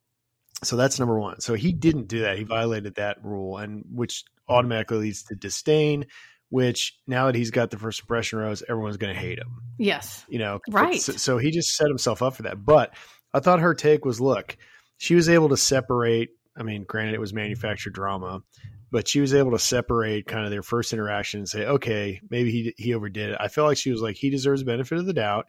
so 0.62 0.76
that's 0.76 0.98
number 0.98 1.18
one. 1.18 1.40
So 1.40 1.54
he 1.54 1.72
didn't 1.72 2.08
do 2.08 2.20
that. 2.20 2.38
He 2.38 2.44
violated 2.44 2.96
that 2.96 3.24
rule, 3.24 3.58
and 3.58 3.84
which 3.90 4.24
automatically 4.48 4.98
leads 4.98 5.22
to 5.24 5.34
disdain. 5.34 6.06
Which 6.50 6.98
now 7.06 7.26
that 7.26 7.36
he's 7.36 7.52
got 7.52 7.70
the 7.70 7.78
first 7.78 8.00
impression 8.00 8.40
rose, 8.40 8.64
everyone's 8.68 8.96
going 8.96 9.14
to 9.14 9.20
hate 9.20 9.38
him. 9.38 9.62
Yes. 9.78 10.26
You 10.28 10.40
know, 10.40 10.58
Right. 10.68 11.00
So, 11.00 11.12
so 11.12 11.38
he 11.38 11.52
just 11.52 11.76
set 11.76 11.86
himself 11.86 12.22
up 12.22 12.34
for 12.34 12.42
that. 12.42 12.64
But 12.64 12.92
I 13.32 13.38
thought 13.38 13.60
her 13.60 13.72
take 13.72 14.04
was, 14.04 14.20
look, 14.20 14.56
she 14.98 15.14
was 15.14 15.28
able 15.28 15.50
to 15.50 15.56
separate. 15.56 16.30
I 16.56 16.64
mean, 16.64 16.82
granted, 16.82 17.14
it 17.14 17.20
was 17.20 17.32
manufactured 17.32 17.92
drama, 17.92 18.42
but 18.90 19.06
she 19.06 19.20
was 19.20 19.32
able 19.32 19.52
to 19.52 19.60
separate 19.60 20.26
kind 20.26 20.44
of 20.44 20.50
their 20.50 20.64
first 20.64 20.92
interaction 20.92 21.38
and 21.38 21.48
say, 21.48 21.66
okay, 21.66 22.20
maybe 22.28 22.50
he 22.50 22.74
he 22.76 22.94
overdid 22.94 23.30
it. 23.30 23.36
I 23.38 23.46
felt 23.46 23.68
like 23.68 23.78
she 23.78 23.92
was 23.92 24.02
like, 24.02 24.16
he 24.16 24.28
deserves 24.28 24.62
the 24.62 24.66
benefit 24.66 24.98
of 24.98 25.06
the 25.06 25.12
doubt. 25.12 25.46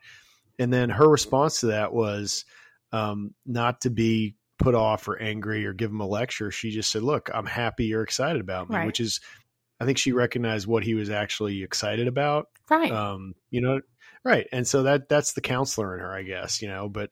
And 0.59 0.71
then 0.71 0.89
her 0.91 1.09
response 1.09 1.61
to 1.61 1.67
that 1.67 1.91
was 1.91 2.45
um, 2.91 3.33
not 3.45 3.81
to 3.81 3.89
be 3.89 4.35
put 4.61 4.75
off 4.75 5.07
or 5.07 5.17
angry 5.17 5.65
or 5.65 5.73
give 5.73 5.91
him 5.91 6.01
a 6.01 6.07
lecture. 6.07 6.51
She 6.51 6.71
just 6.71 6.91
said, 6.91 7.03
look, 7.03 7.29
I'm 7.33 7.45
happy 7.45 7.85
you're 7.85 8.03
excited 8.03 8.41
about 8.41 8.69
me, 8.69 8.77
Right. 8.77 8.85
which 8.85 8.99
is, 8.99 9.19
I 9.79 9.85
think 9.85 9.97
she 9.97 10.11
recognized 10.11 10.67
what 10.67 10.83
he 10.83 10.93
was 10.93 11.09
actually 11.09 11.63
excited 11.63 12.07
about. 12.07 12.47
Right. 12.69 12.91
Um, 12.91 13.33
you 13.49 13.61
know, 13.61 13.81
right. 14.23 14.47
And 14.51 14.67
so 14.67 14.83
that 14.83 15.09
that's 15.09 15.33
the 15.33 15.41
counselor 15.41 15.95
in 15.95 16.01
her, 16.01 16.13
I 16.13 16.23
guess, 16.23 16.61
you 16.61 16.67
know, 16.67 16.87
but 16.89 17.09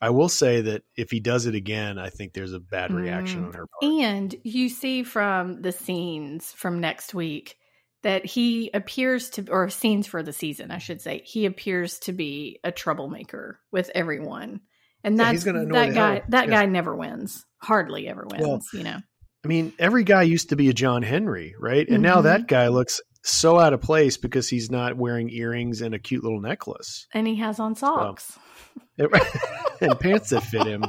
I 0.00 0.10
will 0.10 0.28
say 0.28 0.60
that 0.62 0.82
if 0.96 1.10
he 1.10 1.20
does 1.20 1.46
it 1.46 1.54
again, 1.54 1.98
I 1.98 2.10
think 2.10 2.32
there's 2.32 2.52
a 2.52 2.60
bad 2.60 2.92
reaction 2.92 3.42
Mm. 3.42 3.46
on 3.48 3.52
her 3.54 3.66
part. 3.66 3.92
and 3.92 4.34
you 4.44 4.68
see 4.68 5.02
from 5.02 5.62
the 5.62 5.72
scenes 5.72 6.52
from 6.52 6.80
next 6.80 7.14
week 7.14 7.56
that 8.02 8.26
he 8.26 8.70
appears 8.74 9.30
to, 9.30 9.46
or 9.50 9.70
scenes 9.70 10.06
for 10.06 10.22
the 10.22 10.32
season, 10.32 10.70
I 10.70 10.76
should 10.78 11.00
say, 11.00 11.22
he 11.24 11.46
appears 11.46 11.98
to 12.00 12.12
be 12.12 12.60
a 12.62 12.70
troublemaker 12.70 13.58
with 13.72 13.90
everyone. 13.94 14.60
And 15.04 15.16
Yeah, 15.18 15.32
that's 15.32 15.44
annoy 15.46 15.72
that 15.72 15.94
guy. 15.94 16.14
hell- 16.14 16.22
That 16.30 16.48
yeah. 16.48 16.60
guy 16.62 16.66
never 16.66 16.96
wins. 16.96 17.44
Hardly 17.58 18.08
ever 18.08 18.26
wins. 18.28 18.42
Well, 18.42 18.60
you 18.72 18.82
know. 18.82 18.98
I 19.44 19.48
mean, 19.48 19.72
every 19.78 20.04
guy 20.04 20.22
used 20.22 20.48
to 20.48 20.56
be 20.56 20.70
a 20.70 20.72
John 20.72 21.02
Henry, 21.02 21.54
right? 21.60 21.86
And 21.88 22.02
now 22.02 22.16
Mhm. 22.20 22.22
that 22.24 22.48
guy 22.48 22.68
looks 22.68 23.00
so 23.22 23.58
out 23.58 23.72
of 23.74 23.80
place 23.82 24.16
because 24.16 24.48
he's 24.48 24.70
not 24.70 24.96
wearing 24.96 25.28
earrings 25.30 25.82
and 25.82 25.94
a 25.94 25.98
cute 25.98 26.22
little 26.24 26.40
necklace 26.40 27.06
And 27.12 27.26
he 27.26 27.36
has 27.36 27.60
on 27.60 27.74
socks. 27.74 28.38
and 28.98 30.00
pants 30.00 30.30
that 30.30 30.42
fit 30.44 30.66
him. 30.66 30.84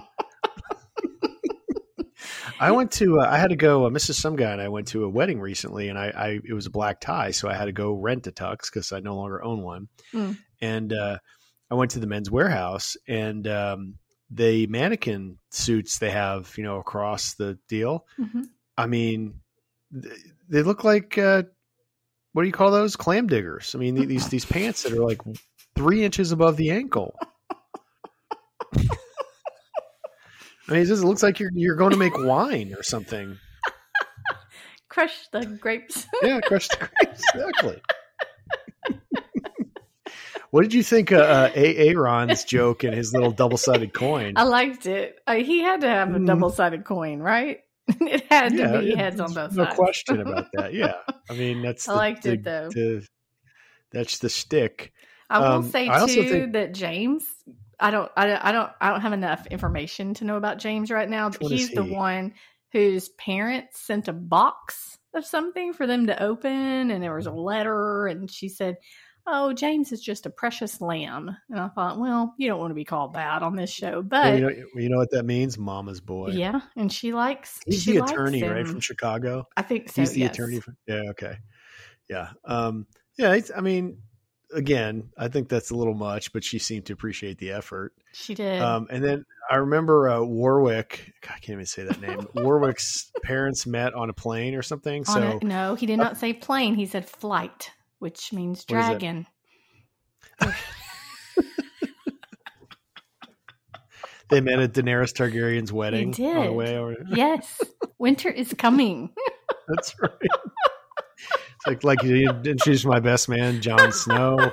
I 2.59 2.71
went 2.71 2.91
to, 2.93 3.19
uh, 3.19 3.27
I 3.29 3.37
had 3.37 3.49
to 3.49 3.55
go, 3.57 3.85
uh, 3.85 3.89
Mrs. 3.89 4.13
Some 4.13 4.37
Guy 4.37 4.51
and 4.51 4.61
I 4.61 4.69
went 4.69 4.87
to 4.89 5.03
a 5.03 5.09
wedding 5.09 5.41
recently 5.41 5.89
and 5.89 5.99
I, 5.99 6.07
I, 6.07 6.39
it 6.43 6.53
was 6.53 6.65
a 6.65 6.69
black 6.69 7.01
tie. 7.01 7.31
So 7.31 7.49
I 7.49 7.53
had 7.53 7.65
to 7.65 7.73
go 7.73 7.91
rent 7.93 8.27
a 8.27 8.31
tux 8.31 8.71
because 8.71 8.93
I 8.93 9.01
no 9.01 9.15
longer 9.15 9.43
own 9.43 9.61
one. 9.61 9.87
Mm. 10.13 10.37
And, 10.61 10.93
uh, 10.93 11.17
I 11.69 11.75
went 11.75 11.91
to 11.91 11.99
the 11.99 12.07
Men's 12.07 12.29
Wearhouse 12.29 12.95
and, 13.07 13.45
um, 13.47 13.95
the 14.29 14.67
mannequin 14.67 15.37
suits 15.49 15.99
they 15.99 16.09
have, 16.11 16.53
you 16.57 16.63
know, 16.63 16.77
across 16.79 17.35
the 17.35 17.57
deal. 17.69 18.05
Mhm. 18.19 18.49
I 18.77 18.87
mean, 18.87 19.41
they 20.49 20.61
look 20.63 20.83
like, 20.83 21.17
uh, 21.17 21.43
what 22.33 22.41
do 22.41 22.47
you 22.47 22.53
call 22.53 22.71
those? 22.71 22.95
Clam 22.95 23.27
diggers. 23.27 23.75
I 23.75 23.77
mean, 23.77 23.95
these, 24.07 24.27
these 24.29 24.45
pants 24.45 24.83
that 24.83 24.91
are 24.93 25.03
like 25.03 25.21
three 25.75 26.03
inches 26.03 26.31
above 26.31 26.57
the 26.57 26.71
ankle. 26.71 27.15
I 30.67 30.71
mean, 30.71 30.81
it 30.81 30.85
just 30.85 31.03
looks 31.03 31.21
like 31.21 31.39
you're 31.39 31.51
you're 31.53 31.75
going 31.75 31.91
to 31.91 31.97
make 31.97 32.17
wine 32.17 32.73
or 32.75 32.81
something. 32.81 33.37
Crush 34.89 35.27
the 35.31 35.45
grapes. 35.45 36.07
Yeah, 36.23 36.39
crush 36.41 36.67
the 36.69 36.77
grapes. 36.77 37.21
Exactly. 37.33 37.81
What 40.55 40.61
did 40.61 40.73
you 40.73 40.83
think 40.83 41.11
of 41.11 41.19
uh, 41.19 41.49
Aaron's 41.55 42.45
joke 42.45 42.85
and 42.85 42.95
his 42.95 43.11
little 43.13 43.31
double 43.31 43.57
sided 43.57 43.93
coin? 43.93 44.33
I 44.37 44.43
liked 44.43 44.85
it. 44.85 45.19
Uh, 45.27 45.33
he 45.35 45.59
had 45.59 45.81
to 45.81 45.89
have 45.89 46.15
a 46.15 46.17
Mm. 46.19 46.25
double 46.27 46.49
sided 46.49 46.85
coin, 46.85 47.19
right? 47.19 47.59
it 47.89 48.23
had 48.31 48.55
to 48.55 48.79
be 48.79 48.85
yeah, 48.91 48.95
heads 48.95 49.19
on 49.19 49.33
both 49.33 49.51
no 49.51 49.65
sides. 49.65 49.77
No 49.77 49.83
question 49.83 50.21
about 50.21 50.45
that. 50.53 50.73
Yeah, 50.73 50.93
I 51.29 51.33
mean 51.33 51.61
that's 51.61 51.89
I 51.89 51.91
the, 51.91 51.97
liked 51.97 52.23
the- 52.23 52.31
it, 52.31 52.43
though. 52.45 52.69
the- 52.69 53.05
that's 53.91 54.19
the 54.19 54.29
stick. 54.29 54.93
I 55.29 55.39
will 55.39 55.45
Um, 55.57 55.63
say 55.69 55.89
I 55.89 56.05
too 56.07 56.23
think- 56.23 56.53
that 56.53 56.73
James. 56.73 57.25
I 57.77 57.91
don't. 57.91 58.09
I 58.15 58.25
don't. 58.25 58.45
I 58.45 58.51
don't. 58.53 58.71
I 58.79 58.89
don't 58.91 59.01
have 59.01 59.11
enough 59.11 59.47
information 59.47 60.13
to 60.15 60.23
know 60.23 60.37
about 60.37 60.59
James 60.59 60.89
right 60.89 61.09
now. 61.09 61.29
But 61.31 61.51
he's 61.51 61.71
the 61.71 61.83
one 61.83 62.33
whose 62.71 63.09
parents 63.09 63.81
sent 63.85 64.07
a 64.07 64.13
box 64.13 64.97
of 65.13 65.25
something 65.25 65.73
for 65.73 65.85
them 65.85 66.07
to 66.07 66.23
open, 66.23 66.89
and 66.91 67.03
there 67.03 67.13
was 67.13 67.25
a 67.27 67.31
letter, 67.31 68.07
and 68.07 68.31
she 68.31 68.47
said, 68.47 68.77
"Oh, 69.27 69.53
James 69.53 69.91
is 69.91 70.01
just 70.01 70.25
a 70.25 70.29
precious 70.29 70.81
lamb." 70.81 71.35
And 71.49 71.59
I 71.59 71.67
thought, 71.69 71.99
well, 71.99 72.33
you 72.37 72.47
don't 72.47 72.59
want 72.59 72.71
to 72.71 72.75
be 72.75 72.85
called 72.85 73.13
bad 73.13 73.43
on 73.43 73.55
this 73.55 73.69
show, 73.69 74.01
but 74.01 74.35
you 74.35 74.41
know, 74.41 74.49
you 74.75 74.89
know 74.89 74.97
what 74.97 75.11
that 75.11 75.23
means? 75.23 75.57
Mama's 75.57 76.01
boy. 76.01 76.29
yeah, 76.29 76.61
and 76.75 76.91
she 76.91 77.13
likes. 77.13 77.59
He's 77.65 77.83
she 77.83 77.93
the 77.93 78.03
attorney, 78.03 78.43
right, 78.43 78.67
from 78.67 78.79
Chicago. 78.79 79.47
I 79.55 79.61
think 79.61 79.89
so. 79.89 80.01
He's 80.01 80.11
the 80.11 80.21
yes. 80.21 80.33
attorney. 80.33 80.59
For, 80.59 80.75
yeah. 80.87 81.09
Okay. 81.11 81.37
Yeah. 82.09 82.29
Um. 82.45 82.87
Yeah. 83.17 83.33
It's, 83.33 83.51
I 83.55 83.61
mean, 83.61 83.97
again, 84.53 85.09
I 85.17 85.27
think 85.27 85.49
that's 85.49 85.71
a 85.71 85.75
little 85.75 85.95
much, 85.95 86.31
but 86.33 86.43
she 86.43 86.59
seemed 86.59 86.85
to 86.87 86.93
appreciate 86.93 87.37
the 87.37 87.51
effort. 87.51 87.93
She 88.13 88.35
did. 88.35 88.61
Um. 88.61 88.87
And 88.89 89.03
then 89.03 89.25
I 89.49 89.57
remember 89.57 90.09
uh, 90.09 90.21
Warwick. 90.21 91.13
God, 91.21 91.33
I 91.35 91.39
can't 91.39 91.53
even 91.55 91.65
say 91.65 91.83
that 91.83 92.01
name. 92.01 92.27
Warwick's 92.35 93.11
parents 93.23 93.65
met 93.67 93.93
on 93.93 94.09
a 94.09 94.13
plane 94.13 94.55
or 94.55 94.61
something. 94.61 95.03
On 95.07 95.13
So 95.13 95.39
a- 95.41 95.45
no, 95.45 95.75
he 95.75 95.85
did 95.85 95.97
not 95.97 96.17
say 96.17 96.33
plane. 96.33 96.75
He 96.75 96.85
said 96.85 97.07
flight, 97.07 97.71
which 97.99 98.31
means 98.33 98.65
What 98.67 98.79
is 98.79 98.85
it? 98.85 98.99
dragon. 98.99 99.27
they 104.29 104.41
met 104.41 104.59
at 104.59 104.73
Daenerys 104.73 105.13
Targaryen's 105.13 105.71
wedding 105.71 106.07
on 106.07 106.11
the 106.11 106.17
did. 106.17 106.51
way 106.53 106.77
over. 106.77 106.95
Yes, 107.09 107.61
winter 107.99 108.29
is 108.29 108.53
coming. 108.57 109.11
That's 109.67 109.93
right. 110.01 110.11
It's 110.21 111.67
like 111.67 111.83
like 111.83 112.03
you 112.03 112.29
introduced 112.29 112.85
my 112.85 112.99
best 112.99 113.29
man, 113.29 113.61
Jon 113.61 113.91
Snow. 113.91 114.37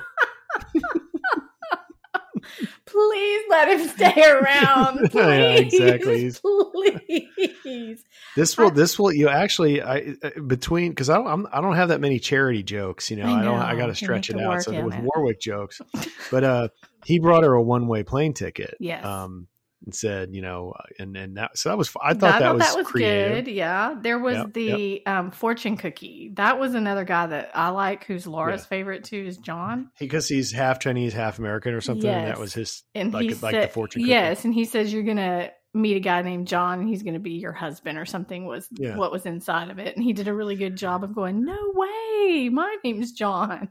Please 3.08 3.42
let 3.48 3.68
him 3.68 3.88
stay 3.88 4.22
around. 4.30 4.98
Please, 5.10 5.14
Yeah, 5.14 5.54
exactly. 5.54 6.32
Please. 7.62 8.04
This 8.36 8.56
will 8.56 8.70
this 8.70 8.98
will 8.98 9.12
you 9.12 9.28
actually 9.28 9.82
I 9.82 10.14
uh, 10.22 10.40
between 10.46 10.90
because 10.90 11.10
I 11.10 11.16
don't 11.16 11.26
I'm, 11.26 11.46
I 11.52 11.60
don't 11.60 11.74
have 11.74 11.88
that 11.88 12.00
many 12.00 12.18
charity 12.18 12.62
jokes. 12.62 13.10
You 13.10 13.18
know 13.18 13.26
I 13.26 13.40
I, 13.40 13.44
don't 13.44 13.58
I 13.58 13.76
got 13.76 13.86
to 13.86 13.94
stretch 13.94 14.30
it 14.30 14.40
out. 14.40 14.62
So 14.62 14.82
with 14.82 14.94
it. 14.94 15.02
Warwick 15.02 15.40
jokes, 15.40 15.80
but 16.30 16.44
uh, 16.44 16.68
he 17.04 17.18
brought 17.18 17.44
her 17.44 17.52
a 17.52 17.62
one 17.62 17.86
way 17.88 18.02
plane 18.02 18.34
ticket. 18.34 18.76
Yes. 18.80 19.04
Um, 19.04 19.48
and 19.84 19.94
said 19.94 20.28
you 20.32 20.42
know 20.42 20.72
uh, 20.78 20.82
and 20.98 21.16
and 21.16 21.36
that 21.36 21.56
so 21.58 21.68
that 21.70 21.78
was 21.78 21.92
I 22.02 22.14
thought 22.14 22.40
that, 22.40 22.54
was, 22.54 22.74
that 22.74 22.84
creative. 22.84 23.44
good. 23.46 23.52
Yeah, 23.52 23.96
there 24.00 24.18
was 24.18 24.36
Yep, 24.36 24.52
the 24.54 25.06
Um, 25.06 25.30
fortune 25.30 25.76
cookie. 25.76 26.30
That 26.34 26.58
was 26.60 26.74
another 26.74 27.04
guy 27.04 27.26
that 27.26 27.50
I 27.54 27.70
like. 27.70 28.04
Who's 28.04 28.26
Laura's 28.26 28.62
Yeah. 28.62 28.66
favorite 28.66 29.04
too? 29.04 29.24
Is 29.26 29.38
John. 29.38 29.90
because 29.98 30.28
he's 30.28 30.52
half 30.52 30.78
Chinese, 30.80 31.12
half 31.12 31.38
American 31.38 31.74
or 31.74 31.80
something. 31.80 32.08
And 32.08 32.26
that 32.28 32.38
was 32.38 32.54
his 32.54 32.82
And 32.94 33.12
like 33.12 33.22
he 33.24 33.34
like 33.34 33.52
said, 33.54 33.68
the 33.70 33.72
fortune. 33.72 34.02
cookie. 34.02 34.10
yes, 34.10 34.44
and 34.44 34.54
he 34.54 34.64
says 34.64 34.92
you're 34.92 35.02
gonna 35.02 35.50
meet 35.74 35.96
a 35.96 36.00
guy 36.00 36.20
named 36.22 36.46
John, 36.48 36.80
and 36.80 36.88
he's 36.88 37.02
gonna 37.02 37.18
be 37.18 37.32
your 37.32 37.52
husband 37.52 37.96
or 37.98 38.04
something. 38.04 38.44
Was 38.46 38.68
Yeah. 38.72 38.96
what 38.96 39.10
was 39.10 39.24
inside 39.26 39.70
of 39.70 39.78
it, 39.78 39.96
and 39.96 40.04
he 40.04 40.12
did 40.12 40.28
a 40.28 40.34
really 40.34 40.54
good 40.56 40.76
job 40.76 41.02
of 41.02 41.14
going, 41.14 41.44
"No 41.44 41.56
way, 41.74 42.48
my 42.50 42.76
name's 42.84 43.12
John." 43.12 43.68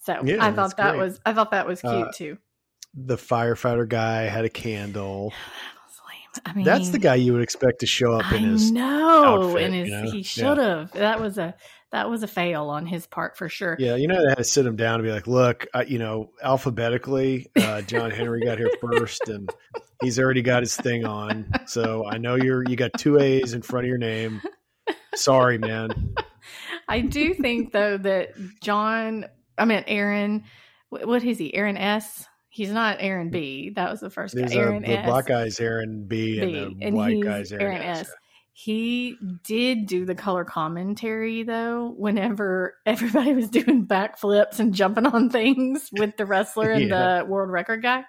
So 0.00 0.20
Yeah, 0.24 0.44
I 0.44 0.52
thought 0.52 0.76
that 0.76 0.92
great. 0.92 1.02
was 1.02 1.20
I 1.26 1.32
thought 1.32 1.50
that 1.52 1.66
was 1.66 1.80
cute 1.80 1.92
Uh, 1.92 2.12
too. 2.14 2.38
The 2.96 3.16
firefighter 3.16 3.88
guy 3.88 4.22
had 4.22 4.44
a 4.44 4.50
candle. 4.50 5.32
That 5.42 5.84
was 5.86 6.00
lame. 6.08 6.42
I 6.46 6.52
mean, 6.54 6.64
That's 6.64 6.90
the 6.90 6.98
guy 6.98 7.16
you 7.16 7.32
would 7.32 7.42
expect 7.42 7.80
to 7.80 7.86
show 7.86 8.12
up 8.14 8.32
I 8.32 8.36
in 8.36 8.42
his. 8.44 8.72
no, 8.72 9.56
and 9.56 9.74
his, 9.74 9.88
you 9.88 9.94
know? 9.94 10.10
he 10.10 10.22
should 10.22 10.58
have. 10.58 10.92
That 10.92 11.20
was 11.20 11.38
a 11.38 11.54
that 11.92 12.10
was 12.10 12.22
a 12.22 12.26
fail 12.26 12.68
on 12.68 12.84
his 12.84 13.06
part 13.06 13.36
for 13.36 13.48
sure. 13.48 13.76
Yeah, 13.78 13.94
you 13.94 14.08
know, 14.08 14.20
they 14.20 14.28
had 14.28 14.38
to 14.38 14.44
sit 14.44 14.66
him 14.66 14.76
down 14.76 14.96
and 14.96 15.04
be 15.04 15.12
like, 15.12 15.26
"Look, 15.26 15.66
I, 15.72 15.82
you 15.84 15.98
know, 15.98 16.30
alphabetically, 16.42 17.46
uh, 17.56 17.82
John 17.82 18.10
Henry 18.10 18.44
got 18.44 18.58
here 18.58 18.70
first, 18.80 19.28
and 19.28 19.48
he's 20.02 20.18
already 20.18 20.42
got 20.42 20.62
his 20.62 20.76
thing 20.76 21.04
on. 21.04 21.50
So 21.66 22.06
I 22.06 22.18
know 22.18 22.34
you're 22.34 22.64
you 22.68 22.76
got 22.76 22.92
two 22.98 23.18
A's 23.18 23.54
in 23.54 23.62
front 23.62 23.84
of 23.84 23.88
your 23.88 23.98
name. 23.98 24.42
Sorry, 25.14 25.58
man. 25.58 26.14
I 26.88 27.00
do 27.00 27.34
think 27.34 27.72
though 27.72 27.98
that 27.98 28.30
John, 28.60 29.26
I 29.56 29.64
mean 29.64 29.84
Aaron, 29.86 30.44
what 30.88 31.24
is 31.24 31.38
he? 31.38 31.54
Aaron 31.54 31.76
S. 31.76 32.26
He's 32.56 32.70
not 32.72 32.96
Aaron 33.00 33.28
B. 33.28 33.70
That 33.76 33.90
was 33.90 34.00
the 34.00 34.08
first 34.08 34.34
guy. 34.34 34.40
There's 34.40 34.54
a, 34.54 34.58
Aaron 34.58 34.82
the 34.82 34.98
S. 34.98 35.06
black 35.06 35.26
guy's 35.26 35.60
Aaron 35.60 36.06
B, 36.08 36.40
and 36.40 36.54
the 36.80 36.86
and 36.86 36.96
white 36.96 37.22
guy's 37.22 37.52
Aaron, 37.52 37.66
Aaron 37.66 37.82
S. 37.82 38.00
S. 38.08 38.14
He 38.54 39.18
did 39.44 39.86
do 39.86 40.06
the 40.06 40.14
color 40.14 40.42
commentary 40.42 41.42
though. 41.42 41.92
Whenever 41.98 42.74
everybody 42.86 43.34
was 43.34 43.50
doing 43.50 43.86
backflips 43.86 44.58
and 44.58 44.72
jumping 44.72 45.04
on 45.04 45.28
things 45.28 45.90
with 45.98 46.16
the 46.16 46.24
wrestler 46.24 46.70
and 46.70 46.88
Yeah. 46.88 47.18
the 47.18 47.26
world 47.26 47.50
record 47.50 47.82
guy, 47.82 48.04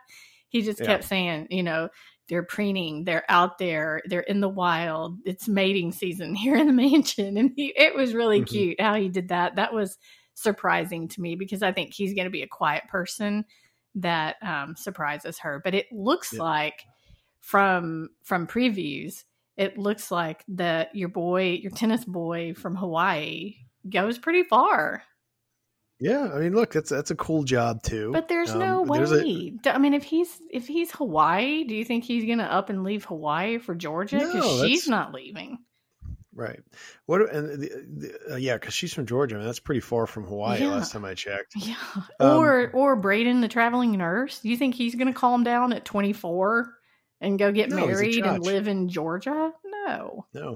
he 0.47 0.61
just 0.61 0.79
Yeah. 0.79 0.85
kept 0.85 1.03
saying, 1.03 1.47
you 1.49 1.63
know, 1.63 1.89
they're 2.29 2.43
preening, 2.43 3.03
they're 3.03 3.25
out 3.27 3.57
there, 3.57 4.01
they're 4.05 4.21
in 4.21 4.39
the 4.39 4.47
wild. 4.47 5.17
It's 5.25 5.49
mating 5.49 5.91
season 5.91 6.33
here 6.35 6.55
in 6.55 6.67
the 6.67 6.73
mansion, 6.73 7.35
and 7.35 7.51
he, 7.53 7.73
it 7.75 7.93
was 7.95 8.13
really 8.13 8.41
Mhm. 8.43 8.47
cute 8.47 8.79
how 8.81 8.95
he 8.95 9.09
did 9.09 9.27
that. 9.27 9.57
That 9.57 9.73
was 9.73 9.97
surprising 10.35 11.09
to 11.09 11.19
me 11.21 11.35
because 11.35 11.61
I 11.63 11.73
think 11.73 11.93
he's 11.93 12.13
going 12.13 12.25
to 12.27 12.31
be 12.31 12.43
a 12.43 12.47
quiet 12.47 12.83
person 12.89 13.43
that 13.97 14.35
um, 14.41 14.75
surprises 14.75 15.37
her. 15.39 15.61
But 15.63 15.73
it 15.75 15.85
looks 15.91 16.33
Yeah. 16.33 16.41
like 16.43 16.83
from 17.41 18.09
from 18.23 18.47
previews, 18.47 19.23
it 19.55 19.77
looks 19.77 20.11
like 20.11 20.43
that 20.49 20.95
your 20.95 21.09
boy, 21.09 21.59
your 21.61 21.71
tennis 21.71 22.03
boy 22.05 22.53
from 22.53 22.75
Hawaii, 22.75 23.55
goes 23.89 24.17
pretty 24.17 24.43
far. 24.43 25.03
Yeah, 25.99 26.29
I 26.31 26.39
mean, 26.41 26.53
look, 26.53 26.73
that's 26.73 26.91
that's 26.91 27.09
a 27.09 27.15
cool 27.15 27.43
job 27.43 27.81
too. 27.81 28.11
But 28.11 28.27
there's 28.27 28.51
Um, 28.51 28.59
no 28.59 28.81
way. 28.83 28.97
there's 28.99 29.11
a- 29.11 29.51
I 29.73 29.77
mean, 29.79 29.95
if 29.95 30.03
he's 30.03 30.39
if 30.51 30.67
he's 30.67 30.91
Hawaii, 30.91 31.63
do 31.63 31.73
you 31.75 31.83
think 31.83 32.03
he's 32.03 32.25
gonna 32.25 32.43
up 32.43 32.69
and 32.69 32.83
leave 32.83 33.05
Hawaii 33.05 33.57
for 33.57 33.73
Georgia? 33.73 34.17
Because 34.17 34.35
No, 34.35 34.67
she's 34.67 34.87
not 34.87 35.11
leaving. 35.13 35.57
Right. 36.37 36.59
What 37.07 37.33
and 37.33 37.49
the, 37.49 37.67
the, 37.97 38.33
uh, 38.33 38.35
yeah, 38.35 38.57
because 38.57 38.75
she's 38.75 38.93
from 38.93 39.07
Georgia. 39.07 39.35
I 39.35 39.37
mean, 39.39 39.47
that's 39.47 39.59
pretty 39.59 39.81
far 39.81 40.05
from 40.05 40.25
Hawaii. 40.25 40.61
Yeah. 40.61 40.67
Last 40.67 40.91
time 40.91 41.03
I 41.03 41.15
checked. 41.15 41.53
Yeah. 41.55 41.75
Um, 42.19 42.37
or 42.37 42.69
or 42.73 42.99
Brayden, 42.99 43.41
the 43.41 43.47
traveling 43.47 43.91
nurse. 43.97 44.39
Do 44.39 44.49
you 44.49 44.57
think 44.57 44.75
he's 44.75 44.95
gonna 44.95 45.13
calm 45.13 45.43
down 45.43 45.73
at 45.73 45.83
24 45.83 46.73
and 47.21 47.39
go 47.39 47.51
get 47.51 47.69
No, 47.69 47.85
married 47.85 48.23
and 48.23 48.43
live 48.43 48.67
in 48.67 48.87
Georgia? 48.89 49.51
No. 49.65 50.25
No. 50.33 50.51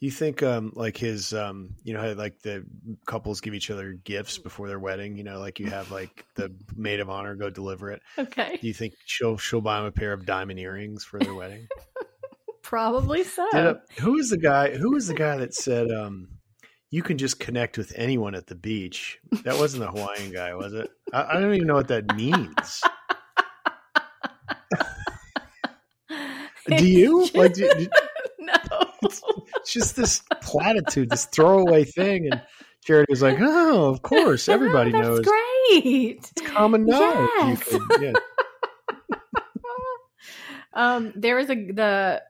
Do 0.00 0.06
you 0.06 0.10
think 0.10 0.42
um 0.42 0.72
like 0.74 0.96
his 0.96 1.32
um 1.32 1.76
you 1.84 1.94
know 1.94 2.00
how 2.00 2.12
like 2.14 2.40
the 2.42 2.64
couples 3.06 3.40
give 3.40 3.54
each 3.54 3.70
other 3.70 3.92
gifts 3.92 4.38
before 4.38 4.66
their 4.66 4.80
wedding, 4.80 5.16
you 5.16 5.22
know, 5.22 5.38
like 5.38 5.60
you 5.60 5.66
have 5.66 5.92
like 5.92 6.24
the 6.34 6.52
maid 6.76 6.98
of 6.98 7.08
honor 7.08 7.36
go 7.36 7.48
deliver 7.48 7.92
it. 7.92 8.02
Okay. 8.18 8.58
Do 8.60 8.66
you 8.66 8.74
think 8.74 8.94
she'll 9.06 9.38
she'll 9.38 9.60
buy 9.60 9.78
him 9.78 9.84
a 9.86 9.92
pair 9.92 10.12
of 10.12 10.26
diamond 10.26 10.58
earrings 10.58 11.04
for 11.04 11.20
their 11.20 11.34
wedding? 11.34 11.68
Probably 12.72 13.22
so. 13.22 13.46
Did 13.52 13.76
who 14.00 14.26
the 14.26 14.38
guy 14.38 14.74
who 14.74 14.92
was 14.92 15.06
the 15.06 15.12
guy 15.12 15.36
that 15.36 15.52
said 15.52 15.90
um 15.90 16.28
you 16.90 17.02
can 17.02 17.18
just 17.18 17.38
connect 17.38 17.76
with 17.76 17.92
anyone 17.96 18.34
at 18.34 18.46
the 18.46 18.54
beach? 18.54 19.18
That 19.44 19.58
wasn't 19.58 19.82
the 19.82 19.90
Hawaiian 19.90 20.32
guy, 20.32 20.54
was 20.54 20.72
it? 20.72 20.88
I, 21.12 21.36
I 21.36 21.40
don't 21.40 21.54
even 21.54 21.66
know 21.66 21.74
what 21.74 21.88
that 21.88 22.16
means. 22.16 22.80
Do 26.66 26.86
you? 26.88 27.28
Like 27.34 27.52
do, 27.52 27.68
do- 27.76 27.88
no. 28.38 28.54
it's 29.02 29.70
just 29.70 29.94
this 29.94 30.22
platitude, 30.40 31.10
this 31.10 31.26
throwaway 31.26 31.84
thing. 31.84 32.26
And 32.32 32.40
Charity 32.84 33.12
was 33.12 33.20
like, 33.20 33.36
"Oh, 33.38 33.90
of 33.90 34.00
course, 34.00 34.48
everybody 34.48 34.92
That's 34.92 35.06
knows. 35.06 35.20
great. 35.20 36.16
It's 36.16 36.32
common 36.46 36.86
knowledge. 36.86 37.28
Yes. 37.70 37.78
Yeah. 38.00 38.12
Um, 40.74 41.12
there 41.16 41.36
was 41.36 41.50
a 41.50 41.54
the 41.54 42.22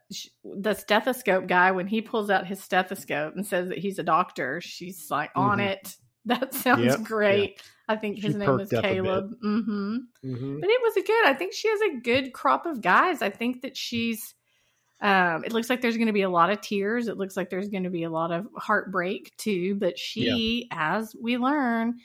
the 0.45 0.75
stethoscope 0.75 1.47
guy 1.47 1.71
when 1.71 1.87
he 1.87 2.03
pulls 2.03 2.31
out 2.31 2.47
his 2.47 2.63
stethoscope 2.63 3.35
and 3.37 3.47
says 3.47 3.69
that 3.69 3.79
he's 3.79 3.99
a 3.99 4.03
doctor. 4.03 4.61
She's 4.61 5.11
like 5.11 5.31
on 5.37 5.59
Mhm. 5.59 5.69
it. 5.69 5.97
That 6.25 6.55
sounds 6.55 6.85
Yep, 6.85 7.03
great. 7.03 7.61
I 7.89 7.97
think 7.97 8.19
his 8.21 8.35
She 8.35 8.39
name 8.39 8.57
was 8.57 8.69
perked 8.69 8.75
up 8.75 8.85
a 8.85 8.89
bit. 8.89 9.03
Caleb. 9.03 9.31
hmm 9.43 9.97
Mhm. 10.25 10.61
But 10.61 10.71
it 10.71 10.81
was 10.83 10.97
a 10.97 11.03
good. 11.03 11.27
I 11.27 11.35
think 11.35 11.53
she 11.53 11.69
has 11.69 11.81
a 11.81 11.97
good 12.01 12.33
crop 12.33 12.65
of 12.65 12.81
guys. 12.81 13.23
I 13.23 13.31
think 13.31 13.63
that 13.63 13.77
she's. 13.77 14.35
Um, 15.01 15.45
it 15.45 15.53
looks 15.53 15.69
like 15.69 15.81
there's 15.81 15.97
going 15.97 16.07
to 16.07 16.13
be 16.13 16.23
a 16.23 16.31
lot 16.31 16.51
of 16.51 16.61
tears. 16.61 17.09
It 17.09 17.17
looks 17.17 17.37
like 17.37 17.51
there's 17.51 17.69
going 17.69 17.83
to 17.83 17.91
be 17.91 18.05
a 18.05 18.11
lot 18.11 18.31
of 18.31 18.47
heartbreak 18.57 19.37
too. 19.37 19.75
But 19.75 19.99
she, 19.99 20.69
as 20.71 21.17
we 21.21 21.39
learn, 21.39 21.99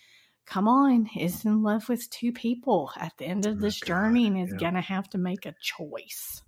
come 0.48 0.68
on, 0.68 1.10
is 1.16 1.46
in 1.46 1.62
love 1.62 1.88
with 1.90 2.10
two 2.10 2.32
people 2.32 2.90
at 2.98 3.14
the 3.18 3.26
end 3.26 3.46
of 3.46 3.60
this 3.60 3.80
journey 3.80 4.26
and 4.28 4.38
is 4.42 4.50
yeah. 4.54 4.58
going 4.58 4.74
to 4.74 4.82
have 4.82 5.10
to 5.12 5.18
make 5.18 5.46
a 5.46 5.54
choice. 5.62 6.42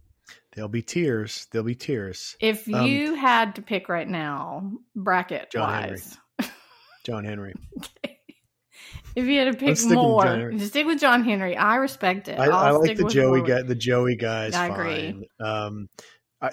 There'll 0.55 0.69
be 0.69 0.81
tears. 0.81 1.47
There'll 1.51 1.65
be 1.65 1.75
tears. 1.75 2.35
If 2.39 2.67
Um, 2.73 2.85
you 2.88 3.13
had 3.15 3.55
to 3.55 3.62
pick 3.62 3.88
right 3.89 4.07
now, 4.07 4.71
bracket 4.95 5.51
John 5.51 5.73
Henry. 5.73 5.89
wise, 5.91 6.17
John 7.05 7.23
Henry. 7.25 7.53
if 9.15 9.25
you 9.25 9.39
had 9.39 9.51
to 9.53 9.57
pick 9.59 9.69
with 9.69 9.91
more, 9.91 10.51
just 10.51 10.67
stick 10.71 10.85
with 10.88 10.99
John 10.99 11.23
Henry. 11.23 11.55
I 11.55 11.75
respect 11.75 12.27
it. 12.27 12.39
I, 12.39 12.45
I'll 12.47 12.79
like 12.81 12.97
the 12.97 13.05
Joey 13.05 13.41
guy. 13.43 13.62
The 13.62 13.75
Joey 13.75 14.15
guy 14.15 14.45
is 14.45 14.55
I 14.55 14.69
fine. 14.69 14.79
agree. 14.79 15.29
Um, 15.39 15.89
I, 16.41 16.51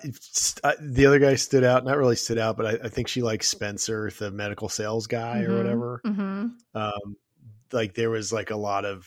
I, 0.65 0.75
the 0.81 1.07
other 1.07 1.19
guy 1.21 1.37
stood 1.37 1.63
out. 1.65 1.85
Not 1.85 1.97
really 1.97 2.17
stood 2.17 2.39
out, 2.39 2.57
but 2.57 2.67
I, 2.67 2.87
I 2.87 2.89
think 2.89 3.09
she 3.09 3.23
likes 3.23 3.47
Spencer, 3.49 4.11
the 4.19 4.31
medical 4.31 4.69
sales 4.69 5.07
guy 5.07 5.43
or 5.43 5.51
Mhm, 5.51 5.57
whatever. 5.59 6.01
mhm. 6.05 6.51
Um, 6.75 7.17
like 7.73 7.95
there 7.95 8.11
was 8.11 8.33
like 8.33 8.51
a 8.51 8.57
lot 8.57 8.85
of 8.85 9.07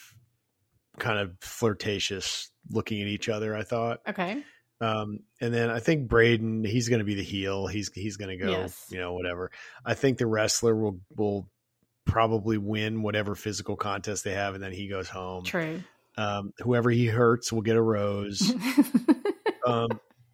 kind 0.97 1.19
of 1.19 1.31
flirtatious 1.41 2.51
looking 2.69 3.01
at 3.01 3.07
each 3.07 3.29
other. 3.29 3.55
I 3.55 3.63
thought. 3.63 3.99
Okay. 4.07 4.43
Um, 4.81 5.19
and 5.41 5.53
then 5.53 5.69
I 5.69 5.79
think 5.79 6.09
Brayden, 6.09 6.65
he's 6.65 6.87
going 6.87 6.99
to 6.99 7.05
be 7.05 7.15
the 7.15 7.23
heel. 7.23 7.67
He's 7.67 7.91
he's 7.93 8.15
going 8.17 8.37
to 8.37 8.43
go, 8.43 8.49
Yes. 8.51 8.85
you 8.89 8.99
know, 8.99 9.13
whatever. 9.13 9.51
I 9.85 9.93
think 9.93 10.17
the 10.17 10.25
wrestler 10.27 10.75
will 10.75 10.99
will 11.15 11.49
probably 12.05 12.57
win 12.57 13.01
whatever 13.01 13.35
physical 13.35 13.75
contest 13.75 14.23
they 14.23 14.33
have, 14.33 14.55
and 14.55 14.63
then 14.63 14.71
he 14.71 14.87
goes 14.87 15.09
home. 15.09 15.43
True. 15.43 15.83
Um, 16.17 16.53
whoever 16.59 16.89
he 16.89 17.07
hurts 17.07 17.51
will 17.51 17.61
get 17.61 17.75
a 17.75 17.81
rose. 17.81 18.53
Um, 19.67 19.89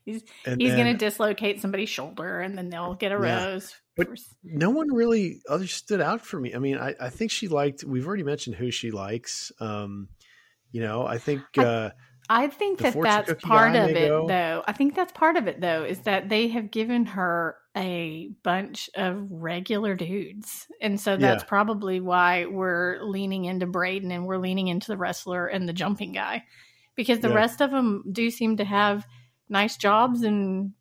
he's 0.06 0.24
and 0.46 0.62
he's 0.62 0.74
going 0.76 0.96
to 0.98 1.06
dislocate 1.06 1.60
somebody's 1.62 1.90
shoulder 1.90 2.40
and 2.40 2.58
then 2.58 2.70
they'll 2.70 2.94
get 2.96 3.12
a 3.12 3.16
Yeah. 3.16 3.46
rose. 3.46 3.76
But- 3.98 4.10
no 4.44 4.70
one 4.70 4.94
really 4.94 5.42
other 5.50 5.68
stood 5.68 6.02
out 6.02 6.22
for 6.22 6.40
me. 6.40 6.54
I 6.54 6.60
mean, 6.60 6.78
I, 6.78 6.96
I 7.00 7.10
think 7.10 7.32
she 7.32 7.48
liked. 7.48 7.84
We've 7.84 8.06
already 8.08 8.24
mentioned 8.24 8.56
who 8.56 8.70
she 8.72 8.92
likes. 8.92 9.52
Um, 9.60 10.10
you 10.72 10.82
know, 10.82 11.06
I 11.06 11.18
think 11.18 11.42
I- 11.58 11.64
uh, 11.64 11.90
I 12.28 12.48
think 12.48 12.80
that 12.80 13.00
that's 13.00 13.34
part 13.44 13.76
of 13.76 13.90
it, 13.92 14.08
go. 14.08 14.28
though. 14.28 14.64
I 14.68 14.72
think 14.74 14.96
that's 14.96 15.14
part 15.14 15.38
of 15.38 15.48
it, 15.48 15.62
though, 15.62 15.84
is 15.84 16.00
that 16.02 16.28
they 16.28 16.48
have 16.48 16.72
given 16.72 17.06
her 17.06 17.56
a 17.78 18.30
bunch 18.44 18.90
of 18.96 19.28
regular 19.30 19.94
dudes. 19.94 20.66
And 20.82 21.00
so 21.00 21.18
that's 21.18 21.44
Yeah. 21.44 21.48
probably 21.48 22.00
why 22.00 22.46
we're 22.48 22.98
leaning 23.04 23.46
into 23.46 23.68
Brayden 23.68 24.12
and 24.12 24.26
we're 24.26 24.40
leaning 24.40 24.70
into 24.70 24.88
the 24.88 24.98
wrestler 24.98 25.46
and 25.46 25.70
the 25.70 25.74
jumping 25.74 26.14
guy 26.14 26.46
because 26.96 27.20
the 27.20 27.30
Yeah. 27.30 27.36
rest 27.36 27.62
of 27.62 27.70
them 27.70 28.04
do 28.12 28.32
seem 28.32 28.58
to 28.58 28.66
have 28.66 29.06
nice 29.50 29.78
jobs 29.78 30.24
and 30.24 30.74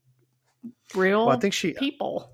real 0.94 1.27
well, 1.27 1.37
I 1.37 1.40
think 1.40 1.55
she. 1.55 1.72
people. 1.74 2.31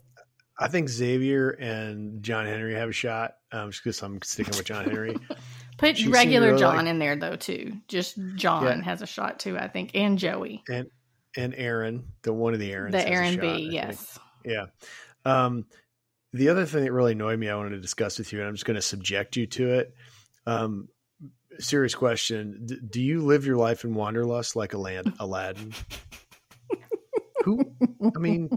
I 0.59 0.69
think 0.69 0.89
Xavier 0.91 1.51
and 1.51 2.23
John 2.23 2.45
Henry 2.47 2.75
have 2.75 2.91
a 2.91 2.93
shot. 2.93 3.37
Um, 3.53 3.71
just 3.71 3.83
because 3.83 4.03
I'm 4.03 4.21
sticking 4.23 4.57
with 4.57 4.67
John 4.67 4.85
Henry. 4.85 5.17
Put 5.79 5.97
she 5.97 6.09
regular 6.09 6.49
really 6.49 6.61
John 6.61 6.77
like- 6.77 6.87
in 6.87 6.99
there, 6.99 7.17
though, 7.17 7.37
too. 7.37 7.73
Just 7.89 8.19
John 8.35 8.65
Yeah. 8.65 8.83
has 8.85 9.01
a 9.01 9.07
shot, 9.07 9.41
too, 9.41 9.57
I 9.59 9.69
think, 9.69 9.93
and 9.95 10.19
Joey. 10.19 10.63
and 10.69 10.89
and 11.37 11.55
Aaron, 11.57 12.05
the 12.23 12.33
one 12.33 12.53
of 12.55 12.61
the 12.61 12.73
Aaron's, 12.73 12.93
the 12.93 13.09
Aaron 13.09 13.35
shot, 13.35 13.45
I 13.45 13.53
B, 13.57 13.63
think. 13.63 13.73
yes. 13.73 14.19
Yeah. 14.45 14.67
Um, 15.25 15.65
the 16.33 16.49
other 16.51 16.67
thing 16.67 16.85
that 16.85 16.93
really 16.93 17.13
annoyed 17.13 17.39
me, 17.39 17.49
I 17.49 17.57
wanted 17.57 17.71
to 17.71 17.81
discuss 17.81 18.19
with 18.19 18.33
you, 18.33 18.41
and 18.41 18.49
I'm 18.49 18.55
just 18.55 18.65
going 18.67 18.75
to 18.77 18.83
subject 18.83 19.37
you 19.37 19.47
to 19.47 19.75
it. 19.75 19.95
Um, 20.47 20.89
serious 21.61 21.95
question: 21.95 22.67
D- 22.67 22.79
Do 22.89 23.03
you 23.03 23.23
live 23.25 23.47
your 23.47 23.57
life 23.57 23.85
in 23.85 23.95
wanderlust 23.95 24.57
like 24.57 24.75
a 24.75 24.79
land 24.79 25.15
Aladdin? 25.19 25.73
Who? 27.45 27.61
I 28.15 28.19
mean, 28.19 28.51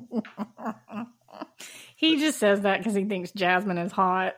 he 1.96 2.20
just 2.20 2.38
says 2.40 2.62
that 2.62 2.80
because 2.80 2.96
he 2.96 3.06
thinks 3.06 3.32
Jasmine 3.32 3.78
is 3.78 3.92
hot. 3.92 4.34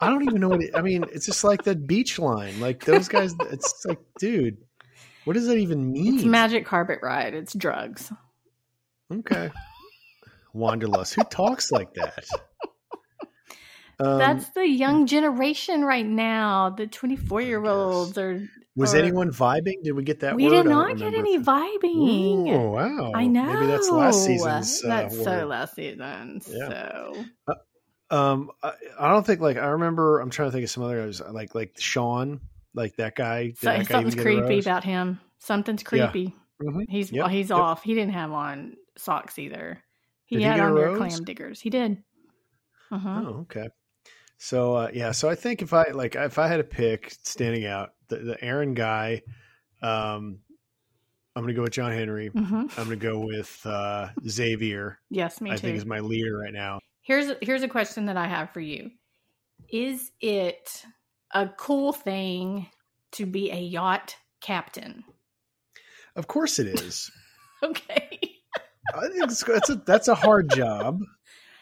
I 0.00 0.08
don't 0.08 0.22
even 0.22 0.40
know 0.40 0.48
what. 0.48 0.62
It, 0.62 0.70
I 0.74 0.82
mean, 0.82 1.04
it's 1.12 1.26
just 1.26 1.42
like 1.42 1.64
that 1.64 1.86
beach 1.86 2.18
line. 2.18 2.60
Like 2.60 2.84
those 2.84 3.08
guys. 3.08 3.34
It's 3.50 3.84
like, 3.86 4.00
dude, 4.18 4.58
what 5.24 5.34
does 5.34 5.46
that 5.46 5.58
even 5.58 5.90
mean? 5.90 6.16
It's 6.16 6.24
magic 6.24 6.66
carpet 6.66 7.00
ride. 7.02 7.34
It's 7.34 7.54
drugs. 7.54 8.12
Okay. 9.12 9.50
Wanderlust. 10.52 11.14
Who 11.14 11.24
talks 11.24 11.72
like 11.72 11.94
that? 11.94 12.24
Um, 14.00 14.18
That's 14.18 14.48
the 14.50 14.66
young 14.66 15.06
generation 15.06 15.84
right 15.84 16.06
now. 16.06 16.70
The 16.70 16.86
24 16.86 17.42
year 17.42 17.64
olds 17.64 18.16
are. 18.16 18.40
was 18.74 18.94
anyone 18.94 19.30
vibing? 19.30 19.82
Did 19.82 19.92
we 19.92 20.04
get 20.04 20.20
that 20.20 20.36
we 20.36 20.44
word? 20.44 20.62
did 20.62 20.68
don't 20.70 20.96
get 20.96 21.12
any 21.14 21.38
vibing. 21.38 22.48
Oh 22.50 22.70
wow! 22.70 23.12
I 23.14 23.26
know. 23.26 23.44
Maybe 23.44 23.66
that's 23.66 23.90
last 23.90 24.24
season's. 24.24 24.82
Uh, 24.84 24.88
That's 24.88 25.16
so 25.22 25.24
word. 25.40 25.44
last 25.46 25.74
season. 25.74 26.40
Yeah. 26.48 26.68
So 26.68 27.24
Um, 28.12 28.50
I, 28.62 28.72
I 28.98 29.08
don't 29.10 29.24
think 29.26 29.40
like 29.40 29.56
I 29.56 29.66
remember. 29.66 30.20
I'm 30.20 30.30
trying 30.30 30.48
to 30.48 30.52
think 30.52 30.64
of 30.64 30.70
some 30.70 30.82
other 30.84 31.04
guys 31.04 31.20
like 31.30 31.54
like 31.54 31.74
Sean, 31.78 32.40
like 32.74 32.96
that 32.96 33.14
guy. 33.14 33.52
So, 33.58 33.66
that 33.66 33.86
guy 33.86 33.94
something's 33.94 34.16
even 34.16 34.24
creepy 34.44 34.60
about 34.60 34.82
him. 34.82 35.20
Something's 35.38 35.82
Yeah. 35.92 36.08
creepy. 36.10 36.34
Mhm. 36.62 36.84
He's 36.88 37.12
Yep, 37.12 37.28
he's 37.30 37.50
yep. 37.50 37.58
off. 37.58 37.82
He 37.82 37.94
didn't 37.94 38.12
have 38.14 38.32
on 38.32 38.76
socks 38.96 39.38
either. 39.38 39.78
He 40.24 40.36
Did 40.36 40.44
had 40.44 40.60
a 40.60 40.62
on 40.64 40.74
their 40.74 40.96
clam 40.96 41.24
diggers. 41.24 41.60
He 41.60 41.70
did. 41.70 42.02
Uh-huh. 42.90 43.22
Oh, 43.24 43.28
okay. 43.42 43.68
So 44.42 44.74
uh, 44.74 44.90
yeah, 44.94 45.12
so 45.12 45.28
I 45.28 45.34
think 45.34 45.60
if 45.60 45.74
I 45.74 45.90
like 45.92 46.14
if 46.14 46.38
I 46.38 46.48
had 46.48 46.60
a 46.60 46.64
pick 46.64 47.10
standing 47.22 47.66
out, 47.66 47.90
the, 48.08 48.16
the 48.16 48.42
Aaron 48.42 48.72
guy, 48.72 49.20
um, 49.82 50.38
I'm 51.36 51.42
gonna 51.42 51.52
go 51.52 51.60
with 51.60 51.72
John 51.72 51.92
Henry. 51.92 52.28
hmm 52.28 52.54
I'm 52.54 52.84
gonna 52.84 52.96
go 52.96 53.20
with 53.20 53.60
uh, 53.66 54.08
Xavier. 54.26 54.98
Yes, 55.10 55.42
me 55.42 55.50
I 55.50 55.56
too. 55.56 55.60
think 55.60 55.76
is 55.76 55.84
my 55.84 56.00
leader 56.00 56.38
right 56.38 56.54
now. 56.54 56.80
Here's 57.02 57.34
here's 57.42 57.62
a 57.62 57.68
question 57.68 58.06
that 58.06 58.16
I 58.16 58.26
have 58.26 58.50
for 58.50 58.60
you. 58.60 58.90
Is 59.68 60.10
it 60.22 60.86
a 61.34 61.46
cool 61.58 61.92
thing 61.92 62.66
to 63.12 63.26
be 63.26 63.50
a 63.50 63.60
yacht 63.60 64.16
captain? 64.40 65.04
Of 66.16 66.28
course 66.28 66.58
it 66.58 66.66
is. 66.66 67.10
Okay. 67.62 68.18
I 68.94 69.08
think 69.08 69.22
it's, 69.22 69.44
that's 69.44 69.68
a 69.68 69.74
that's 69.74 70.08
a 70.08 70.14
hard 70.14 70.48
job. 70.48 71.02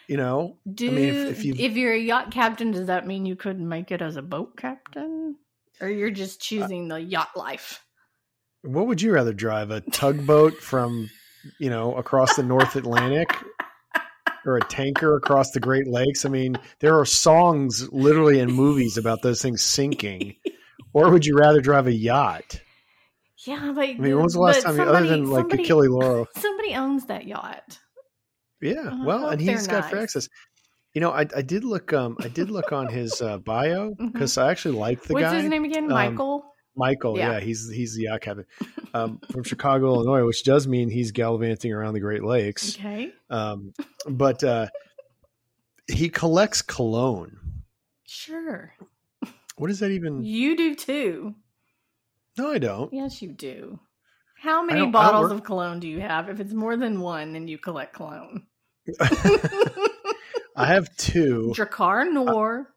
You 0.09 0.17
know, 0.17 0.57
Do 0.73 0.89
mean, 0.89 1.05
if- 1.09 1.15
if 1.27 1.37
if, 1.39 1.45
you- 1.45 1.53
you're 1.81 1.93
a 1.93 1.99
yacht 1.99 2.31
captain, 2.31 2.71
does 2.71 2.87
that 2.87 3.05
mean 3.05 3.27
you 3.27 3.35
couldn't 3.35 3.69
make 3.69 3.91
it 3.91 4.01
as 4.01 4.15
a 4.15 4.23
boat 4.23 4.57
captain? 4.57 5.35
Or 5.79 5.87
you're 5.87 6.09
Uh, 6.09 6.13
just 6.13 6.41
choosing 6.41 6.87
the 6.87 6.99
yacht 6.99 7.29
life? 7.37 7.85
what 8.63 8.87
would 8.87 9.01
you 9.03 9.13
rather 9.13 9.31
drive 9.33 9.69
a 9.71 9.81
tugboat 9.81 10.55
from 10.55 11.09
you 11.59 11.69
know 11.69 11.93
across 11.95 12.35
the 12.35 12.41
North 12.43 12.75
Atlantic 12.75 13.29
or 14.47 14.57
a 14.57 14.61
tanker 14.61 15.15
across 15.15 15.51
the 15.51 15.59
Great 15.59 15.87
Lakes? 15.87 16.25
I 16.25 16.29
mean, 16.29 16.57
there 16.79 16.97
are 16.99 17.05
songs 17.05 17.87
literally 17.91 18.39
in 18.39 18.51
movies 18.51 18.97
about 18.97 19.21
those 19.21 19.41
things 19.43 19.61
sinking. 19.61 20.35
Or 20.91 21.11
would 21.11 21.23
you 21.23 21.37
rather 21.37 21.61
drive 21.61 21.85
a 21.85 21.93
yacht? 21.93 22.61
Yeah, 23.45 23.71
but 23.75 23.83
I 23.83 23.93
mean, 23.93 24.15
when 24.15 24.23
was 24.23 24.33
the 24.33 24.39
last 24.39 24.63
time, 24.63 24.79
other 24.79 25.05
than 25.07 25.25
like 25.29 25.41
somebody, 25.41 25.63
Achille 25.63 25.87
Lauro? 25.87 26.25
somebody 26.35 26.73
owns 26.73 27.05
that 27.05 27.27
yacht. 27.27 27.79
Yeah, 28.61 28.89
I 28.91 29.05
well, 29.05 29.29
and 29.29 29.39
he's 29.41 29.67
got 29.67 29.91
nice. 29.91 30.03
access. 30.03 30.29
You 30.93 31.01
know, 31.01 31.11
I, 31.11 31.21
I 31.35 31.41
did 31.41 31.63
look 31.63 31.93
um 31.93 32.17
I 32.19 32.27
did 32.27 32.49
look 32.49 32.71
on 32.73 32.87
his 32.87 33.21
uh, 33.21 33.37
bio 33.37 33.93
because 33.95 34.37
I 34.37 34.49
actually 34.51 34.75
like 34.77 35.03
the 35.03 35.13
What's 35.13 35.23
guy. 35.25 35.41
his 35.41 35.49
name 35.49 35.63
again? 35.63 35.83
Um, 35.85 35.89
Michael. 35.89 36.45
Michael, 36.75 37.17
Yeah. 37.17 37.33
yeah. 37.33 37.39
he's 37.41 37.69
he's 37.69 37.95
the 37.95 38.03
yacht 38.03 38.21
captain 38.21 38.45
um, 38.93 39.19
from 39.31 39.43
Chicago, 39.43 39.93
Illinois, 39.95 40.25
which 40.25 40.43
does 40.43 40.67
mean 40.67 40.89
he's 40.89 41.11
gallivanting 41.11 41.71
around 41.73 41.93
the 41.93 41.99
Great 41.99 42.23
Lakes. 42.23 42.75
Okay. 42.77 43.11
Um, 43.29 43.73
but 44.07 44.43
uh, 44.43 44.67
he 45.87 46.09
collects 46.09 46.61
cologne. 46.61 47.37
Sure. 48.05 48.73
What 49.57 49.67
does 49.67 49.79
that 49.79 49.91
even? 49.91 50.23
You 50.23 50.55
do 50.55 50.75
too. 50.75 51.35
No, 52.37 52.51
I 52.51 52.57
don't. 52.59 52.93
Yes, 52.93 53.21
you 53.21 53.33
do. 53.33 53.79
How 54.41 54.63
many 54.63 54.79
don't- 54.79 54.95
I 54.95 55.11
don't 55.11 55.11
bottles 55.11 55.31
of 55.31 55.43
cologne 55.43 55.79
do 55.81 55.87
you 55.87 55.99
have? 55.99 56.29
If 56.29 56.39
it's 56.39 56.53
more 56.53 56.77
than 56.77 57.01
one, 57.01 57.33
then 57.33 57.47
you 57.47 57.57
collect 57.57 57.93
cologne. 57.93 58.43
I 60.55 60.65
have 60.65 60.95
two. 60.97 61.53
Drakkar 61.55 62.11
Noir. 62.11 62.67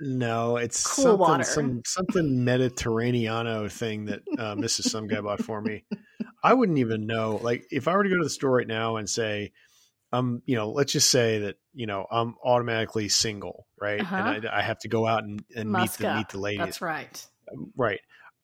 No, 0.00 0.56
it's 0.56 0.86
Cool 0.86 1.04
something 1.04 1.18
water. 1.20 1.44
some 1.44 1.82
something 1.84 2.44
Mediterraneano 2.44 3.68
thing 3.68 4.06
that 4.06 4.20
uh, 4.38 4.54
Mrs. 4.54 4.84
Some 4.84 5.06
guy 5.06 5.20
bought 5.20 5.42
for 5.42 5.60
me. 5.60 5.84
I 6.42 6.54
wouldn't 6.54 6.78
even 6.78 7.06
know. 7.06 7.38
Like 7.42 7.66
if 7.70 7.86
I 7.86 7.94
were 7.94 8.04
to 8.04 8.08
go 8.08 8.16
to 8.16 8.24
the 8.24 8.30
store 8.30 8.52
right 8.52 8.66
now 8.66 8.96
and 8.96 9.08
say, 9.08 9.52
um, 10.12 10.42
you 10.46 10.56
know, 10.56 10.70
let's 10.70 10.92
just 10.92 11.10
say 11.10 11.40
that 11.40 11.56
you 11.74 11.86
know 11.86 12.06
I'm 12.10 12.36
automatically 12.42 13.10
single, 13.10 13.66
right? 13.78 14.00
Uh-huh. 14.00 14.16
And 14.16 14.48
I, 14.48 14.58
I 14.58 14.62
have 14.62 14.78
to 14.80 14.88
go 14.88 15.06
out 15.06 15.24
and, 15.24 15.44
and 15.54 15.70
meet 15.70 15.90
the 15.92 16.08
up. 16.08 16.16
meet 16.16 16.28
the 16.30 16.38
ladies, 16.38 16.64
That's 16.64 16.80
right. 16.80 17.26
right? 17.76 18.00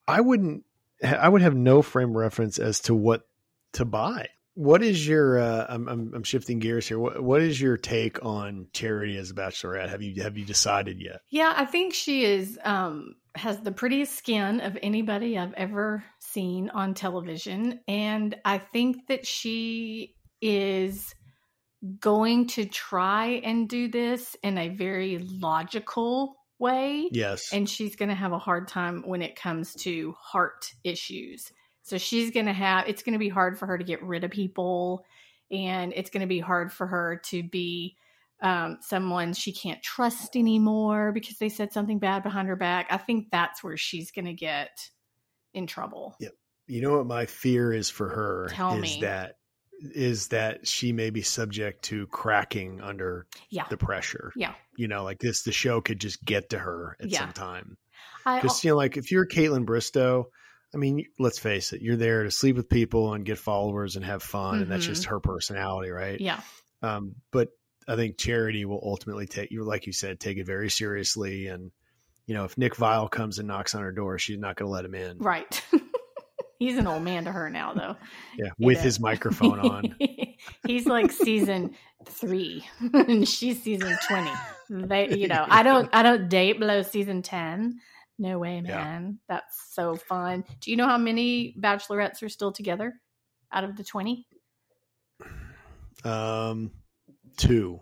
I 0.07 0.21
wouldn't. 0.21 0.65
I 1.03 1.29
would 1.29 1.43
have 1.43 1.55
no 1.55 1.81
frame 1.81 2.17
reference 2.17 2.59
as 2.59 2.81
to 2.81 2.95
what 2.95 3.27
to 3.73 3.85
buy. 3.85 4.29
What 4.57 4.83
is 4.83 5.07
your? 5.07 5.39
Uh, 5.39 5.67
I'm, 5.69 5.87
I'm 5.87 6.13
I'm 6.15 6.23
shifting 6.23 6.59
gears 6.59 6.89
here. 6.89 6.99
What 6.99 7.23
what 7.23 7.43
is 7.43 7.61
your 7.61 7.77
take 7.77 8.25
on 8.25 8.69
Charity 8.73 9.19
as 9.19 9.31
a 9.31 9.35
bachelorette? 9.35 9.91
Have 9.91 10.03
you 10.03 10.23
have 10.23 10.39
you 10.39 10.47
decided 10.47 11.01
yet? 11.01 11.21
Yeah, 11.31 11.53
I 11.55 11.67
think 11.67 11.93
she 11.93 12.25
is 12.25 12.59
um 12.65 13.17
has 13.35 13.61
the 13.61 13.71
prettiest 13.71 14.17
skin 14.17 14.61
of 14.61 14.79
anybody 14.83 15.37
I've 15.39 15.53
ever 15.53 16.03
seen 16.21 16.71
on 16.71 16.95
television 16.95 17.81
and 17.87 18.35
I 18.47 18.57
think 18.57 19.09
that 19.09 19.27
she 19.27 20.15
is 20.41 21.15
going 22.01 22.47
to 22.49 22.65
try 22.65 23.43
and 23.45 23.69
do 23.69 23.89
this 23.89 24.37
in 24.43 24.57
a 24.57 24.71
very 24.71 25.19
logical 25.19 26.35
way 26.59 27.11
Yes. 27.13 27.53
and 27.53 27.69
she's 27.69 27.95
going 27.95 28.09
to 28.09 28.15
have 28.15 28.33
a 28.33 28.39
hard 28.39 28.69
time 28.69 29.03
when 29.05 29.21
it 29.21 29.37
comes 29.37 29.75
to 29.83 30.15
heart 30.19 30.73
issues. 30.83 31.53
So 31.87 31.99
she's 31.99 32.33
going 32.33 32.47
to 32.47 32.53
have 32.53 32.89
it's 32.89 33.05
going 33.05 33.13
to 33.13 33.19
be 33.21 33.29
hard 33.29 33.57
for 33.59 33.67
her 33.67 33.79
to 33.79 33.85
get 33.85 34.03
rid 34.03 34.25
of 34.25 34.33
people 34.33 35.05
and 35.53 35.93
it's 35.95 36.11
going 36.11 36.23
to 36.23 36.27
be 36.27 36.41
hard 36.41 36.73
for 36.73 36.85
her 36.85 37.21
to 37.27 37.45
be 37.45 37.97
um, 38.43 38.79
someone 38.81 39.33
she 39.35 39.53
can't 39.53 39.81
trust 39.85 40.35
anymore 40.35 41.13
because 41.13 41.39
they 41.39 41.49
said 41.49 41.73
something 41.73 42.01
bad 42.01 42.25
behind 42.25 42.49
her 42.49 42.57
back. 42.57 42.89
I 42.91 42.97
think 42.97 43.29
that's 43.31 43.63
where 43.63 43.77
she's 43.77 44.11
going 44.11 44.25
to 44.25 44.33
get 44.35 44.91
in 45.55 45.69
trouble. 45.69 46.17
Yeah. 46.19 46.31
You 46.67 46.83
know 46.83 46.97
what 46.97 47.07
my 47.07 47.27
fear 47.27 47.73
is 47.73 47.89
for 47.89 48.09
her 48.09 48.49
Tell 48.51 48.75
is 48.75 48.83
me. 48.83 48.99
that 49.03 49.37
is 49.81 50.29
that 50.29 50.67
she 50.67 50.93
may 50.93 51.11
be 51.11 51.23
subject 51.23 51.85
to 51.85 52.09
cracking 52.09 52.81
under 52.81 53.27
Yeah. 53.49 53.67
the 53.71 53.77
pressure. 53.77 54.33
Yeah. 54.35 54.55
You 54.77 54.89
know, 54.89 55.05
like 55.05 55.21
this 55.21 55.45
the 55.45 55.53
show 55.53 55.81
could 55.81 56.01
just 56.01 56.25
get 56.25 56.51
to 56.51 56.59
her 56.59 56.97
at 57.01 57.11
Yeah. 57.11 57.21
some 57.21 57.33
time. 57.33 57.77
Because 58.25 58.65
you 58.65 58.71
know, 58.73 58.77
like 58.77 58.97
if 58.97 59.13
you're 59.13 59.27
Kaitlyn 59.27 59.65
Bristowe, 59.67 60.25
I 60.77 60.79
mean, 60.79 61.07
let's 61.19 61.39
face 61.39 61.73
it, 61.73 61.81
you're 61.81 61.97
there 61.97 62.25
to 62.25 62.31
sleep 62.31 62.55
with 62.57 62.69
people 62.69 63.15
and 63.15 63.25
get 63.25 63.39
followers 63.39 63.97
and 63.97 64.05
have 64.05 64.23
fun, 64.23 64.61
and 64.61 64.71
that's 64.71 64.85
Mhm. 64.85 64.89
just 64.89 65.07
her 65.07 65.21
personality, 65.21 65.89
right? 65.91 66.21
yeah, 66.21 66.41
Um, 66.83 67.15
but 67.33 67.49
I 67.89 67.97
think 67.97 68.19
Charity 68.19 68.67
will 68.67 68.83
ultimately 68.85 69.27
take 69.27 69.51
you, 69.51 69.65
like 69.65 69.87
you 69.87 69.95
said, 69.95 70.21
take 70.21 70.37
it 70.37 70.45
very 70.45 70.69
seriously. 70.69 71.47
And 71.47 71.71
you 72.27 72.35
know, 72.35 72.45
if 72.45 72.59
Nick 72.59 72.75
Viall 72.75 73.11
comes 73.11 73.39
and 73.39 73.47
knocks 73.49 73.75
on 73.75 73.83
her 73.83 73.93
door, 73.93 74.19
she's 74.19 74.37
not 74.39 74.57
going 74.57 74.67
to 74.69 74.73
let 74.73 74.85
him 74.85 74.95
in. 74.95 75.17
right. 75.19 75.63
He's 76.59 76.77
an 76.79 76.87
old 76.87 77.03
man 77.03 77.25
to 77.27 77.33
her 77.33 77.49
now, 77.51 77.73
though. 77.75 77.97
Yeah, 78.39 78.51
You 78.59 78.67
with 78.67 78.81
his 78.81 78.99
microphone 78.99 79.61
on. 79.61 79.95
He's 80.67 80.87
like 80.87 81.13
season 81.13 81.75
three, 82.07 82.65
and 82.93 83.27
she's 83.29 83.63
season 83.63 83.97
twenty. 84.09 84.33
They, 84.69 85.17
you 85.17 85.29
know, 85.29 85.45
I 85.49 85.63
don't, 85.63 85.89
I 85.93 86.03
don't 86.03 86.29
date 86.29 86.59
below 86.59 86.83
season 86.83 87.23
ten. 87.23 87.81
No 88.19 88.39
way, 88.39 88.63
Yeah. 88.65 88.77
man. 88.77 89.19
That's 89.29 89.75
so 89.75 89.97
fun. 89.97 90.45
Do 90.61 90.71
you 90.71 90.77
know 90.77 90.87
how 90.87 90.99
many 90.99 91.55
bachelorettes 91.61 92.23
are 92.23 92.29
still 92.29 92.53
together 92.53 92.95
out 93.53 93.65
of 93.65 93.77
the 93.77 93.85
twenty? 93.85 94.27
Um, 96.05 96.71
two. 97.37 97.81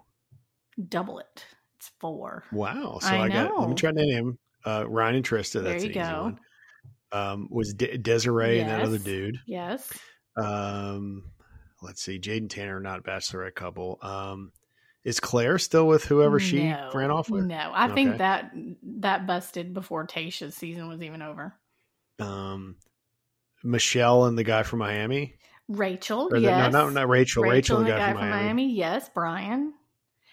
Double 0.89 1.19
it. 1.19 1.47
It's 1.77 1.91
four. 2.01 2.45
Wow. 2.53 2.99
So 3.01 3.09
I 3.09 3.25
I, 3.25 3.29
got. 3.29 3.59
Let 3.59 3.69
me 3.69 3.75
try 3.75 3.93
to 3.93 3.97
name 4.07 4.39
uh, 4.67 4.85
Ryan 4.89 5.17
and 5.17 5.25
Trista. 5.25 5.63
There 5.63 5.73
That's 5.73 5.85
you 5.85 5.91
an 5.91 5.97
easy 5.97 6.13
go. 6.13 6.23
one. 6.23 6.41
Um, 7.13 7.49
was 7.51 7.75
De- 7.75 7.97
Desiree 7.97 8.59
and 8.59 8.69
that 8.69 8.81
other 8.81 8.99
dude. 8.99 9.39
Yes. 9.47 9.93
Um, 10.37 11.31
let's 11.81 12.03
see, 12.03 12.19
Jaden 12.19 12.51
Tanner, 12.51 12.81
not 12.81 12.99
a 12.99 13.03
bachelorette 13.03 13.55
couple. 13.55 13.99
Um, 14.03 14.51
is 15.05 15.21
Clare 15.21 15.59
still 15.59 15.87
with 15.87 16.05
whoever 16.05 16.41
she 16.41 16.65
No, 16.65 16.91
ran 16.95 17.11
off 17.11 17.29
with? 17.31 17.45
No, 17.45 17.71
I 17.75 17.89
think 17.95 18.19
that 18.19 18.53
that 19.01 19.27
busted 19.27 19.75
before 19.75 20.07
Tayshia's 20.07 20.55
season 20.55 20.89
was 20.89 21.03
even 21.03 21.21
over. 21.23 21.55
Um, 22.19 22.77
Michelle 23.63 24.25
and 24.27 24.37
the 24.39 24.45
guy 24.45 24.63
from 24.63 24.79
Miami. 24.81 25.35
Rachel, 25.69 26.29
Or 26.31 26.39
the- 26.39 26.41
yes. 26.43 26.73
no, 26.73 26.85
not 26.85 26.93
not 26.93 27.09
Rachel. 27.09 27.43
Rachel, 27.43 27.79
and 27.79 27.87
the 27.87 27.91
guy, 27.93 28.13
from 28.13 28.29
Miami. 28.29 28.75
Yes, 28.75 29.09
Bryan. 29.09 29.73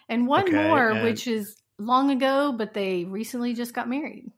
And 0.09 0.27
one 0.27 0.43
Okay, 0.43 0.67
more, 0.67 0.89
and- 0.89 1.03
which 1.03 1.27
is 1.27 1.61
long 1.77 2.11
ago, 2.11 2.53
but 2.57 2.73
they 2.73 3.05
recently 3.05 3.53
just 3.53 3.73
got 3.73 3.87
married. 3.89 4.29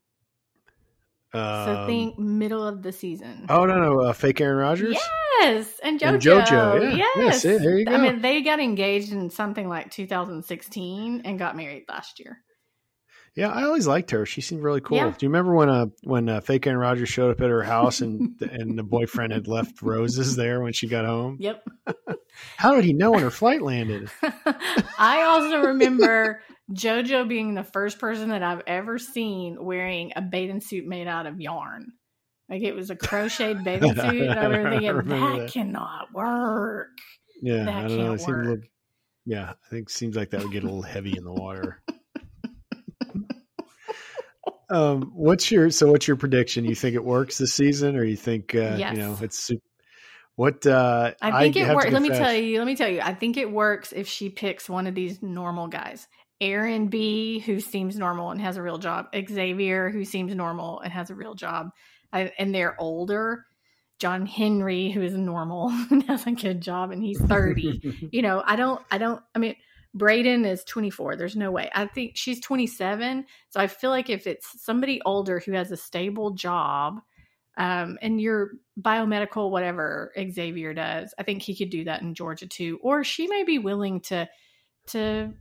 So 1.34 1.39
Um, 1.39 1.88
think 1.88 2.19
middle 2.19 2.65
of 2.65 2.84
the 2.84 2.91
season. 2.91 3.46
Oh 3.50 3.65
no, 3.65 3.80
no, 3.80 4.02
uh, 4.02 4.13
fake 4.13 4.39
Aaron 4.39 4.58
Rodgers. 4.58 4.98
Yes, 5.39 5.80
and 5.84 6.00
JoJo. 6.00 6.08
And 6.08 6.22
JoJo, 6.22 6.98
yeah. 6.98 7.06
Yes. 7.17 7.41
see, 7.41 7.58
there 7.58 7.78
you 7.78 7.86
go. 7.86 7.93
I 7.93 7.98
mean, 7.98 8.22
they 8.22 8.41
got 8.41 8.60
engaged 8.60 9.12
in 9.12 9.30
something 9.30 9.67
like 9.67 9.91
2016 9.91 11.22
and 11.26 11.39
got 11.39 11.58
married 11.58 11.86
last 11.89 12.19
year. 12.19 12.38
Yeah, 13.36 13.50
I 13.50 13.63
always 13.63 13.88
liked 13.88 14.12
her. 14.12 14.28
She 14.28 14.41
seemed 14.41 14.62
really 14.62 14.80
cool. 14.80 14.98
Yeah. 14.98 15.10
Do 15.10 15.26
you 15.26 15.30
remember 15.30 15.56
when 15.56 15.69
uh 15.69 15.86
when 16.04 16.30
uh, 16.30 16.41
fake 16.41 16.67
Aaron 16.67 16.80
Rodgers 16.80 17.10
showed 17.10 17.32
up 17.32 17.41
at 17.41 17.50
her 17.50 17.63
house 17.63 18.02
and 18.02 18.36
and 18.41 18.78
the 18.78 18.84
boyfriend 18.84 19.34
had 19.34 19.48
left 19.48 19.82
roses 19.82 20.36
there 20.36 20.62
when 20.62 20.74
she 20.74 20.88
got 20.88 21.06
home? 21.06 21.38
Yep. 21.39 21.67
How 22.58 22.76
did 22.76 22.84
he 22.86 22.93
know 22.93 23.12
when 23.12 23.24
her 23.24 23.32
flight 23.32 23.62
landed? 23.62 24.10
I 25.00 25.24
also 25.24 25.67
remember 25.67 26.41
JoJo 26.74 27.28
being 27.28 27.54
the 27.54 27.64
first 27.64 28.00
person 28.00 28.30
that 28.30 28.44
I've 28.44 28.62
ever 28.68 28.98
seen 28.98 29.64
wearing 29.64 30.14
a 30.16 30.22
bathing 30.22 30.62
suit 30.62 30.86
made 30.86 31.08
out 31.08 31.26
of 31.26 31.40
yarn. 31.40 31.92
Like 32.50 32.64
it 32.64 32.76
was 32.76 32.90
a 32.90 32.96
crocheted 32.96 33.64
bathing 33.64 33.96
suit, 33.96 34.22
and 34.22 34.40
I 34.40 34.46
remember 34.46 34.86
I 34.86 34.90
remember 34.90 35.32
that, 35.38 35.42
that. 35.44 35.52
cannot 35.52 36.14
work. 36.14 36.90
Yeah, 37.42 37.66
That 37.66 37.86
I 37.86 37.88
don't 37.88 37.98
know. 37.98 38.14
It 38.14 38.22
seemed 38.22 38.38
a 38.38 38.50
little, 38.50 38.64
yeah, 39.26 39.52
I 39.52 39.70
think 39.70 39.90
it 39.90 39.94
seems 39.94 40.16
like 40.16 40.30
that 40.32 40.42
would 40.44 40.52
get 40.52 40.64
a 40.64 40.66
little 40.66 40.82
heavy 40.82 41.16
in 41.18 41.24
the 41.24 41.34
water. 41.34 41.82
um, 44.70 45.12
what's 45.16 45.52
your 45.52 45.70
so? 45.70 45.92
What's 45.92 46.08
your 46.08 46.18
prediction? 46.18 46.66
You 46.66 46.76
think 46.76 46.96
it 46.96 47.04
works 47.04 47.38
this 47.38 47.54
season, 47.54 47.96
or 47.96 48.04
you 48.04 48.16
think 48.16 48.56
uh, 48.56 48.76
Yes. 48.78 48.96
you 48.96 49.04
know 49.04 49.18
it's 49.22 49.40
su- 49.40 49.62
what? 50.36 50.66
Uh, 50.66 51.12
I 51.22 51.44
think 51.44 51.56
it 51.58 51.74
works. 51.74 51.92
Let 51.92 52.02
me 52.02 52.10
tell 52.10 52.34
you. 52.34 52.58
Let 52.58 52.68
me 52.68 52.76
tell 52.76 52.90
you. 52.90 53.02
I 53.02 53.14
think 53.14 53.38
it 53.38 53.52
works 53.52 53.94
if 53.94 54.08
she 54.08 54.30
picks 54.30 54.70
one 54.70 54.88
of 54.88 54.96
these 54.96 55.22
normal 55.22 55.68
guys. 55.68 56.08
Aaron 56.41 56.88
B, 56.88 57.39
who 57.39 57.60
seems 57.60 57.98
normal 57.98 58.32
and 58.32 58.41
has 58.41 58.58
a 58.58 58.62
real 58.62 58.78
job. 58.78 59.08
Xavier, 59.15 59.89
who 59.89 60.04
seems 60.04 60.36
normal 60.36 60.80
and 60.80 60.91
has 60.91 61.10
a 61.10 61.15
real 61.15 61.36
job, 61.36 61.69
I, 62.12 62.32
and 62.38 62.54
they're 62.54 62.80
older. 62.80 63.46
John 64.00 64.26
Henry, 64.26 64.91
who 64.91 65.02
is 65.02 65.13
normal 65.13 65.69
and 65.91 66.04
has 66.04 66.28
a 66.28 66.32
good 66.32 66.62
job, 66.62 66.91
and 66.91 67.02
he's 67.02 67.22
thirty. 67.22 68.10
you 68.12 68.22
know, 68.22 68.43
I 68.46 68.56
don't, 68.56 68.82
I 68.91 68.98
don't, 68.98 69.22
I 69.34 69.39
mean, 69.39 69.56
Brayden 69.96 70.46
is 70.46 70.63
24. 70.63 71.15
There's 71.15 71.36
no 71.36 71.52
way. 71.52 71.69
I 71.74 71.86
think 71.86 72.13
she's 72.15 72.41
27. 72.41 73.26
So 73.50 73.60
I 73.60 73.67
feel 73.67 73.91
like 73.91 74.10
if 74.10 74.26
it's 74.26 74.63
somebody 74.63 75.00
older 75.06 75.39
who 75.39 75.52
has 75.52 75.72
a 75.72 75.78
stable 75.78 76.32
job, 76.32 77.00
um, 77.56 78.00
and 78.02 78.19
your 78.19 78.54
biomedical, 78.82 79.52
whatever 79.52 80.12
Xavier 80.17 80.74
does, 80.74 81.13
I 81.19 81.24
think 81.24 81.43
he 81.43 81.56
could 81.56 81.69
do 81.69 81.84
that 81.84 82.02
in 82.02 82.15
Georgia 82.15 82.48
too. 82.48 82.80
Or 82.82 83.04
she 83.04 83.28
may 83.28 83.43
be 83.43 83.60
willing 83.60 84.02
to, 84.02 84.28
to 84.88 85.34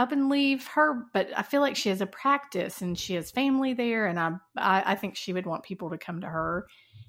up 0.00 0.12
and 0.12 0.30
leave 0.30 0.66
her, 0.68 1.04
but 1.12 1.28
I 1.36 1.42
feel 1.42 1.60
like 1.60 1.76
she 1.76 1.90
has 1.90 2.00
a 2.00 2.06
practice 2.06 2.80
and 2.80 2.98
she 2.98 3.14
has 3.14 3.30
family 3.30 3.74
there. 3.74 4.06
And 4.06 4.18
I, 4.18 4.32
I, 4.56 4.92
I 4.92 4.94
think 4.94 5.14
she 5.14 5.34
would 5.34 5.44
want 5.44 5.62
people 5.62 5.90
to 5.90 5.98
come 5.98 6.22
to 6.22 6.26
her 6.26 6.66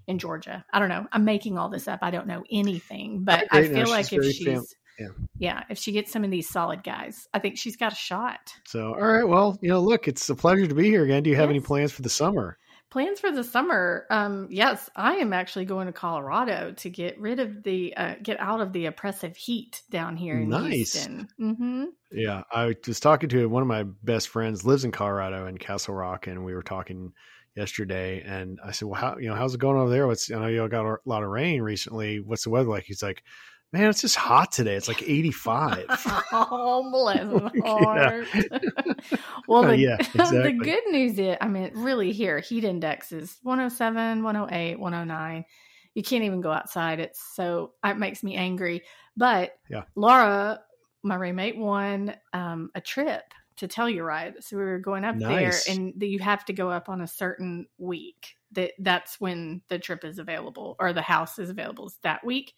in 0.08 0.20
Georgia. 0.20 0.66
I 0.74 0.80
don't 0.80 0.90
know. 0.90 1.08
I'm 1.14 1.24
making 1.24 1.58
all 1.58 1.70
this 1.70 1.88
up. 1.88 2.00
I 2.02 2.12
don't 2.12 2.28
know 2.28 2.44
anything, 2.52 3.24
but 3.24 3.48
I. 3.50 3.62
No, 3.62 3.86
feel 3.86 3.90
like 3.90 4.10
she's 4.10 4.26
if 4.26 4.36
she's, 4.36 4.46
fam- 4.46 4.66
yeah. 5.00 5.08
yeah, 5.38 5.64
if 5.70 5.78
she 5.78 5.94
gets 5.94 6.12
some 6.12 6.26
of 6.26 6.32
these 6.32 6.50
solid 6.50 6.84
guys, 6.84 7.28
I 7.34 7.40
think 7.40 7.58
she's 7.58 7.78
got 7.78 7.94
a 7.94 7.96
shot. 7.96 8.54
So, 8.68 8.94
all 8.94 9.02
right. 9.02 9.28
Well, 9.28 9.58
you 9.62 9.70
know, 9.70 9.80
look, 9.80 10.10
it's 10.10 10.30
a 10.30 10.36
pleasure 10.36 10.68
to 10.68 10.76
be 10.76 10.90
here 10.90 11.06
again. 11.06 11.24
Do 11.24 11.30
you 11.30 11.38
have 11.38 11.50
any 11.50 11.62
plans 11.62 11.94
for 11.94 12.02
the 12.02 12.10
summer? 12.10 12.58
Plans 12.92 13.22
for 13.22 13.32
the 13.32 13.44
summer? 13.44 14.06
Um, 14.10 14.48
yes, 14.52 14.90
I 14.96 15.16
am 15.16 15.32
actually 15.34 15.66
going 15.66 15.88
to 15.88 15.94
Colorado 15.94 16.74
to 16.74 16.90
get 16.90 17.20
rid 17.20 17.40
of 17.40 17.64
the, 17.64 17.96
uh, 17.96 18.16
get 18.22 18.40
out 18.40 18.60
of 18.60 18.74
the 18.74 18.86
oppressive 18.86 19.36
heat 19.38 19.82
down 19.90 20.18
here 20.18 20.42
in 20.42 20.50
Nice. 20.50 20.94
Houston. 20.94 21.28
hmm 21.38 21.86
Yeah, 22.12 22.44
I 22.52 22.76
was 22.86 23.00
talking 23.00 23.30
to 23.30 23.48
one 23.48 23.62
of 23.62 23.68
my 23.68 23.84
best 24.04 24.28
friends 24.28 24.66
lives 24.66 24.84
in 24.84 24.92
Colorado 24.92 25.48
in 25.48 25.58
Castle 25.58 25.96
Rock, 25.96 26.28
and 26.28 26.44
we 26.44 26.54
were 26.54 26.64
talking 26.64 27.14
yesterday. 27.56 28.22
And 28.26 28.60
I 28.64 28.72
said, 28.72 28.90
"Well, 28.90 29.00
how 29.00 29.18
you 29.18 29.30
know 29.30 29.36
how's 29.36 29.56
it 29.56 29.62
going 29.62 29.78
over 29.78 29.90
there? 29.90 30.08
What's 30.08 30.30
I 30.30 30.40
know 30.40 30.48
y'all 30.48 30.68
got 30.68 30.86
a 30.86 30.98
lot 31.06 31.24
of 31.24 31.30
rain 31.30 31.62
recently. 31.62 32.20
What's 32.20 32.44
the 32.44 32.50
weather 32.50 32.70
like?" 32.70 32.84
He's 32.84 33.02
like, 33.04 33.24
"Man, 33.72 33.90
it's 33.90 34.02
just 34.02 34.16
hot 34.16 34.52
today. 34.52 34.76
It's 34.76 34.88
like 34.88 35.04
eighty 35.04 35.32
five. 35.32 35.86
oh, 36.32 36.90
bless 36.92 37.52
heart. 37.64 38.28
well, 39.48 39.64
the, 39.64 39.78
Yeah, 39.78 39.98
the 39.98 40.58
good 40.62 40.84
news 40.92 41.18
is, 41.18 41.38
I 41.42 41.48
mean, 41.48 41.72
really 41.74 42.12
here, 42.12 42.40
heat 42.40 42.64
index 42.64 43.12
is 43.12 43.38
107, 43.44 44.24
108, 44.24 44.80
109. 44.80 45.46
You 45.94 46.04
can't 46.04 46.24
even 46.24 46.42
go 46.42 46.52
outside. 46.52 47.00
It's 47.00 47.22
so, 47.36 47.74
it 47.84 47.98
makes 47.98 48.24
me 48.24 48.36
angry. 48.36 48.84
But 49.18 49.58
Yeah. 49.70 49.84
Laura, 49.96 50.62
my 51.04 51.16
roommate, 51.16 51.58
won 51.58 52.16
um, 52.34 52.70
a 52.76 52.82
trip 52.82 53.24
to 53.58 53.68
Telluride. 53.68 54.44
So 54.44 54.58
we 54.58 54.64
were 54.64 54.80
going 54.80 55.04
up 55.06 55.16
Nice. 55.16 55.66
there, 55.66 55.76
and 55.76 55.94
you 56.02 56.20
have 56.20 56.46
to 56.46 56.54
go 56.54 56.70
up 56.70 56.90
on 56.90 57.02
a 57.02 57.08
certain 57.08 57.68
week. 57.78 58.36
That 58.54 58.72
That's 58.80 59.20
when 59.20 59.62
the 59.70 59.80
trip 59.80 60.04
is 60.04 60.20
available 60.20 60.76
or 60.80 60.94
the 60.94 61.02
house 61.02 61.40
is 61.40 61.50
available. 61.50 61.92
That 62.04 62.26
week 62.26 62.54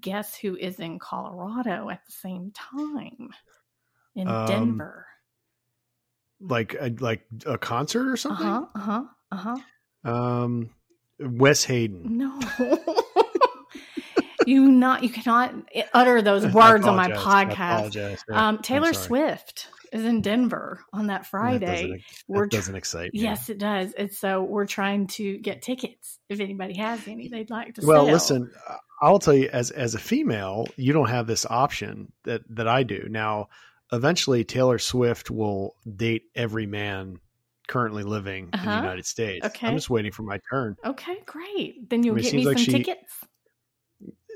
guess 0.00 0.34
who 0.36 0.56
is 0.56 0.78
in 0.80 0.98
Colorado 0.98 1.88
at 1.90 2.04
the 2.06 2.12
same 2.12 2.52
time? 2.52 3.30
In 4.14 4.26
Um, 4.28 4.46
Denver. 4.46 5.06
like 6.40 6.74
a, 6.74 6.94
like 7.00 7.22
a 7.46 7.58
concert 7.58 8.08
or 8.10 8.16
something." 8.16 8.46
Uh 8.46 8.66
huh. 8.74 9.04
Uh 9.30 9.36
huh. 10.04 10.10
Um, 10.10 10.70
Wes 11.20 11.64
Hayden. 11.64 12.16
No. 12.18 12.38
you 14.46 14.66
not. 14.70 15.02
You 15.02 15.10
cannot 15.10 15.54
utter 15.92 16.22
those 16.22 16.46
words 16.46 16.86
on 16.86 16.96
my 16.96 17.10
podcast. 17.10 17.94
Yeah, 17.94 18.16
Um, 18.48 18.58
Taylor. 18.58 18.92
Swift 18.92 19.68
is 19.92 20.04
in 20.04 20.20
Denver 20.20 20.80
on 20.92 21.06
that 21.08 21.22
That 21.22 21.26
Friday. 21.26 22.02
doesn't, 22.28 22.40
that 22.40 22.50
doesn't 22.50 22.74
excite 22.74 23.12
me. 23.14 23.20
Yes, 23.20 23.48
it 23.48 23.58
does. 23.58 23.92
And 23.94 24.12
so 24.12 24.42
we're 24.42 24.66
trying 24.66 25.06
to 25.08 25.38
get 25.38 25.62
tickets 25.62 26.18
if 26.28 26.40
anybody 26.40 26.76
has 26.76 27.06
any 27.08 27.28
they'd 27.28 27.48
like 27.50 27.74
to 27.76 27.86
Well, 27.86 28.04
sell. 28.04 28.12
listen, 28.12 28.50
I'll 29.00 29.18
tell 29.18 29.34
you 29.34 29.48
as 29.52 29.70
as 29.70 29.94
a 29.94 29.98
female, 29.98 30.66
you 30.76 30.92
don't 30.92 31.08
have 31.08 31.26
this 31.26 31.46
option 31.48 32.12
that 32.24 32.42
that 32.50 32.66
I 32.68 32.82
do. 32.82 33.06
Now, 33.08 33.48
eventually 33.92 34.44
Taylor 34.44 34.78
Swift 34.78 35.30
will 35.30 35.74
date 35.96 36.24
every 36.34 36.66
man 36.66 37.18
currently 37.68 38.02
living 38.02 38.44
in 38.52 38.58
Uh-huh. 38.58 38.70
the 38.70 38.76
United 38.82 39.06
States. 39.06 39.44
Okay. 39.46 39.66
I'm 39.66 39.74
just 39.76 39.90
waiting 39.90 40.10
for 40.10 40.22
my 40.22 40.40
turn. 40.50 40.76
Okay, 40.84 41.18
great. 41.26 41.88
Then 41.90 42.02
you'll 42.02 42.14
mean, 42.14 42.24
get 42.24 42.32
me 42.34 42.42
seems 42.42 42.44
some 42.44 42.54
like 42.54 42.58
she- 42.58 42.72
tickets. 42.72 43.12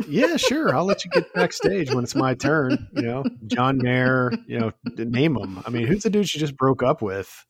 Yeah, 0.08 0.36
sure. 0.48 0.74
I'll 0.74 0.84
let 0.84 1.04
you 1.04 1.10
get 1.10 1.32
backstage 1.34 1.92
when 1.94 2.04
it's 2.04 2.14
my 2.14 2.34
turn. 2.34 2.88
You 2.94 3.02
know, 3.02 3.24
John 3.46 3.78
Mayer. 3.78 4.32
You 4.46 4.58
know, 4.60 4.72
name 4.96 5.34
them. 5.34 5.62
I 5.66 5.70
mean, 5.70 5.86
who's 5.86 6.02
the 6.02 6.10
dude 6.10 6.28
she 6.28 6.38
just 6.38 6.56
broke 6.56 6.82
up 6.82 7.00
with? 7.02 7.46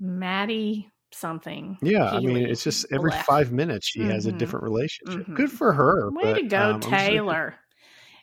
Matty 0.00 0.90
something. 1.12 1.78
Yeah, 1.82 2.10
I 2.10 2.20
mean, 2.20 2.38
it's 2.38 2.64
just 2.64 2.86
every 2.92 3.10
left. 3.10 3.26
five 3.26 3.52
minutes 3.52 3.86
she 3.88 4.02
has 4.02 4.26
a 4.26 4.32
Mhm. 4.32 4.38
different 4.38 4.64
relationship. 4.64 5.26
Mhm. 5.26 5.34
Good 5.34 5.50
for 5.50 5.72
her. 5.72 6.10
Way 6.10 6.22
but, 6.22 6.34
to 6.34 6.42
go, 6.44 6.70
um, 6.74 6.80
just- 6.80 6.92
Taylor. 6.92 7.54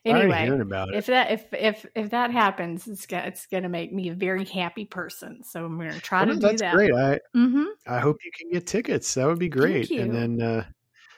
Anyway, 0.05 0.43
hearing 0.43 0.59
about 0.59 0.89
it. 0.89 0.95
if 0.95 1.05
that 1.05 1.31
if 1.31 1.45
if 1.53 1.85
if 1.95 2.09
that 2.09 2.29
happens, 2.29 2.85
it's 2.89 3.05
gonna 3.05 3.23
it's 3.27 3.45
gonna 3.45 3.69
make 3.69 3.93
me 3.93 4.09
a 4.09 4.13
very 4.13 4.43
happy 4.43 4.83
person. 4.83 5.41
So 5.45 5.63
I'm 5.63 5.77
gonna 5.77 5.97
try 6.01 6.25
Well, 6.25 6.35
to 6.35 6.41
do 6.41 6.47
that's 6.47 6.61
that. 6.61 6.73
great. 6.75 6.93
I 6.93 7.19
Mm-hmm. 7.33 7.63
I 7.87 7.99
hope 7.99 8.17
you 8.25 8.31
can 8.37 8.49
get 8.51 8.67
tickets. 8.67 9.13
That 9.13 9.27
would 9.27 9.39
be 9.39 9.47
great. 9.47 9.89
And 9.91 10.13
then, 10.13 10.41
uh, 10.41 10.65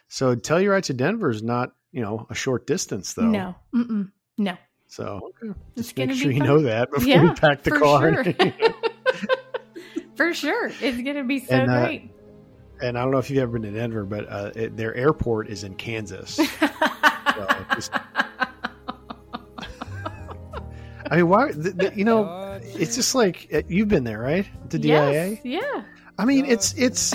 so 0.07 0.35
Telluride 0.35 0.83
to 0.83 0.93
Denver 0.93 1.31
is 1.31 1.41
not, 1.41 1.71
you 1.93 2.03
know, 2.03 2.27
a 2.29 2.35
short 2.35 2.67
distance 2.67 3.15
though. 3.15 3.23
No, 3.25 3.55
mm-mm, 3.73 4.11
no. 4.37 4.55
So 4.85 5.31
okay. 5.43 5.59
It's 5.77 5.87
just 5.87 5.97
make 5.97 6.11
sure 6.11 6.29
you 6.29 6.43
know 6.43 6.61
that 6.61 6.91
before 6.91 7.07
Yeah, 7.07 7.23
you 7.23 7.33
pack 7.33 7.63
the 7.63 7.71
car. 7.71 8.23
sure. 8.23 8.33
For 10.15 10.33
sure, 10.33 10.71
it's 10.81 11.01
gonna 11.01 11.23
be 11.23 11.39
so 11.39 11.53
And, 11.55 11.69
uh, 11.71 11.85
great. 11.85 12.09
and 12.81 12.97
I 12.97 13.01
don't 13.03 13.11
know 13.11 13.17
if 13.17 13.29
you've 13.29 13.39
ever 13.39 13.59
been 13.59 13.71
to 13.73 13.77
Denver, 13.77 14.05
but 14.05 14.27
uh, 14.29 14.51
it, 14.55 14.77
their 14.77 14.95
airport 14.95 15.49
is 15.49 15.63
in 15.63 15.75
Kansas. 15.75 16.39
So 17.35 17.45
I 21.11 21.17
mean, 21.17 21.27
why? 21.27 21.51
The, 21.51 21.71
the, 21.71 21.93
you 21.95 22.05
know, 22.05 22.59
it's 22.63 22.95
just 22.95 23.13
like 23.13 23.49
uh, 23.53 23.61
you've 23.67 23.89
been 23.89 24.05
there, 24.05 24.19
right? 24.19 24.47
The 24.69 24.79
DIA. 24.79 25.11
Yes, 25.31 25.39
yeah. 25.43 25.83
I 26.17 26.25
mean, 26.25 26.45
it's 26.45 26.73
it's 26.77 27.13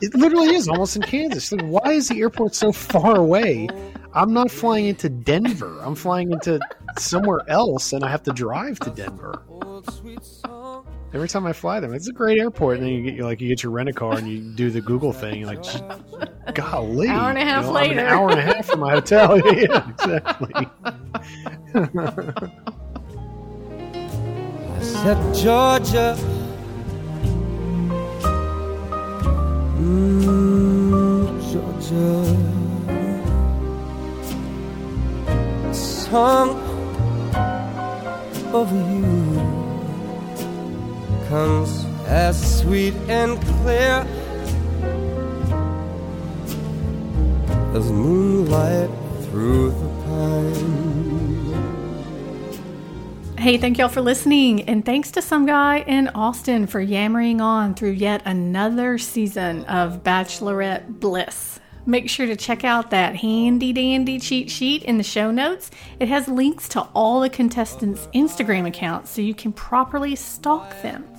it 0.00 0.14
literally 0.14 0.54
is 0.54 0.68
almost 0.68 0.96
in 0.96 1.02
Kansas. 1.02 1.50
Like, 1.52 1.66
why 1.66 1.92
is 1.92 2.08
the 2.08 2.20
airport 2.20 2.54
so 2.54 2.70
far 2.72 3.16
away? 3.16 3.68
I'm 4.14 4.32
not 4.32 4.50
flying 4.50 4.86
into 4.86 5.08
Denver. 5.08 5.78
I'm 5.82 5.94
flying 5.96 6.32
into 6.32 6.60
somewhere 6.98 7.40
else, 7.48 7.92
and 7.92 8.04
I 8.04 8.08
have 8.08 8.22
to 8.24 8.32
drive 8.32 8.78
to 8.80 8.90
Denver. 8.90 9.42
Every 11.14 11.28
time 11.28 11.44
I 11.44 11.52
fly 11.52 11.78
them, 11.80 11.92
it's 11.92 12.08
a 12.08 12.12
great 12.12 12.38
airport. 12.38 12.78
And 12.78 12.86
then 12.86 12.92
you 12.94 13.02
get 13.02 13.14
you 13.14 13.24
like 13.24 13.40
you 13.40 13.48
get 13.48 13.62
your 13.62 13.70
rent 13.72 13.88
a 13.90 13.92
car 13.92 14.16
and 14.16 14.26
you 14.26 14.38
do 14.40 14.70
the 14.70 14.80
Google 14.80 15.12
thing. 15.12 15.40
You're 15.40 15.48
like, 15.54 15.62
golly, 16.54 17.08
Hour 17.08 17.28
and 17.30 17.38
a 17.38 17.44
half 17.44 17.64
I'm 17.64 17.68
an 17.68 17.74
later." 17.74 18.06
hour 18.06 18.30
and 18.30 18.38
a 18.38 18.42
half 18.42 18.64
from 18.66 18.80
my 18.80 18.92
hotel. 18.92 19.36
yeah, 19.54 19.90
exactly. 19.90 20.68
I 24.64 24.80
said, 24.80 25.34
Georgia. 25.34 26.16
Mm, 30.22 31.28
Georgia. 31.52 32.12
Song 35.74 36.50
of 38.54 38.70
you 38.72 39.61
comes 41.32 41.86
as 42.08 42.60
sweet 42.60 42.92
and 43.08 43.40
clear 43.40 44.06
as 47.74 47.90
moonlight 47.90 48.90
through 49.22 49.70
the 49.70 49.88
pine. 50.04 50.92
Hey, 53.38 53.56
thank 53.56 53.78
y'all 53.78 53.88
for 53.88 54.02
listening, 54.02 54.68
and 54.68 54.84
thanks 54.84 55.10
to 55.12 55.22
some 55.22 55.46
guy 55.46 55.78
in 55.78 56.08
Austin 56.08 56.66
for 56.66 56.82
yammering 56.82 57.40
on 57.40 57.74
through 57.74 57.92
yet 57.92 58.20
another 58.26 58.98
season 58.98 59.64
of 59.64 60.02
Bachelorette 60.02 61.00
Bliss. 61.00 61.58
Make 61.86 62.10
sure 62.10 62.26
to 62.26 62.36
check 62.36 62.62
out 62.62 62.90
that 62.90 63.16
handy 63.16 63.72
dandy 63.72 64.20
cheat 64.20 64.50
sheet 64.50 64.82
in 64.82 64.98
the 64.98 65.02
show 65.02 65.30
notes. 65.30 65.70
It 65.98 66.08
has 66.08 66.28
links 66.28 66.68
to 66.68 66.82
all 66.94 67.20
the 67.20 67.30
contestants' 67.30 68.06
Instagram 68.14 68.66
accounts 68.66 69.12
so 69.12 69.22
you 69.22 69.34
can 69.34 69.54
properly 69.54 70.14
stalk 70.14 70.70
them. 70.82 71.11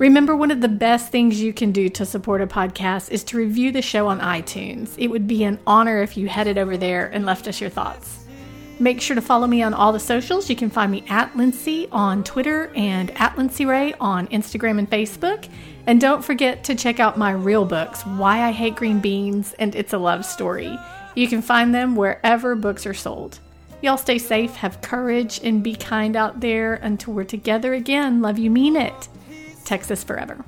Remember, 0.00 0.34
one 0.34 0.50
of 0.50 0.62
the 0.62 0.68
best 0.68 1.12
things 1.12 1.42
you 1.42 1.52
can 1.52 1.72
do 1.72 1.90
to 1.90 2.06
support 2.06 2.40
a 2.40 2.46
podcast 2.46 3.10
is 3.10 3.22
to 3.24 3.36
review 3.36 3.70
the 3.70 3.82
show 3.82 4.08
on 4.08 4.18
iTunes. 4.20 4.94
It 4.96 5.08
would 5.08 5.26
be 5.26 5.44
an 5.44 5.58
honor 5.66 6.00
if 6.00 6.16
you 6.16 6.26
headed 6.26 6.56
over 6.56 6.78
there 6.78 7.08
and 7.08 7.26
left 7.26 7.46
us 7.46 7.60
your 7.60 7.68
thoughts. 7.68 8.24
Make 8.78 9.02
sure 9.02 9.14
to 9.14 9.20
follow 9.20 9.46
me 9.46 9.62
on 9.62 9.74
all 9.74 9.92
the 9.92 10.00
socials. 10.00 10.48
You 10.48 10.56
can 10.56 10.70
find 10.70 10.90
me 10.90 11.04
at 11.10 11.36
Lindsay 11.36 11.86
on 11.92 12.24
Twitter 12.24 12.72
and 12.74 13.10
at 13.20 13.36
Lindsay 13.36 13.66
Ray 13.66 13.92
on 14.00 14.26
Instagram 14.28 14.78
and 14.78 14.90
Facebook. 14.90 15.46
And 15.86 16.00
don't 16.00 16.24
forget 16.24 16.64
to 16.64 16.74
check 16.74 16.98
out 16.98 17.18
my 17.18 17.32
real 17.32 17.66
books, 17.66 18.00
Why 18.06 18.44
I 18.44 18.52
Hate 18.52 18.76
Green 18.76 19.00
Beans 19.00 19.52
and 19.58 19.74
It's 19.74 19.92
a 19.92 19.98
Love 19.98 20.24
Story. 20.24 20.78
You 21.14 21.28
can 21.28 21.42
find 21.42 21.74
them 21.74 21.94
wherever 21.94 22.56
books 22.56 22.86
are 22.86 22.94
sold. 22.94 23.38
Y'all 23.82 23.98
stay 23.98 24.16
safe, 24.16 24.54
have 24.56 24.80
courage, 24.80 25.42
and 25.44 25.62
be 25.62 25.74
kind 25.74 26.16
out 26.16 26.40
there 26.40 26.76
until 26.76 27.12
we're 27.12 27.24
together 27.24 27.74
again. 27.74 28.22
Love 28.22 28.38
you, 28.38 28.48
mean 28.50 28.76
it. 28.76 29.10
Texas 29.64 30.02
forever. 30.04 30.44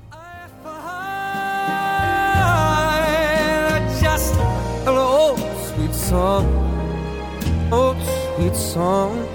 Just 4.00 4.34
an 4.34 4.96
old 4.96 5.38
sweet 5.66 5.94
song, 5.94 6.44
old 7.72 7.96
sweet 8.36 8.56
song, 8.56 9.28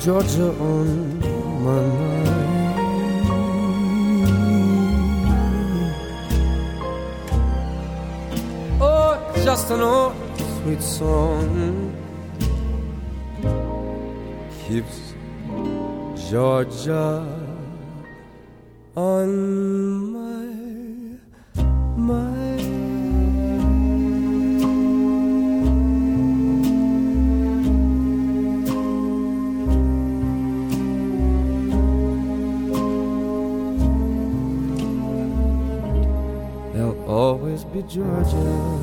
Georgia 0.00 0.50
on 0.58 1.20
my 1.64 1.82
mind. 1.86 2.52
Oh, 8.80 9.32
just 9.44 9.70
an 9.70 9.80
old 9.80 10.14
sweet 10.62 10.82
song 10.82 11.92
keeps 14.66 15.14
Georgia 16.30 17.41
Georgia 37.92 38.81